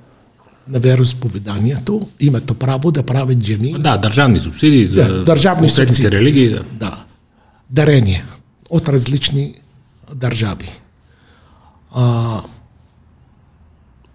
[0.69, 3.75] на вероисповеданието имате право да правят джеми.
[3.79, 6.11] Да, държавни субсидии за да, държавни субсидии.
[6.11, 6.49] религии.
[6.49, 6.63] Да.
[6.73, 7.03] да.
[7.69, 8.25] Дарения
[8.69, 9.55] от различни
[10.15, 10.69] държави.
[11.91, 12.41] А,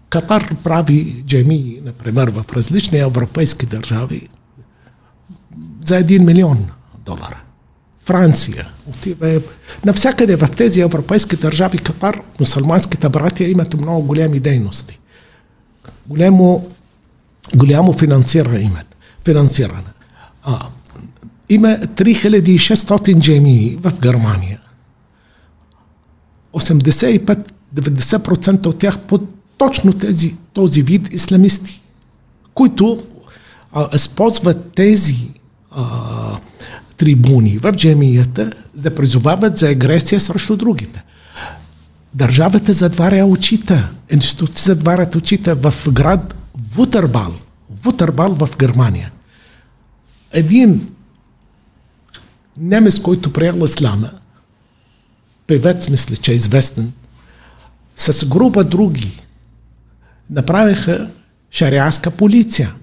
[0.09, 4.29] Катар прави джеми, например, в различни европейски държави
[5.83, 6.65] за 1 милион
[7.05, 7.41] долара.
[8.05, 9.41] Франция, отива
[9.85, 14.99] навсякъде в тези европейски държави, Катар, мусулманските братия имат много големи дейности.
[16.07, 16.67] Голямо,
[17.55, 18.95] голямо финансиране имат.
[19.25, 19.83] Финансиране.
[20.43, 20.67] А,
[21.49, 24.59] има 3600 джемии в Германия.
[26.53, 29.21] 85-90% от тях под
[29.57, 31.81] точно тези, този вид исламисти,
[32.53, 33.03] които
[33.71, 35.31] а, използват тези
[35.71, 36.37] а,
[36.97, 41.03] трибуни в джемията, да призовават за агресия срещу другите.
[42.15, 46.35] Държавата затваря очите, институти затварят очите в град
[46.73, 47.33] Вутербал,
[47.83, 49.11] Вутербал в Германия.
[50.31, 50.89] Един
[52.57, 54.09] немец, който приел ислама,
[55.47, 56.93] певец, мисля, че е известен,
[57.97, 59.21] с група други
[60.29, 61.09] направиха
[61.51, 62.73] шариаска полиция.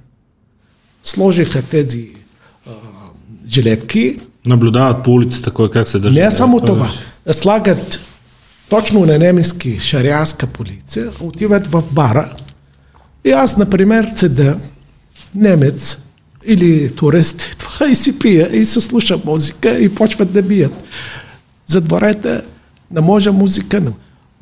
[1.03, 2.11] Сложиха тези
[2.67, 2.71] а,
[3.49, 4.21] жилетки.
[4.47, 6.21] Наблюдават по улицата кой как се държи.
[6.21, 6.89] Не е само това.
[7.33, 8.12] Слагат
[8.73, 12.37] точно на немски шариаска полиция, отиват в бара
[13.25, 14.59] и аз, например, седа
[15.35, 15.99] немец
[16.45, 20.73] или турист, това и си пия и се слуша музика и почват да бият.
[21.67, 22.41] За дворете
[22.91, 23.81] не може музика.
[23.81, 23.93] Ма,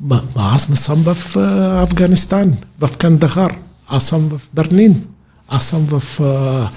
[0.01, 3.57] ма аз не съм в а, Афганистан, в Кандахар.
[3.87, 5.07] Аз съм в Берлин.
[5.47, 6.69] Аз съм в а,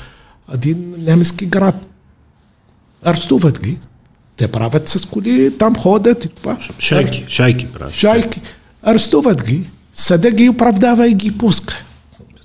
[0.54, 1.86] един немски град.
[3.04, 3.78] Арестуват ги.
[4.36, 6.56] Те правят с коли, там ходят и това.
[6.78, 7.94] Шайки, шайки правят.
[7.94, 8.40] Шайки.
[8.82, 9.62] Арестуват ги.
[9.92, 11.74] Съда ги оправдава и ги пуска.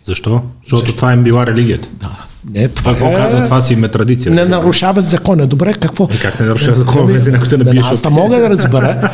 [0.03, 0.41] Защо?
[0.64, 0.95] Защото Защо?
[0.95, 1.88] това им била религията.
[1.94, 2.26] Да.
[2.52, 3.16] Не, това, това е...
[3.16, 4.32] казва, това си има традиция.
[4.36, 5.48] Не нарушават закона.
[5.48, 6.07] Добре, какво?
[6.14, 7.86] И как не нарушава закона, влезе, ако те набиеш?
[7.86, 9.11] Аз не мога да разбера.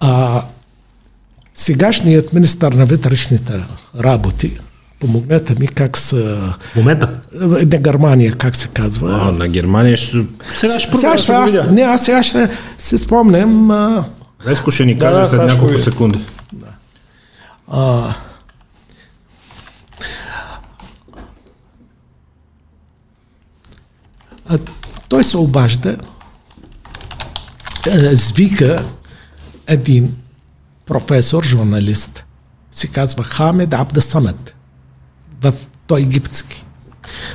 [0.00, 0.42] А,
[1.54, 3.52] сегашният министър на вътрешните
[4.00, 4.58] работи,
[5.04, 6.54] помогнете ми как са...
[6.76, 7.20] Момента?
[7.32, 9.20] На Германия, как се казва.
[9.22, 10.16] А, на Германия ще...
[10.54, 13.70] Сега ще, сега ще аз, не, аз сега ще се спомням...
[13.70, 14.04] А...
[14.46, 16.18] Леско ще ни каже да, след няколко секунди.
[16.52, 16.66] Да.
[17.68, 18.14] А,
[24.46, 24.58] А
[25.08, 25.96] той се обажда,
[28.12, 28.84] звика
[29.66, 30.16] един
[30.86, 32.24] професор, журналист,
[32.72, 34.53] се казва Хамед Абда Самед,
[35.42, 35.54] в
[35.86, 36.64] той египетски,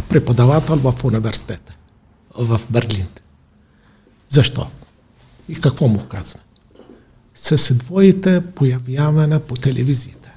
[0.09, 1.75] преподавател в университета
[2.37, 3.07] в Берлин.
[4.29, 4.67] Защо?
[5.49, 6.39] И какво му казва?
[7.35, 10.29] С двоите появяване по телевизията.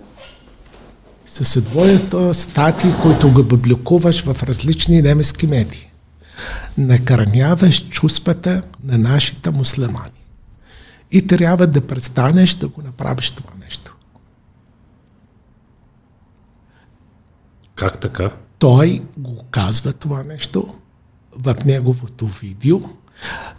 [1.26, 5.92] С двоето статии, които го публикуваш в различни немски медии
[6.78, 10.10] накърняваш чувствата на нашите мусулмани.
[11.12, 13.96] И трябва да престанеш да го направиш това нещо.
[17.82, 18.30] Как така?
[18.58, 20.74] Той го казва това нещо
[21.32, 22.80] в неговото видео.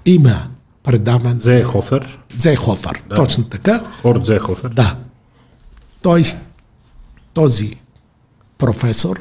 [0.06, 0.48] Има
[0.84, 1.40] предаван...
[1.40, 2.20] Зехофер.
[2.36, 3.16] Зехофер, да.
[3.16, 3.84] точно така.
[4.02, 4.70] Хорд Зехофер.
[4.70, 4.98] Да.
[6.02, 6.24] Той,
[7.34, 7.76] този
[8.58, 9.20] професор,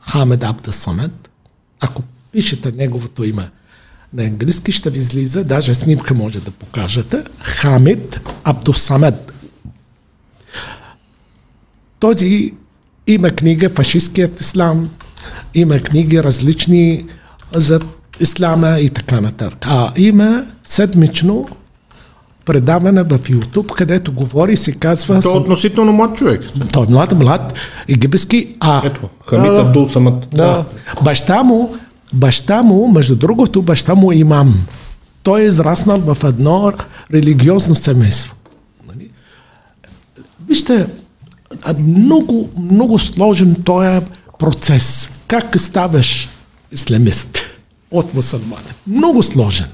[0.00, 1.30] Хамед Абда Самед,
[1.80, 2.02] ако
[2.32, 3.50] пишете неговото име
[4.12, 9.32] на английски, ще ви излиза, даже снимка може да покажете, Хамид Абдусамед.
[11.98, 12.54] Този
[13.06, 14.90] има книга Фашистският ислам,
[15.54, 17.04] има книги различни
[17.54, 17.80] за
[18.20, 19.58] ислама и така нататък.
[19.62, 21.48] А има седмично
[22.44, 25.20] предаване в YouTube, където говори се казва...
[25.20, 26.42] Той е относително млад човек.
[26.72, 27.54] Той е млад, млад,
[27.88, 28.54] египетски.
[28.60, 30.28] А, Ето, Хамид Абдул Самат.
[30.32, 30.64] Да.
[31.04, 31.74] Баща му
[32.12, 34.66] Баща му, между другото, баща му е имам.
[35.22, 36.72] Той е израснал в едно
[37.12, 38.34] религиозно семейство.
[38.88, 39.10] Нали?
[41.78, 44.00] Много, много сложен този
[44.38, 45.10] процес.
[45.26, 46.28] Как ставаш
[46.72, 47.38] исламист
[47.90, 48.72] от мусулмани?
[48.86, 49.66] Много сложен.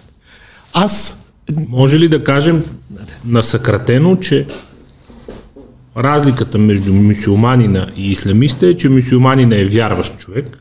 [0.72, 1.18] Аз...
[1.68, 2.64] Може ли да кажем
[3.24, 4.46] насъкратено, че
[5.96, 10.58] разликата между мусулманина и исламиста е, че мусулманина е вярващ човек,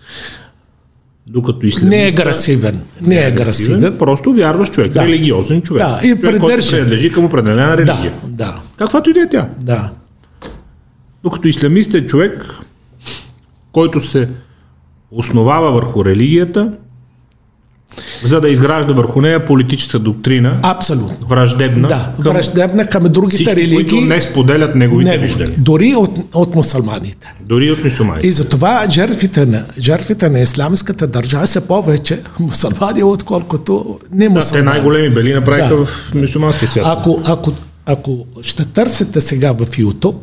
[1.28, 1.98] докато исламиста...
[1.98, 2.82] Не е агресивен.
[3.02, 3.98] Не е агресивен.
[3.98, 5.04] Просто вярваш човек, да.
[5.04, 5.84] религиозен човек.
[5.84, 8.14] Да, и човек, който принадлежи към определена религия.
[8.24, 8.56] Да, да.
[8.78, 9.50] Каквато и да е тя.
[9.60, 9.90] Да.
[11.24, 12.46] Докато исламист е човек,
[13.72, 14.30] който се
[15.12, 16.72] основава върху религията,
[18.24, 20.54] за да изгражда върху нея политическа доктрина.
[20.62, 21.28] Абсолютно.
[21.28, 21.88] Враждебна.
[21.88, 23.76] Да, към враждебна към другите всички, религии.
[23.76, 25.56] които не споделят неговите не, виждания.
[25.58, 27.34] Дори от, от мусулманите.
[27.42, 28.28] Дори от мусулманите.
[28.28, 34.46] И затова жертвите на, жертвите на исламската държава са повече мусулмани, отколкото не мусулмани.
[34.46, 35.86] Да, те най-големи бели направиха да.
[35.86, 36.86] в мусулманския свят.
[36.88, 37.54] Ако, ако,
[37.86, 40.16] ако ще търсите сега в YouTube,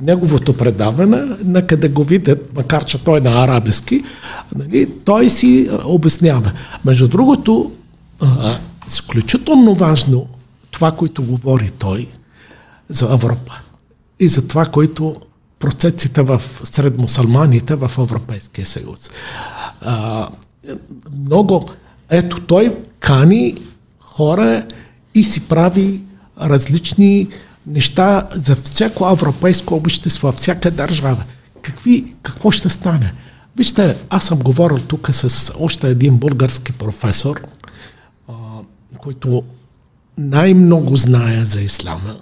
[0.00, 4.04] неговото предаване, на къде го видят, макар че той е на арабски,
[4.56, 6.52] нали, той си обяснява.
[6.84, 7.72] Между другото,
[8.88, 10.26] изключително важно
[10.70, 12.08] това, което говори той
[12.88, 13.58] за Европа
[14.20, 15.16] и за това, което
[15.58, 19.10] процесите в сред мусулманите в Европейския съюз.
[19.80, 20.28] А,
[21.24, 21.66] много
[22.10, 23.54] Ето, той кани
[24.00, 24.66] хора
[25.14, 26.00] и си прави
[26.40, 27.28] различни
[27.66, 31.24] неща за всяко европейско общество, всяка държава.
[31.62, 33.12] Какви, какво ще стане?
[33.56, 37.40] Вижте, аз съм говорил тук с още един български професор,
[38.28, 38.32] а,
[38.98, 39.42] който
[40.18, 42.16] най-много знае за исляма.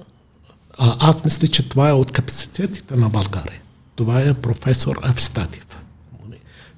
[0.78, 3.60] А, аз мисля, че това е от капацитетите на България.
[3.94, 5.66] Това е професор Евстатив.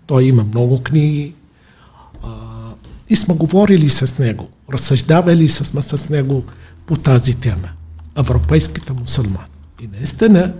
[0.06, 1.34] Той има много книги.
[2.22, 2.28] А,
[3.08, 6.44] и сме говорили с него, разсъждавали сме с него
[6.86, 7.68] по тази тема.
[8.16, 9.46] Европейските мусулмани.
[9.82, 10.52] И наистина,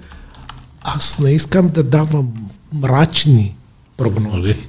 [0.80, 2.32] аз не искам да давам
[2.72, 3.56] мрачни
[3.96, 4.68] прогнози,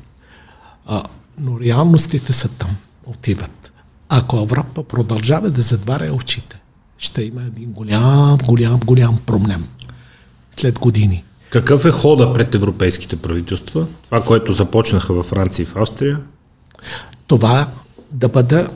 [0.85, 1.03] а,
[1.39, 3.71] но реалностите са там, отиват.
[4.09, 6.59] Ако Европа продължава да затваря очите,
[6.97, 9.67] ще има един голям, голям, голям проблем
[10.57, 11.23] след години.
[11.49, 13.87] Какъв е хода пред европейските правителства?
[14.05, 16.19] Това, което започнаха във Франция и в Австрия?
[17.27, 17.67] Това
[18.11, 18.67] да бъде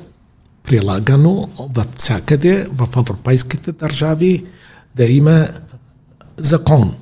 [0.64, 4.46] прилагано във всякъде в европейските държави,
[4.96, 5.48] да има
[6.38, 6.96] закон.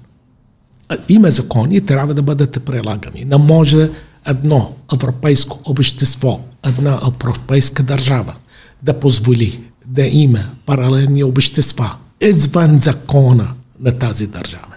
[1.09, 3.25] Има закони трябва да бъдат прилагани.
[3.25, 3.89] Не може
[4.25, 8.35] едно европейско общество, една европейска държава
[8.83, 14.75] да позволи да има паралелни общества извън закона на тази държава.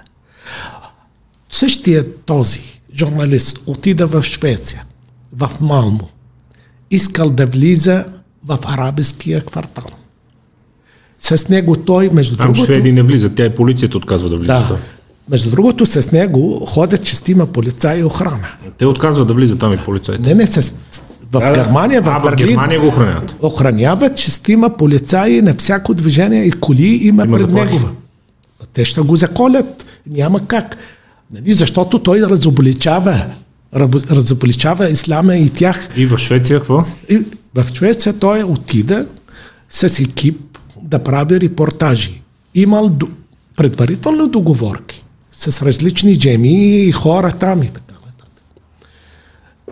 [1.50, 2.60] Същия този
[2.94, 4.84] журналист отида в Швеция,
[5.32, 6.08] в Малмо,
[6.90, 8.04] искал да влиза
[8.44, 9.84] в арабския квартал.
[11.18, 12.64] С него той, между Там другото...
[12.64, 14.52] шведи не влизат, тя и полицията отказва да влиза.
[14.52, 14.76] Да.
[15.28, 18.46] Между другото, с него ходят шестима полицаи и охрана.
[18.78, 20.22] Те отказват да влизат там и полицаите.
[20.24, 20.60] Не, не, с...
[20.60, 20.74] в
[21.30, 21.52] Да.
[21.54, 23.34] Германия, в, а, в Берлин, Германия го охраняват.
[23.42, 27.74] охраняват шестима полицаи на всяко движение и коли има, Има пред заплахи.
[27.76, 27.88] него.
[28.72, 29.86] Те ще го заколят.
[30.06, 30.76] Няма как.
[31.32, 31.52] Нали?
[31.54, 33.24] Защото той разобличава,
[34.10, 35.88] разобличава исляма и тях.
[35.96, 36.84] И в Швеция какво?
[37.08, 37.18] И
[37.54, 39.06] в Швеция той отида
[39.70, 42.22] с екип да прави репортажи.
[42.54, 42.98] Имал
[43.56, 48.32] предварително договорки с различни джеми и хора там и така нататък.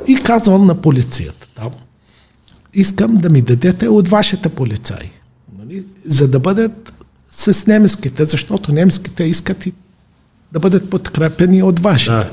[0.06, 1.70] И казвам на полицията там,
[2.74, 5.10] искам да ми дадете от вашите полицаи,
[5.58, 5.84] нали?
[6.04, 6.92] за да бъдат
[7.30, 9.72] с немските, защото немските искат и
[10.52, 12.10] да бъдат подкрепени от вашите.
[12.10, 12.32] Да.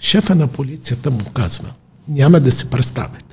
[0.00, 1.68] Шефа на полицията му казва,
[2.08, 3.27] няма да се представите.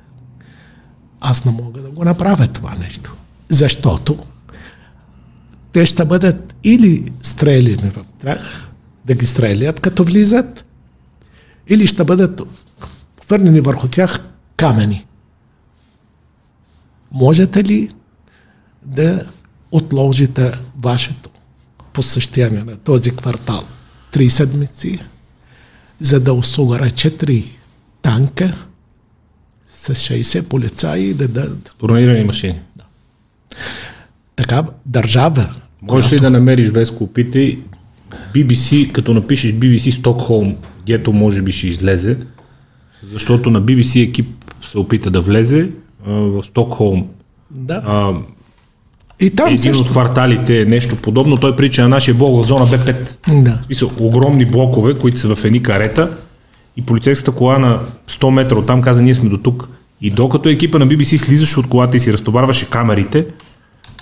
[1.20, 3.14] Аз не мога да го направя това нещо.
[3.48, 4.18] Защото
[5.72, 8.70] те ще бъдат или стреляни в тях,
[9.04, 10.64] да ги стрелят като влизат,
[11.68, 12.42] или ще бъдат
[13.24, 14.20] хвърлени върху тях
[14.56, 15.06] камъни.
[17.12, 17.94] Можете ли
[18.82, 19.26] да
[19.70, 21.30] отложите вашето
[21.92, 23.64] посещение на този квартал
[24.10, 24.98] три седмици,
[26.00, 27.44] за да осигуря четири
[28.02, 28.66] танка
[29.76, 32.60] с 60 полицаи да дадат Бронирани машини.
[34.36, 35.48] така държава.
[35.82, 37.58] Можеш ли да намериш, Веско, опитай,
[38.34, 42.16] BBC, като напишеш BBC Стокхолм, гето може би ще излезе,
[43.04, 44.26] защото на BBC екип
[44.62, 45.70] се опита да влезе
[46.06, 47.06] а, в Стокхолм.
[47.50, 47.82] Да.
[47.86, 48.12] А,
[49.20, 49.78] И там един също.
[49.78, 51.36] от кварталите е нещо подобно.
[51.36, 53.16] Той прилича на нашия блок в зона Б5.
[53.42, 53.58] Да.
[53.62, 56.16] В смисъл, огромни блокове, които са в едни карета
[56.76, 57.78] и полицейската кола на
[58.10, 59.68] 100 метра оттам каза, ние сме до тук.
[60.00, 63.26] И докато екипа на BBC слизаше от колата и си разтоварваше камерите,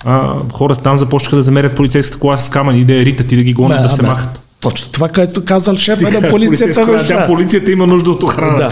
[0.04, 3.36] а, хората там започнаха да замерят полицейската кола с камъни и да я ритат и
[3.36, 4.40] да ги гонят да, се бе, махат.
[4.60, 8.56] Точно това, което казал шефа на полицията в Тя полицията има нужда от охрана.
[8.58, 8.68] Да.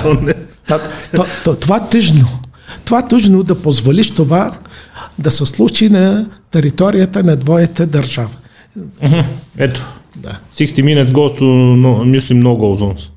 [0.68, 0.78] то
[1.16, 2.28] то- то- Това е тъжно.
[2.84, 4.52] Това е тъжно да позволиш това
[5.18, 8.30] да се случи на територията на двоята държава.
[9.58, 9.84] Ето,
[10.16, 10.38] Да.
[10.54, 11.42] 60 Minutes Goes to
[11.76, 13.08] no, Muslim No Zones.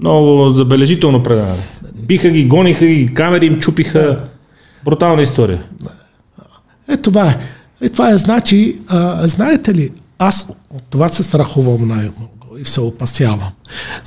[0.00, 1.62] Много забележително предаване.
[1.94, 4.28] Биха ги, гониха ги, камери им чупиха.
[4.84, 5.62] Брутална история.
[6.88, 7.38] Е, това е.
[7.80, 12.80] Е, това е, значи, а, знаете ли, аз от това се страхувам най-много и се
[12.80, 13.50] опасявам.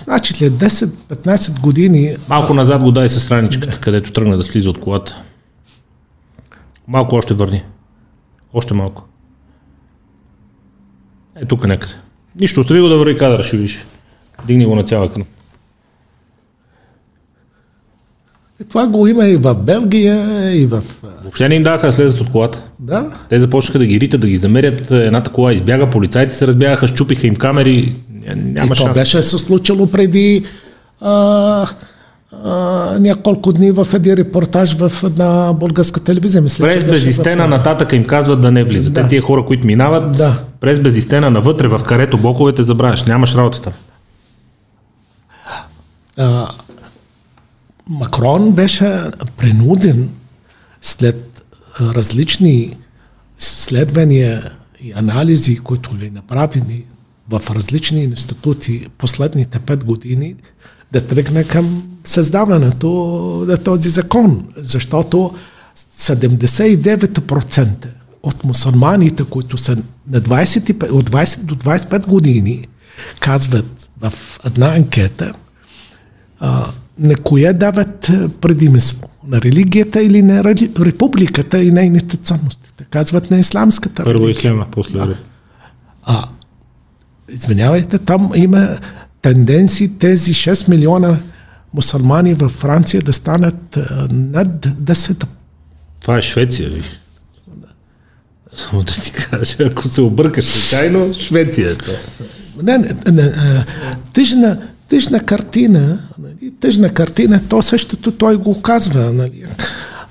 [0.04, 4.80] Значи, след 10-15 години Малко назад го дай с раничката, където тръгна да слиза от
[4.80, 5.24] колата.
[6.88, 7.64] Малко още върни.
[8.54, 9.06] Още малко.
[11.36, 11.94] Е, тук някъде.
[12.40, 13.86] Нищо, остави го да върви кадъра, ще видиш.
[14.48, 15.22] Дигни го на цяла екран.
[15.22, 15.26] е,
[18.64, 20.84] това го има и в Белгия, и в...
[21.22, 22.62] Въобще не им даха да слезат от колата.
[22.80, 24.92] Да, Те започнаха да ги ритат, да ги замерят.
[24.92, 27.94] Едната кола избяга, полицайите се разбягаха, щупиха им камери.
[28.14, 28.94] Ня- и Няма това шанс.
[28.94, 30.44] беше се случило преди
[31.02, 31.68] а,
[32.44, 32.50] а,
[33.00, 36.42] няколко дни в един репортаж в една българска телевизия.
[36.42, 38.94] Мисля, През безистена в- нататък им казват да не влизат.
[38.94, 39.02] Да.
[39.02, 40.44] Те тия хора, които минават, Да.
[40.60, 43.04] през безистена навътре в карето блоковете забравяш.
[43.04, 43.74] Нямаш работа там.
[46.18, 46.48] А,
[47.90, 49.04] Макрон беше
[49.38, 50.10] принуден
[50.82, 51.46] след
[51.82, 52.78] различни
[53.40, 54.52] изследвания
[54.82, 56.84] и анализи, които ви направени
[57.30, 60.36] в различни институти последните пет години,
[60.92, 62.90] да тръгне към създаването
[63.48, 65.36] на този закон, защото
[65.78, 67.88] 79%
[68.24, 69.78] от мусулманите, които са
[70.08, 72.68] на 25, от 20 до 25 години,
[73.20, 74.14] казват в
[74.46, 75.34] една анкета,
[77.02, 78.12] на кое дават
[78.42, 79.10] предимство?
[79.28, 80.44] На религията или на
[80.80, 82.70] републиката и нейните ценности?
[82.90, 84.32] Казват на исламската Първо религия.
[84.40, 85.16] ислама, после а,
[86.04, 86.30] а,
[87.30, 88.78] извинявайте, там има
[89.22, 91.18] тенденции тези 6 милиона
[91.74, 93.78] мусулмани във Франция да станат
[94.12, 95.26] над 10.
[96.02, 96.86] Това е Швеция, виж.
[98.54, 101.94] Само да ти кажа, ако се объркаш случайно, Швеция е това.
[102.64, 103.34] Не, не, не,
[104.14, 104.58] тъжна,
[104.92, 109.44] тъжна картина, нали, тъжна картина, то същото той го казва, нали,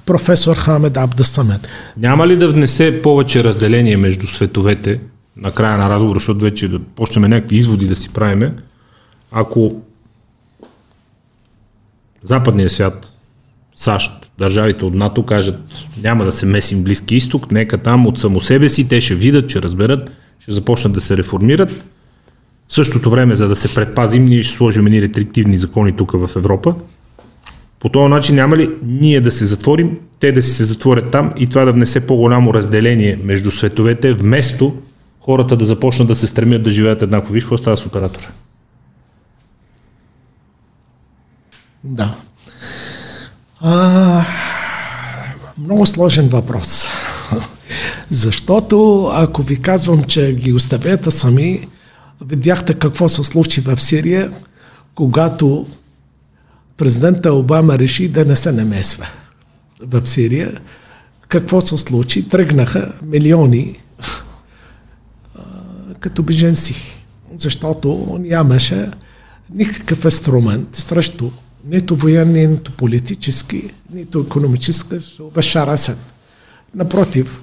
[0.07, 1.69] професор Хамед Абдасамед.
[1.97, 5.01] Няма ли да внесе повече разделение между световете,
[5.37, 8.53] на края на разговора, защото вече да почнем някакви изводи да си правиме,
[9.33, 9.83] ако
[12.23, 13.13] западният свят,
[13.77, 15.61] САЩ, държавите от НАТО кажат
[16.03, 19.51] няма да се месим Близки изток, нека там от само себе си те ще видят,
[19.51, 21.85] ще разберат, ще започнат да се реформират.
[22.71, 26.37] В същото време, за да се предпазим, ние ще сложим едни рестриктивни закони тук в
[26.37, 26.75] Европа.
[27.81, 31.33] По този начин няма ли ние да се затворим, те да си се затворят там
[31.37, 34.75] и това да внесе по-голямо разделение между световете, вместо
[35.21, 37.33] хората да започнат да се стремят да живеят еднакво.
[37.33, 38.27] Виж какво става с оператора.
[41.85, 42.17] Да.
[43.61, 44.25] А,
[45.59, 46.89] много сложен въпрос.
[48.11, 51.69] Защото ако ви казвам, че ги оставете сами,
[52.21, 54.33] видяхте какво се случи в Сирия,
[54.95, 55.67] когато
[56.77, 59.07] президента Обама реши да не се намесва
[59.81, 60.61] в Сирия.
[61.29, 62.29] Какво се случи?
[62.29, 63.81] Тръгнаха милиони
[66.01, 66.75] като беженци,
[67.37, 68.91] защото нямаше
[69.55, 71.31] никакъв инструмент срещу
[71.65, 74.97] нито военни, нито политически, нито економически
[75.35, 75.99] Башар Асад.
[76.75, 77.43] Напротив,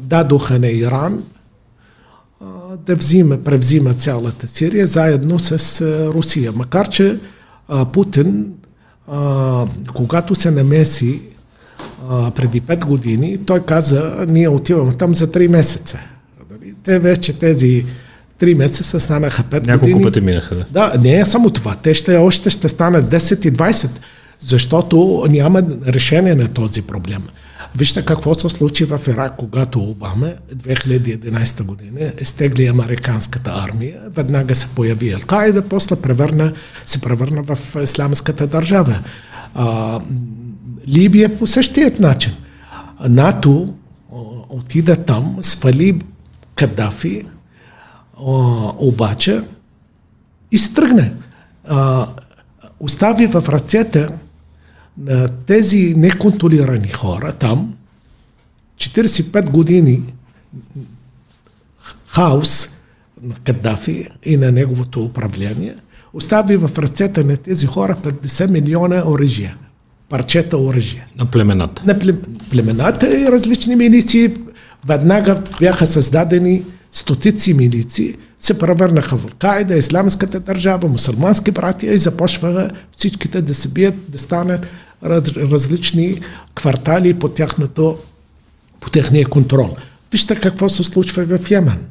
[0.00, 1.22] дадоха на Иран
[2.86, 5.80] да взима, превзима цялата Сирия заедно с
[6.14, 6.52] Русия.
[6.52, 7.18] Макар, че
[7.92, 8.46] Путин,
[9.94, 11.20] когато се намеси
[12.34, 16.00] преди 5 години, той каза, ние отиваме там за 3 месеца.
[16.84, 17.84] Те вече тези
[18.38, 19.92] три месеца станаха 5 Няколко години.
[19.94, 20.66] Няколко пъти минаха, да.
[20.70, 21.76] Да, не е само това.
[21.82, 23.88] Те ще още ще станат 10 и 20,
[24.40, 27.22] защото няма решение на този проблем.
[27.76, 34.68] Вижте какво се случи в Ирак, когато Обама 2011 година стегли американската армия, веднага се
[34.68, 36.52] появи Ал-Каида, после превърна,
[36.84, 38.98] се превърна в исламската държава.
[39.54, 40.00] А,
[40.88, 42.32] Либия по същият начин.
[43.08, 43.74] НАТО
[44.48, 46.00] отида там, свали
[46.54, 47.24] Кадафи,
[48.78, 49.42] обаче
[50.52, 51.12] и се тръгне.
[52.80, 54.08] Остави в ръцете
[54.98, 57.74] на тези неконтролирани хора там
[58.76, 60.02] 45 години
[62.06, 62.68] хаос
[63.22, 65.74] на Кадафи и на неговото управление,
[66.12, 69.56] остави в ръцете на тези хора 50 милиона оръжия,
[70.08, 71.06] парчета оръжия.
[71.18, 71.82] На племената.
[71.86, 71.98] На
[72.50, 74.34] племената и различни милиции
[74.86, 82.70] веднага бяха създадени стотици милици, се превърнаха в Кайда, исламската държава, мусулмански братия и започваха
[82.96, 84.66] всичките да се бият, да станат
[85.04, 86.20] раз, различни
[86.54, 87.98] квартали по, тяхното,
[88.80, 89.76] по техния контрол.
[90.12, 91.86] Вижте какво се случва в Йемен.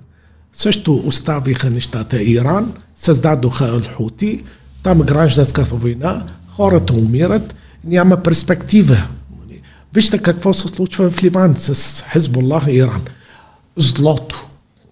[0.53, 4.43] Също оставиха нещата Иран, създадоха Ал-Хути,
[4.83, 9.07] там гражданската война, хората умират, няма перспектива.
[9.93, 13.01] Вижте какво се случва в Ливан с Хезболлах и Иран.
[13.77, 14.47] Злото,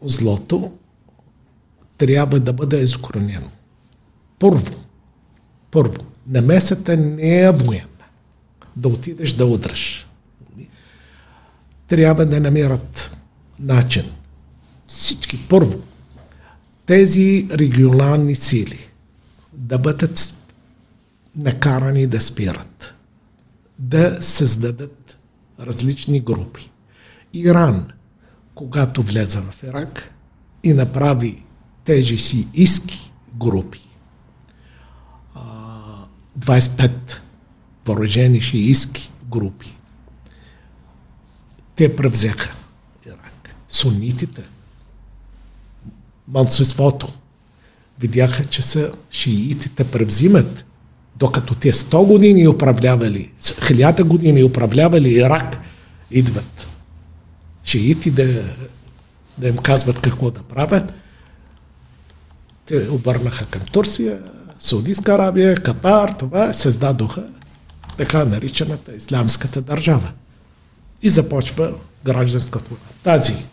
[0.06, 0.72] злото
[2.00, 3.50] трябва да бъде изкоренено.
[4.40, 4.76] Първо,
[5.72, 8.06] първо, намесата не е военна.
[8.76, 10.08] Да отидеш да удръш.
[11.88, 13.18] Трябва да намерят
[13.60, 14.04] начин.
[14.88, 15.80] Всички, първо,
[16.86, 18.90] тези регионални сили
[19.54, 20.34] да бъдат
[21.36, 22.94] накарани да спират,
[23.80, 25.18] да създадат
[25.60, 26.72] различни групи.
[27.34, 27.88] Иран–
[28.60, 30.12] когато влезе в Ирак
[30.64, 31.44] и направи
[31.90, 33.80] тези си иски групи.
[36.40, 36.92] 25
[37.86, 39.68] въоръжени шиистски групи.
[41.76, 42.56] Те превзеха
[43.08, 43.56] Ирак.
[43.68, 44.44] Сунитите,
[46.28, 47.14] мълцинството,
[48.00, 50.66] видяха, че са шиитите превзимат
[51.16, 55.58] Докато те 100 години управлявали, 1000 години управлявали Ирак,
[56.12, 56.68] идват
[57.64, 58.44] шиити да,
[59.38, 60.94] да им казват какво да правят.
[62.70, 64.20] Те обърнаха към Турция,
[64.60, 67.24] Саудитска Арабия, Катар, това създадоха
[67.98, 70.12] така наричаната ислямската държава.
[71.02, 71.74] И започва
[72.06, 72.86] гражданската война.
[73.04, 73.46] Тази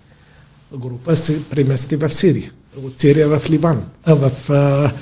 [0.74, 2.52] група се премести в Сирия,
[2.82, 4.92] от Сирия в Ливан, а в а,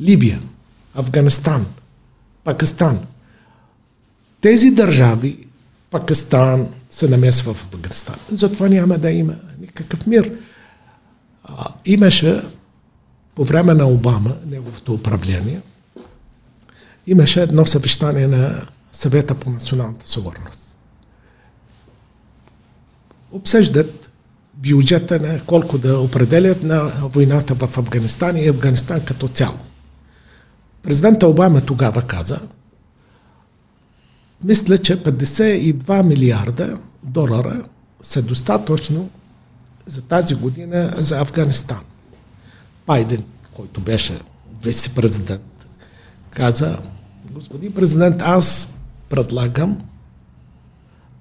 [0.00, 0.40] Либия,
[0.94, 1.66] Афганистан,
[2.44, 2.98] Пакистан.
[4.40, 5.46] Тези държави,
[5.90, 8.16] Пакистан се намесва в Афганистан.
[8.32, 10.32] Затова няма да има никакъв мир.
[11.44, 12.42] А, имаше
[13.36, 15.60] по време на Обама, неговото управление,
[17.06, 20.78] имаше едно съвещание на съвета по националната сигурност.
[23.32, 24.10] Обсъждат
[24.54, 29.58] бюджета на колко да определят на войната в Афганистан и Афганистан като цяло.
[30.82, 32.40] Президента Обама тогава каза,
[34.44, 37.64] мисля, че 52 милиарда долара
[38.00, 39.10] са достатъчно
[39.86, 41.80] за тази година за Афганистан.
[42.86, 44.20] Байден, който беше
[44.62, 45.66] вице-президент,
[46.30, 46.78] каза,
[47.30, 48.76] господин президент, аз
[49.08, 49.78] предлагам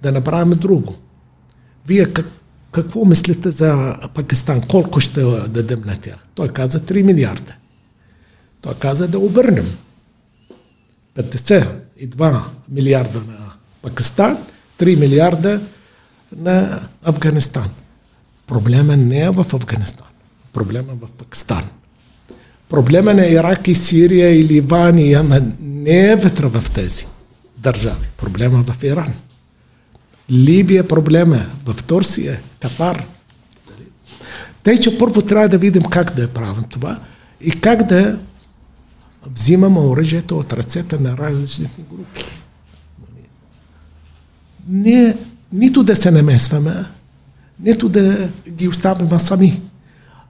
[0.02, 0.96] да направим друго.
[1.88, 2.32] Вие как,
[2.72, 4.62] какво мислите за Пакистан?
[4.62, 6.26] Колко ще дадем на тях?
[6.36, 7.56] Той каза 3 милиарда.
[8.62, 9.78] Той каза да обърнем
[11.16, 14.38] 52 милиарда на Пакистан,
[14.80, 15.62] 3 милиарда
[16.38, 17.70] на Афганистан.
[18.48, 20.08] Проблема не е в Афганистан.
[20.56, 21.64] Проблема е в Пакистан.
[22.70, 27.08] Проблема на Ирак и Сирия и Ливан и Ямен не е вътре в тези
[27.58, 28.08] държави.
[28.18, 29.14] Проблема е в Иран.
[30.32, 33.06] Либия е проблема в Турция, Катар.
[34.64, 37.00] Тъй, че първо трябва да видим как да правим това
[37.42, 38.20] и как да
[39.26, 42.22] взимаме оръжието от ръцете на различните групи.
[44.68, 45.18] Не,
[45.54, 46.86] нито да се намесваме,
[47.60, 49.62] нито да ги оставим сами.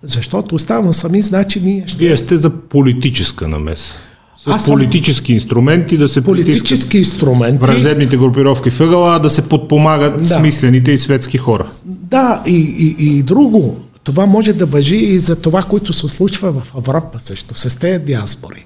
[0.03, 1.97] Защото оставаме сами, значи ние ще...
[1.97, 3.93] Вие сте за политическа намеса.
[4.37, 5.33] С Аз политически съм...
[5.33, 7.57] инструменти да се политически инструменти.
[7.57, 10.25] враждебните групировки въгъла, да се подпомагат да.
[10.25, 11.65] смислените и светски хора.
[11.85, 13.77] Да, и, и, и друго.
[14.03, 18.03] Това може да въжи и за това, което се случва в Европа също, с тези
[18.05, 18.65] диаспори.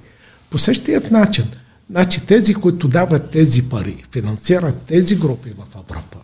[0.50, 1.44] По същият начин.
[1.90, 6.18] Значи тези, които дават тези пари, финансират тези групи в Европа,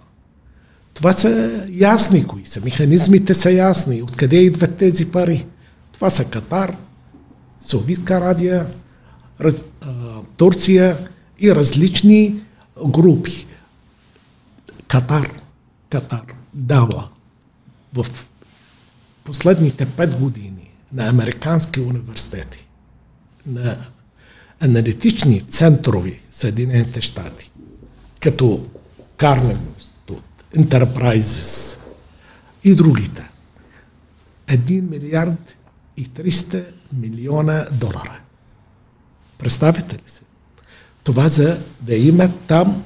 [0.96, 2.60] това са ясни кои са.
[2.60, 4.02] Механизмите са ясни.
[4.02, 5.46] Откъде идват тези пари?
[5.92, 6.76] Това са Катар,
[7.60, 8.66] Саудитска Арабия,
[9.40, 9.88] раз, а,
[10.36, 11.08] Турция
[11.38, 12.40] и различни
[12.86, 13.46] групи.
[14.88, 15.32] Катар,
[15.90, 17.08] Катар дава
[17.94, 18.06] в
[19.24, 22.66] последните пет години на американски университети,
[23.46, 23.76] на
[24.60, 27.50] аналитични центрови Съединените щати,
[28.20, 28.66] като
[29.22, 29.85] Институт,
[30.56, 31.78] Enterprises
[32.64, 33.30] и другите.
[34.46, 35.56] 1 милиард
[35.96, 38.20] и 300 милиона долара.
[39.38, 40.20] Представите ли се?
[41.04, 42.82] Това за да имат там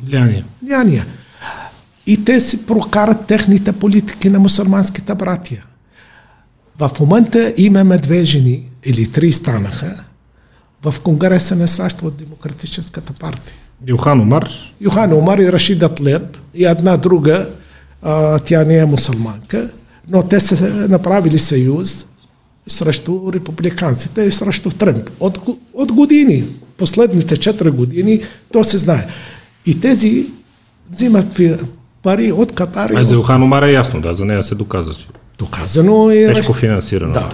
[0.00, 0.44] влияние.
[0.62, 1.04] влияние.
[2.06, 5.64] И те си прокарат техните политики на мусулманските братия.
[6.78, 10.04] В момента имаме две жени, или три станаха,
[10.82, 13.56] в Конгреса на САЩ от Демократическата партия.
[13.86, 14.50] Йохан Омар.
[14.80, 17.48] Йохан Омар и Рашида Тлеб и една друга,
[18.02, 19.70] а, тя не е мусулманка,
[20.08, 22.06] но те са направили съюз
[22.66, 25.10] срещу републиканците и срещу Тръмп.
[25.20, 25.38] От,
[25.74, 26.44] от години,
[26.76, 28.20] последните 4 години,
[28.52, 29.06] то се знае.
[29.66, 30.26] И тези
[30.90, 31.40] взимат
[32.02, 32.90] пари от Катар.
[32.94, 34.94] А за Йохан Омар е ясно, да, за нея се доказва.
[34.94, 35.06] Че...
[35.38, 36.26] Доказано е.
[36.26, 37.12] Тежко финансирано.
[37.12, 37.30] Да,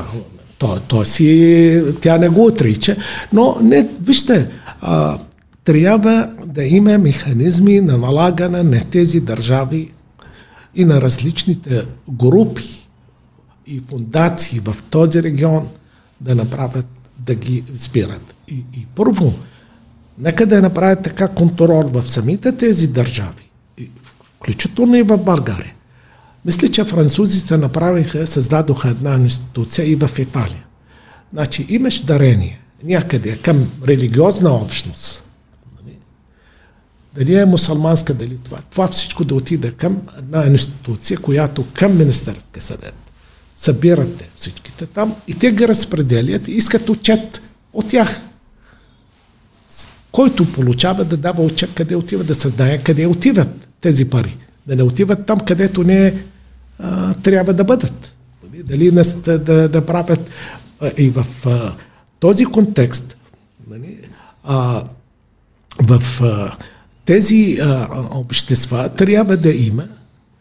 [0.58, 2.96] то, то си, тя не го отрича,
[3.32, 4.48] но не, вижте,
[4.80, 5.18] а,
[5.64, 9.92] трябва да има механизми на налагане на тези държави
[10.74, 12.88] и на различните групи
[13.66, 15.68] и фундации в този регион
[16.20, 16.86] да направят,
[17.18, 18.34] да ги спират.
[18.48, 19.34] И, и първо,
[20.18, 23.50] нека да направят така контрол в самите тези държави,
[24.38, 25.74] включително и в България.
[26.44, 30.64] Мисля, че французите направиха, създадоха една институция и в Италия.
[31.32, 35.23] Значи имаш дарение някъде към религиозна общност.
[37.14, 38.58] Дали е мусулманска, дали това.
[38.70, 42.94] Това всичко да отиде към една институция, която към Министерския съвет.
[43.56, 47.42] Събирате всичките там и те ги разпределят и искат отчет
[47.72, 48.22] от тях.
[50.12, 54.36] Който получава да дава отчет къде отива, да се знае къде отиват тези пари.
[54.66, 56.24] Да не отиват там, където не
[56.78, 58.14] а, трябва да бъдат.
[58.42, 58.62] Нали?
[58.62, 60.30] Дали да, да, да правят
[60.98, 61.74] и в а,
[62.20, 63.16] този контекст
[63.70, 63.98] нали,
[64.44, 64.84] а,
[65.82, 66.56] в а,
[67.04, 69.84] тези а, общества трябва да има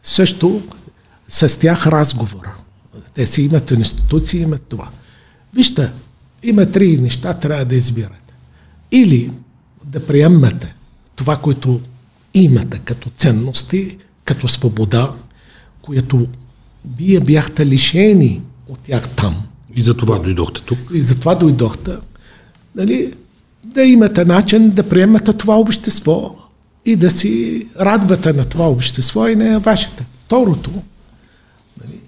[0.04, 0.62] също
[1.30, 2.50] с тях разговор.
[3.14, 4.90] Те си имат институции, имат това.
[5.56, 5.92] Вижте,
[6.44, 8.34] има три неща, трябва да избирате.
[8.92, 9.32] Или
[9.86, 10.76] да приемате
[11.16, 11.82] това, което
[12.34, 15.12] имате като ценности, като свобода,
[15.82, 16.28] което
[16.98, 19.44] вие бяхте лишени от тях там.
[19.76, 20.80] И за това дойдохте тук.
[20.94, 21.92] И за това дойдохте.
[22.76, 23.14] Нали,
[23.64, 26.36] да имате начин да приемате това общество
[26.86, 30.04] и да си радвате на това общество и не вашето.
[30.26, 30.72] Второто,
[31.82, 32.00] нали,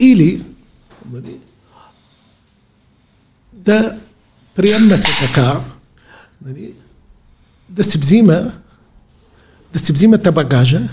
[0.00, 0.42] или
[1.12, 1.36] нали,
[3.52, 3.96] да
[4.54, 5.60] приемате така,
[6.46, 6.72] нали,
[7.68, 8.52] да се взима,
[9.72, 10.88] да си взимате багажа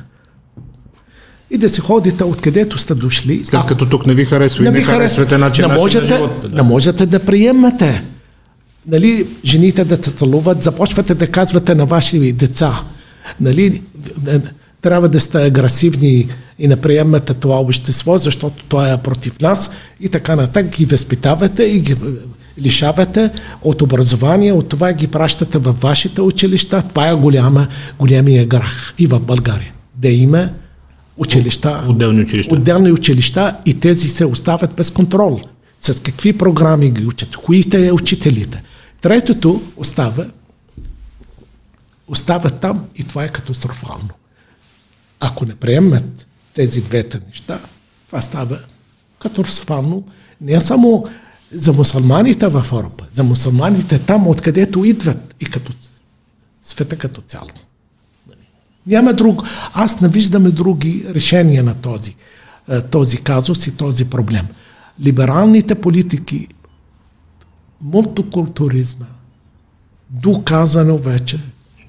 [1.50, 3.46] и да си ходите откъдето сте дошли.
[3.46, 6.50] След като тук не ви харесва и не, харесвате начин, не можете, на живота.
[6.50, 6.56] Да.
[6.56, 8.04] Не можете да приемате.
[8.88, 12.84] Нали, жените да се целуват, започвате да казвате на ваши деца.
[13.42, 13.82] Нали,
[14.82, 16.28] трябва да сте агресивни
[16.60, 21.64] и не приемате това общество, защото то е против нас и така нататък ги възпитавате
[21.64, 21.96] и ги
[22.60, 23.30] лишавате
[23.62, 26.84] от образование, от това ги пращате във вашите училища.
[26.90, 27.68] Това е голяма,
[28.00, 29.72] голямия грах и в България.
[29.96, 30.50] Да има
[31.18, 32.56] училища, отделни училища.
[32.56, 35.42] отделни училища и тези се оставят без контрол.
[35.82, 38.64] С какви програми ги учат, кои те учителите.
[39.02, 40.26] Третото остава,
[42.14, 44.10] остава там и това е катастрофално.
[45.20, 47.60] Ако не приемат тези двете неща,
[48.08, 48.60] това става
[49.20, 50.04] катастрофално
[50.42, 51.06] не само
[51.52, 55.74] за мусулманите в Европа, за мусулманите там, откъдето идват и като
[56.62, 57.50] света като цяло.
[58.88, 59.44] Няма друг.
[59.74, 62.16] Аз не виждаме други решения на този,
[62.70, 64.48] е, този казус и този проблем.
[65.02, 66.48] Либералните политики,
[67.82, 69.06] мултикултуризма,
[70.10, 71.40] доказано вече.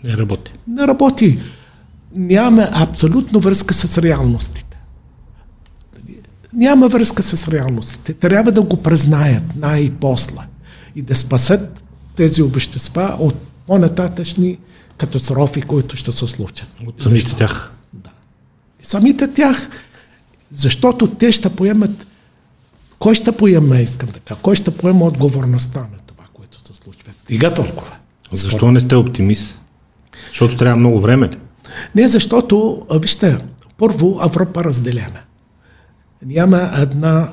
[0.04, 0.52] Не работи.
[0.68, 1.38] Не работи.
[2.14, 4.76] Няма абсолютно връзка с реалностите.
[6.52, 8.14] Няма връзка с реалностите.
[8.14, 10.40] Трябва да го признаят най-после
[10.96, 11.84] и да спасат
[12.16, 13.34] тези общества от
[13.66, 14.58] по-нататъчни
[14.96, 16.68] катастрофи, които ще се случат.
[16.86, 17.36] От самите Защо?
[17.36, 17.72] тях?
[17.92, 18.10] Да.
[18.82, 19.68] И самите тях,
[20.50, 22.06] защото те ще поемат
[22.98, 27.12] кой ще поеме, искам така, кой ще поема отговорността на това, което се случва?
[27.12, 27.92] Стига толкова.
[28.32, 29.60] Защо не сте оптимист?
[30.28, 31.30] Защото трябва много време.
[31.94, 33.38] Не, защото, вижте,
[33.78, 35.20] първо Европа разделена.
[36.26, 37.28] Няма една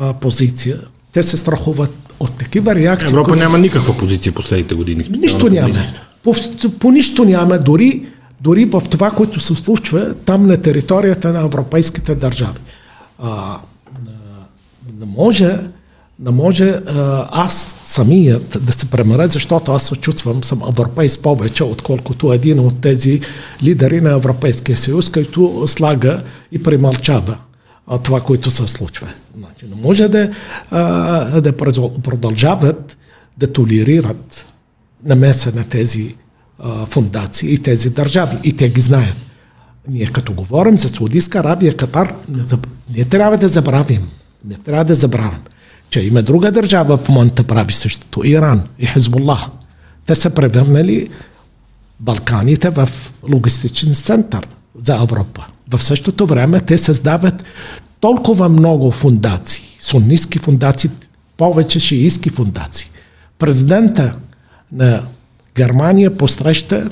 [0.00, 0.76] а, позиция.
[1.12, 3.08] Те се страхуват от такива реакции.
[3.08, 3.42] Европа които...
[3.42, 5.04] няма никаква позиция последните години.
[5.10, 5.74] Нищо няма.
[6.22, 6.34] По,
[6.78, 7.58] по нищо няма.
[7.58, 8.06] Дори,
[8.40, 12.58] дори в това, което се случва там на територията на европейските държави.
[13.18, 13.58] А,
[14.98, 15.58] не може,
[16.18, 21.64] не може а, аз самият да се премаря, защото аз се чувствам, съм европейс повече,
[21.64, 23.20] отколкото един от тези
[23.62, 26.22] лидери на Европейския съюз, който слага
[26.52, 27.38] и премълчава
[27.86, 29.08] а, това, което се случва.
[29.38, 30.30] Значи, не може да,
[30.70, 31.56] а, да
[32.02, 32.98] продължават
[33.38, 34.46] да толерират
[35.04, 36.16] намеса на тези
[36.58, 38.36] а, фундации и тези държави.
[38.44, 39.16] И те ги знаят.
[39.88, 42.42] Ние като говорим за Саудитска Арабия, Катар, не,
[42.96, 44.08] не трябва да забравим.
[44.44, 45.40] Не трябва да забравим,
[45.90, 48.26] че има друга държава в момента прави същото.
[48.26, 49.40] Иран и Хезболлах.
[50.06, 51.08] Те са превърнали
[52.00, 52.88] Балканите в
[53.32, 54.48] логистичен център
[54.78, 55.46] за Европа.
[55.68, 57.44] В същото време те създават
[58.00, 60.90] толкова много фундации, суннистски фундации,
[61.36, 62.90] повече шиистски фундации.
[63.38, 64.14] Президента
[64.72, 65.02] на
[65.56, 66.90] Германия посреща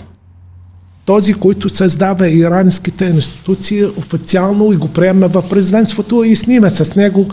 [1.05, 7.29] този, който създава иранските институции официално и го приема в президентството и снима с него,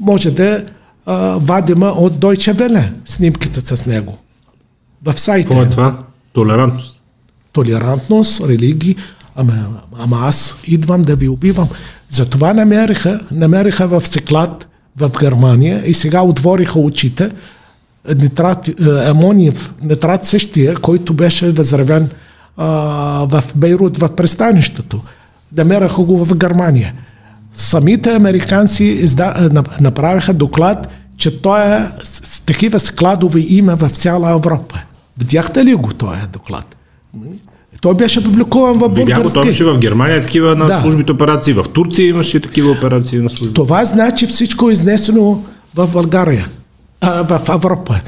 [0.00, 0.64] може да
[1.06, 4.18] а, вадима от Deutsche Welle снимките с него.
[5.02, 5.48] В сайта.
[5.48, 5.98] Какво е това?
[6.32, 7.00] Толерантност.
[7.52, 8.96] Толерантност, религии.
[9.36, 9.52] Ама,
[9.98, 11.68] ама аз идвам да ви убивам.
[12.08, 17.30] Затова намериха, намериха в Секлад в Германия и сега отвориха очите
[18.14, 22.10] нитрат, амониев нитрат същия, който беше възравен
[22.56, 22.66] а,
[23.30, 25.00] в Бейрут, в пристанището.
[25.56, 26.94] Намераха го в Германия.
[27.56, 29.50] Самите американци изда,
[29.80, 34.80] направиха доклад, че той е с такива складове има в цяла Европа.
[35.18, 36.76] Видяхте ли го този доклад?
[37.80, 39.04] Той беше публикуван в български.
[39.04, 40.80] Видях той беше в Германия такива на да.
[40.80, 43.54] службите операции, в Турция имаше такива операции на службите.
[43.54, 45.42] Това значи всичко е изнесено
[45.74, 46.48] в България,
[47.00, 48.00] а, в Европа.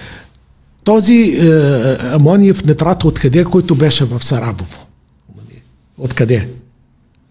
[0.84, 1.46] Този е,
[2.14, 4.78] амониев нитрат откъде, който беше в Саравово?
[5.98, 6.48] Откъде?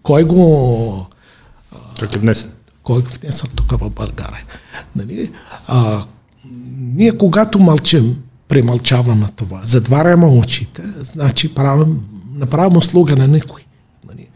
[0.04, 1.08] Кой го...
[2.00, 2.52] Как е внесен?
[2.84, 4.44] Кой го внесен тук в България?
[4.96, 5.32] Нали?
[5.68, 6.04] А,
[6.78, 8.16] ние когато мълчим,
[8.48, 12.00] премълчаваме това, затваряме очите, значи правим,
[12.34, 13.62] направим услуга на никой.
[14.08, 14.28] Нали?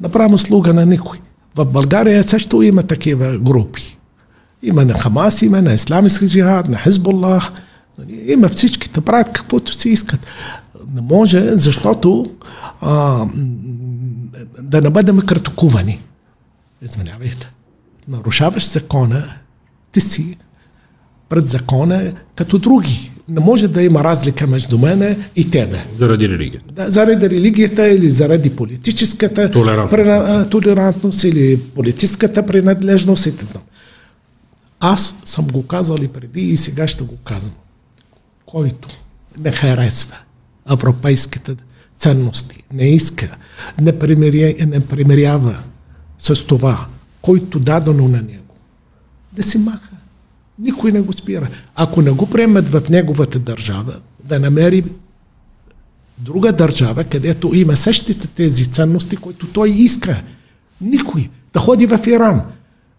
[0.00, 1.18] Направим услуга на никой.
[1.54, 3.98] В България също има такива групи.
[4.62, 7.52] Има на Хамас, има на Исламски джихад, на Хизбуллах.
[7.98, 8.24] Нали?
[8.32, 10.26] Има всичките правят каквото си искат.
[10.94, 12.30] Не може, защото
[12.80, 13.26] а,
[14.62, 16.00] да не бъдем критикувани.
[16.84, 17.50] Извинявайте.
[18.08, 19.34] Нарушаваш закона,
[19.92, 20.36] ти си
[21.28, 23.12] пред закона като други.
[23.28, 25.84] Не може да има разлика между мене и тебе.
[25.96, 26.72] Заради религията.
[26.72, 33.60] Да, заради религията или заради политическата толерантност, толерантност или политическата принадлежност и т.н.
[34.80, 37.54] Аз съм го казал и преди и сега ще го казвам.
[38.46, 38.88] Който
[39.38, 40.16] не харесва
[40.70, 41.56] европейските
[41.96, 43.36] ценности, не иска,
[43.80, 45.58] не примирява, не примирява
[46.18, 46.86] с това,
[47.22, 48.54] който дадено на него,
[49.32, 49.96] да си маха.
[50.58, 51.48] Никой не го спира.
[51.74, 54.84] Ако не го приемат в неговата държава, да намери
[56.18, 60.22] друга държава, където има същите тези ценности, които той иска.
[60.80, 61.30] Никой.
[61.52, 62.42] Да ходи в Иран,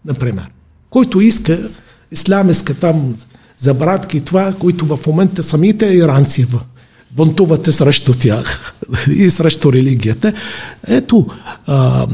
[0.04, 0.50] например.
[0.90, 1.70] Който иска
[2.12, 3.16] исламистка там
[3.58, 6.46] за братки това, които в момента самите иранци
[7.10, 8.74] бунтувате срещу тях
[9.10, 10.32] и срещу религията.
[10.86, 11.26] Ето,
[11.66, 12.06] а,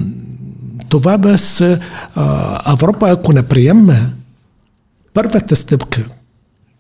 [0.90, 1.60] това без
[2.72, 4.10] Европа, ако не приеме
[5.14, 6.04] първата стъпка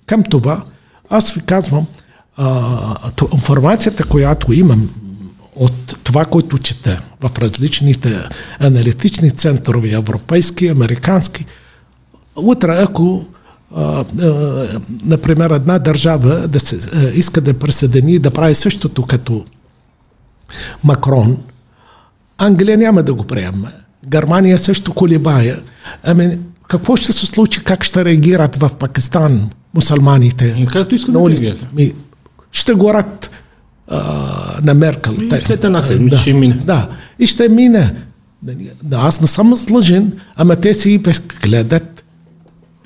[0.06, 0.64] към това,
[1.10, 1.86] аз ви казвам,
[3.32, 4.90] информацията, която имам
[5.56, 8.20] от това, което чета в различните
[8.60, 11.46] аналитични центрове, европейски, американски,
[12.36, 13.26] утре, ако
[15.04, 16.78] например, една държава да се,
[17.14, 19.44] иска да присъедини да прави същото като
[20.84, 21.38] Макрон,
[22.38, 23.72] Англия няма да го приема.
[24.06, 25.60] Германия също колебая.
[26.02, 30.54] Ами, какво ще се случи, как ще реагират в Пакистан мусулманите?
[30.58, 31.66] И както искат да реагират.
[31.72, 31.92] Ми,
[32.52, 33.30] ще горят
[33.88, 34.00] а,
[34.62, 35.12] на Меркел.
[35.12, 36.54] И след една седмица да, ще мине.
[36.54, 37.94] Да, и ще мине.
[38.82, 41.02] Да, аз не съм злъжен, ама те си
[41.42, 42.04] гледат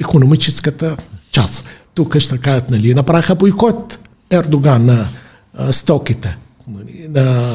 [0.01, 0.97] економическата
[1.31, 1.66] част.
[1.95, 3.99] Тук ще кажат, нали, направиха бойкот
[4.31, 5.07] Ердоган на
[5.55, 6.36] а, стоките
[7.09, 7.53] на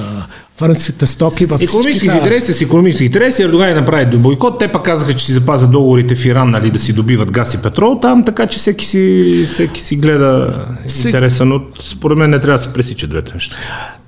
[0.60, 3.44] френските стоки в Економически интереси с економически интереси.
[3.44, 4.60] Ердоган направи бойкот.
[4.60, 7.62] Те пък казаха, че си запазят договорите в Иран, нали, да си добиват газ и
[7.62, 11.08] петрол там, така че всеки си, всеки си гледа Се...
[11.08, 13.58] интереса, но според мен не трябва да се пресичат двете неща.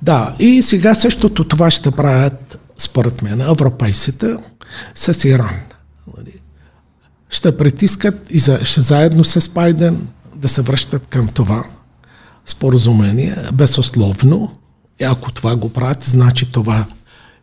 [0.02, 4.36] Да, и сега същото това ще правят, според мен, европейците
[4.94, 5.56] с Иран.
[6.16, 6.32] Нали.
[7.30, 10.06] Ще притискат и за, ще заедно с Байден
[10.36, 11.64] да се връщат към това
[12.46, 14.52] споразумение, безусловно,
[15.00, 16.86] ако това го правят, значи това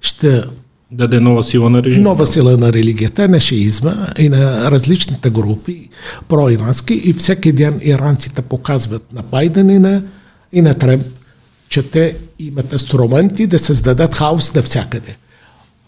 [0.01, 0.43] ще
[0.91, 2.03] даде нова сила на режима.
[2.03, 5.89] Нова сила на религията, на шиизма и на различните групи
[6.27, 10.03] проирански и всеки ден иранците показват на Байден и на,
[10.53, 11.05] и на Тремп,
[11.69, 15.17] че те имат инструменти да създадат хаос навсякъде.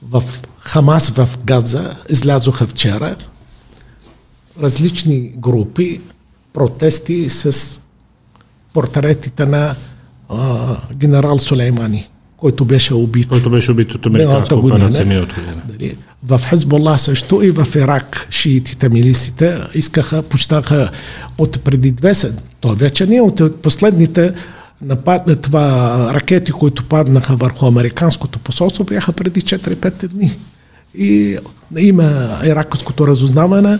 [0.03, 0.23] В
[0.59, 3.15] Хамас в Газа излязоха вчера
[4.61, 6.01] различни групи
[6.53, 7.79] протести с
[8.73, 9.75] портретите на
[10.31, 13.27] а, генерал Сулеймани, който беше убит.
[13.27, 15.61] Който беше убит от американска операция миналата година.
[15.67, 20.89] Дали, в Хезболла също и в Ирак шиитите, милисите искаха, почнаха
[21.37, 24.33] от преди две седмици, то вече не, от последните
[24.81, 30.37] нападна това ракети, които паднаха върху американското посолство, бяха преди 4-5 дни.
[30.97, 31.37] И
[31.77, 33.79] има иракското разузнаване,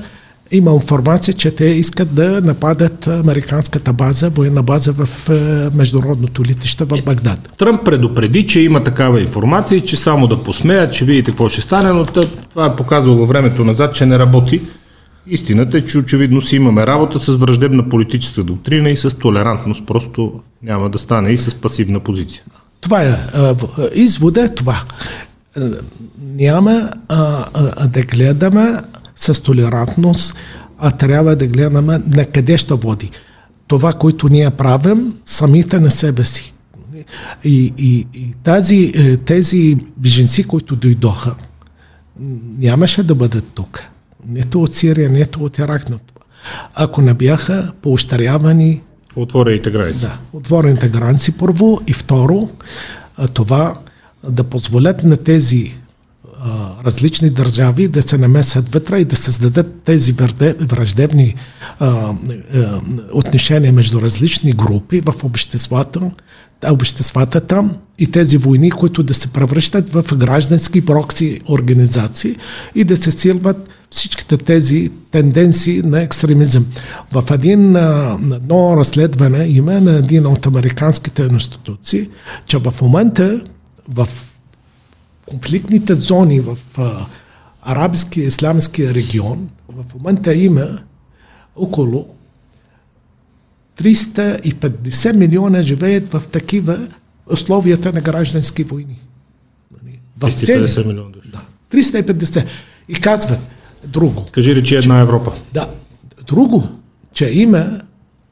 [0.52, 5.34] има информация, че те искат да нападат американската база, военна база в е,
[5.78, 7.50] международното летище в Багдад.
[7.58, 11.62] Тръмп предупреди, че има такава информация и че само да посмеят, че видите какво ще
[11.62, 12.06] стане, но
[12.50, 14.62] това е показало във времето назад, че не работи.
[15.28, 19.86] Истината е, че очевидно си имаме работа с враждебна политическа доктрина и с толерантност.
[19.86, 20.34] Просто
[20.64, 22.44] няма да стане и с пасивна позиция.
[22.82, 23.16] Това е.
[23.94, 24.84] Извода е това.
[25.58, 25.62] Е,
[26.36, 28.78] няма а, а, да гледаме
[29.22, 30.36] с толерантност,
[30.78, 33.12] а трябва да гледаме на къде ще води.
[33.68, 36.54] Това, което ние правим, самите на себе си.
[37.44, 41.36] И, и, и тази, е, тези беженци, които дойдоха,
[42.60, 43.84] нямаше да бъдат тук.
[44.28, 45.86] Нито от Сирия, нито от Ирак.
[46.74, 48.82] Ако не бяха поощрявани
[49.16, 50.00] Отворените граници.
[50.00, 52.50] Да, отворените граници първо и второ,
[53.34, 53.76] това
[54.30, 55.74] да позволят на тези
[56.86, 60.14] различни държави да се намесят вътре и да създадат тези
[60.60, 61.36] враждебни
[61.80, 62.82] а, а,
[63.14, 66.12] отношения между различни групи в обществата,
[66.72, 72.36] обществата там и тези войни, които да се превръщат в граждански прокси организации
[72.76, 76.66] и да се силват всичките тези тенденции на екстремизъм.
[77.12, 77.76] В един
[78.34, 82.10] едно разследване има на един от американските институции,
[82.46, 83.42] че в момента
[83.90, 84.08] в
[85.32, 86.58] конфликтните зони в
[87.62, 90.80] арабския и исламския регион, в момента има
[91.56, 92.08] около
[93.78, 96.88] 350 милиона живеят в такива
[97.32, 99.00] условията на граждански войни.
[100.18, 101.30] В 350 милиона души.
[101.32, 101.42] Да,
[101.72, 102.46] 350.
[102.90, 103.40] И казват
[103.88, 104.26] друго.
[104.32, 105.34] Кажи речи една Европа.
[105.54, 105.70] Да.
[106.28, 106.68] Друго,
[107.14, 107.82] че има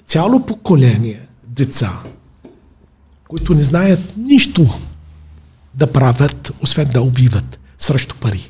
[0.05, 1.99] цяло поколение деца,
[3.27, 4.79] които не знаят нищо
[5.79, 8.49] да правят, освен да убиват срещу пари.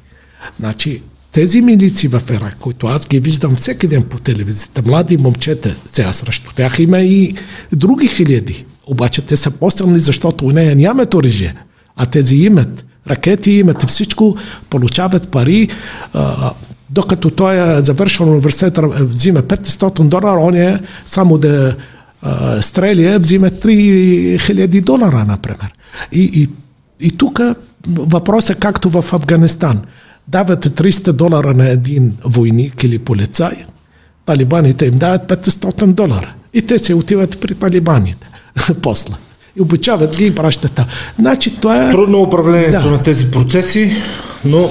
[0.60, 1.01] Значи,
[1.31, 6.14] тези милици в Ирак, които аз ги виждам всеки ден по телевизията, млади момчета, сега
[6.14, 7.35] срещу тях има и
[7.72, 8.65] други хиляди.
[8.88, 11.56] Обаче те са по-силни, защото у нея нямат оръжие,
[11.95, 12.85] а тези имат.
[13.10, 14.38] Ракети имат всичко,
[14.69, 15.69] получават пари.
[16.14, 16.51] А,
[16.89, 21.76] докато той е завършил университет, взима 500 долара, он е само да
[22.22, 25.72] а, стреля, взима 3000 долара, например.
[26.11, 26.47] И, и,
[26.99, 27.41] и тук
[27.88, 29.81] въпросът е както в Афганистан–
[30.30, 33.51] дават 300 долара на един войник или полицай,
[34.26, 36.34] талибаните им дават 500 долара.
[36.53, 38.27] И те се отиват при талибаните
[38.81, 39.13] после.
[39.57, 40.81] И обучават ги и пращат.
[41.19, 41.91] Значи, това е...
[41.91, 42.91] Трудно управлението да.
[42.91, 43.91] на тези процеси,
[44.45, 44.69] но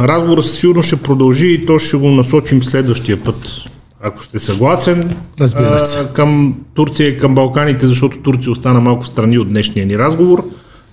[0.00, 3.62] разговорът сигурно ще продължи и то ще го насочим следващия път.
[4.02, 5.98] Ако сте съгласен, Разбира се.
[6.14, 10.44] Към Турция и към Балканите, защото Турция остана малко страни от днешния ни разговор.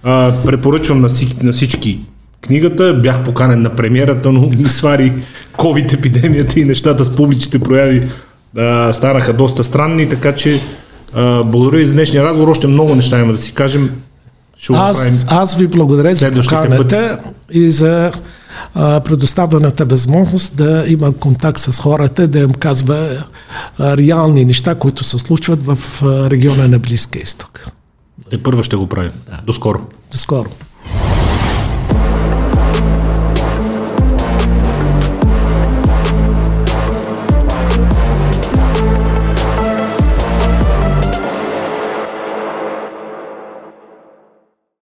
[0.03, 1.09] А, препоръчвам на,
[1.41, 1.99] на всички
[2.41, 2.93] книгата.
[2.93, 5.13] Бях поканен на премиерата, но ми свари
[5.57, 8.07] COVID-епидемията и нещата с публичните прояви
[8.57, 10.61] а, станаха доста странни, така че
[11.13, 12.47] а, благодаря и за днешния разговор.
[12.47, 13.91] Още много неща има да си кажем.
[14.57, 17.19] Ще аз, аз ви благодаря за поканата
[17.51, 18.11] и за
[18.75, 23.25] а, предоставената възможност да имам контакт с хората, да им казва
[23.79, 27.67] а, реални неща, които се случват в а, региона на Близкия изток.
[28.29, 29.11] Те първо ще го правим.
[29.25, 29.41] Да.
[29.45, 29.79] До скоро.
[30.11, 30.49] До скоро.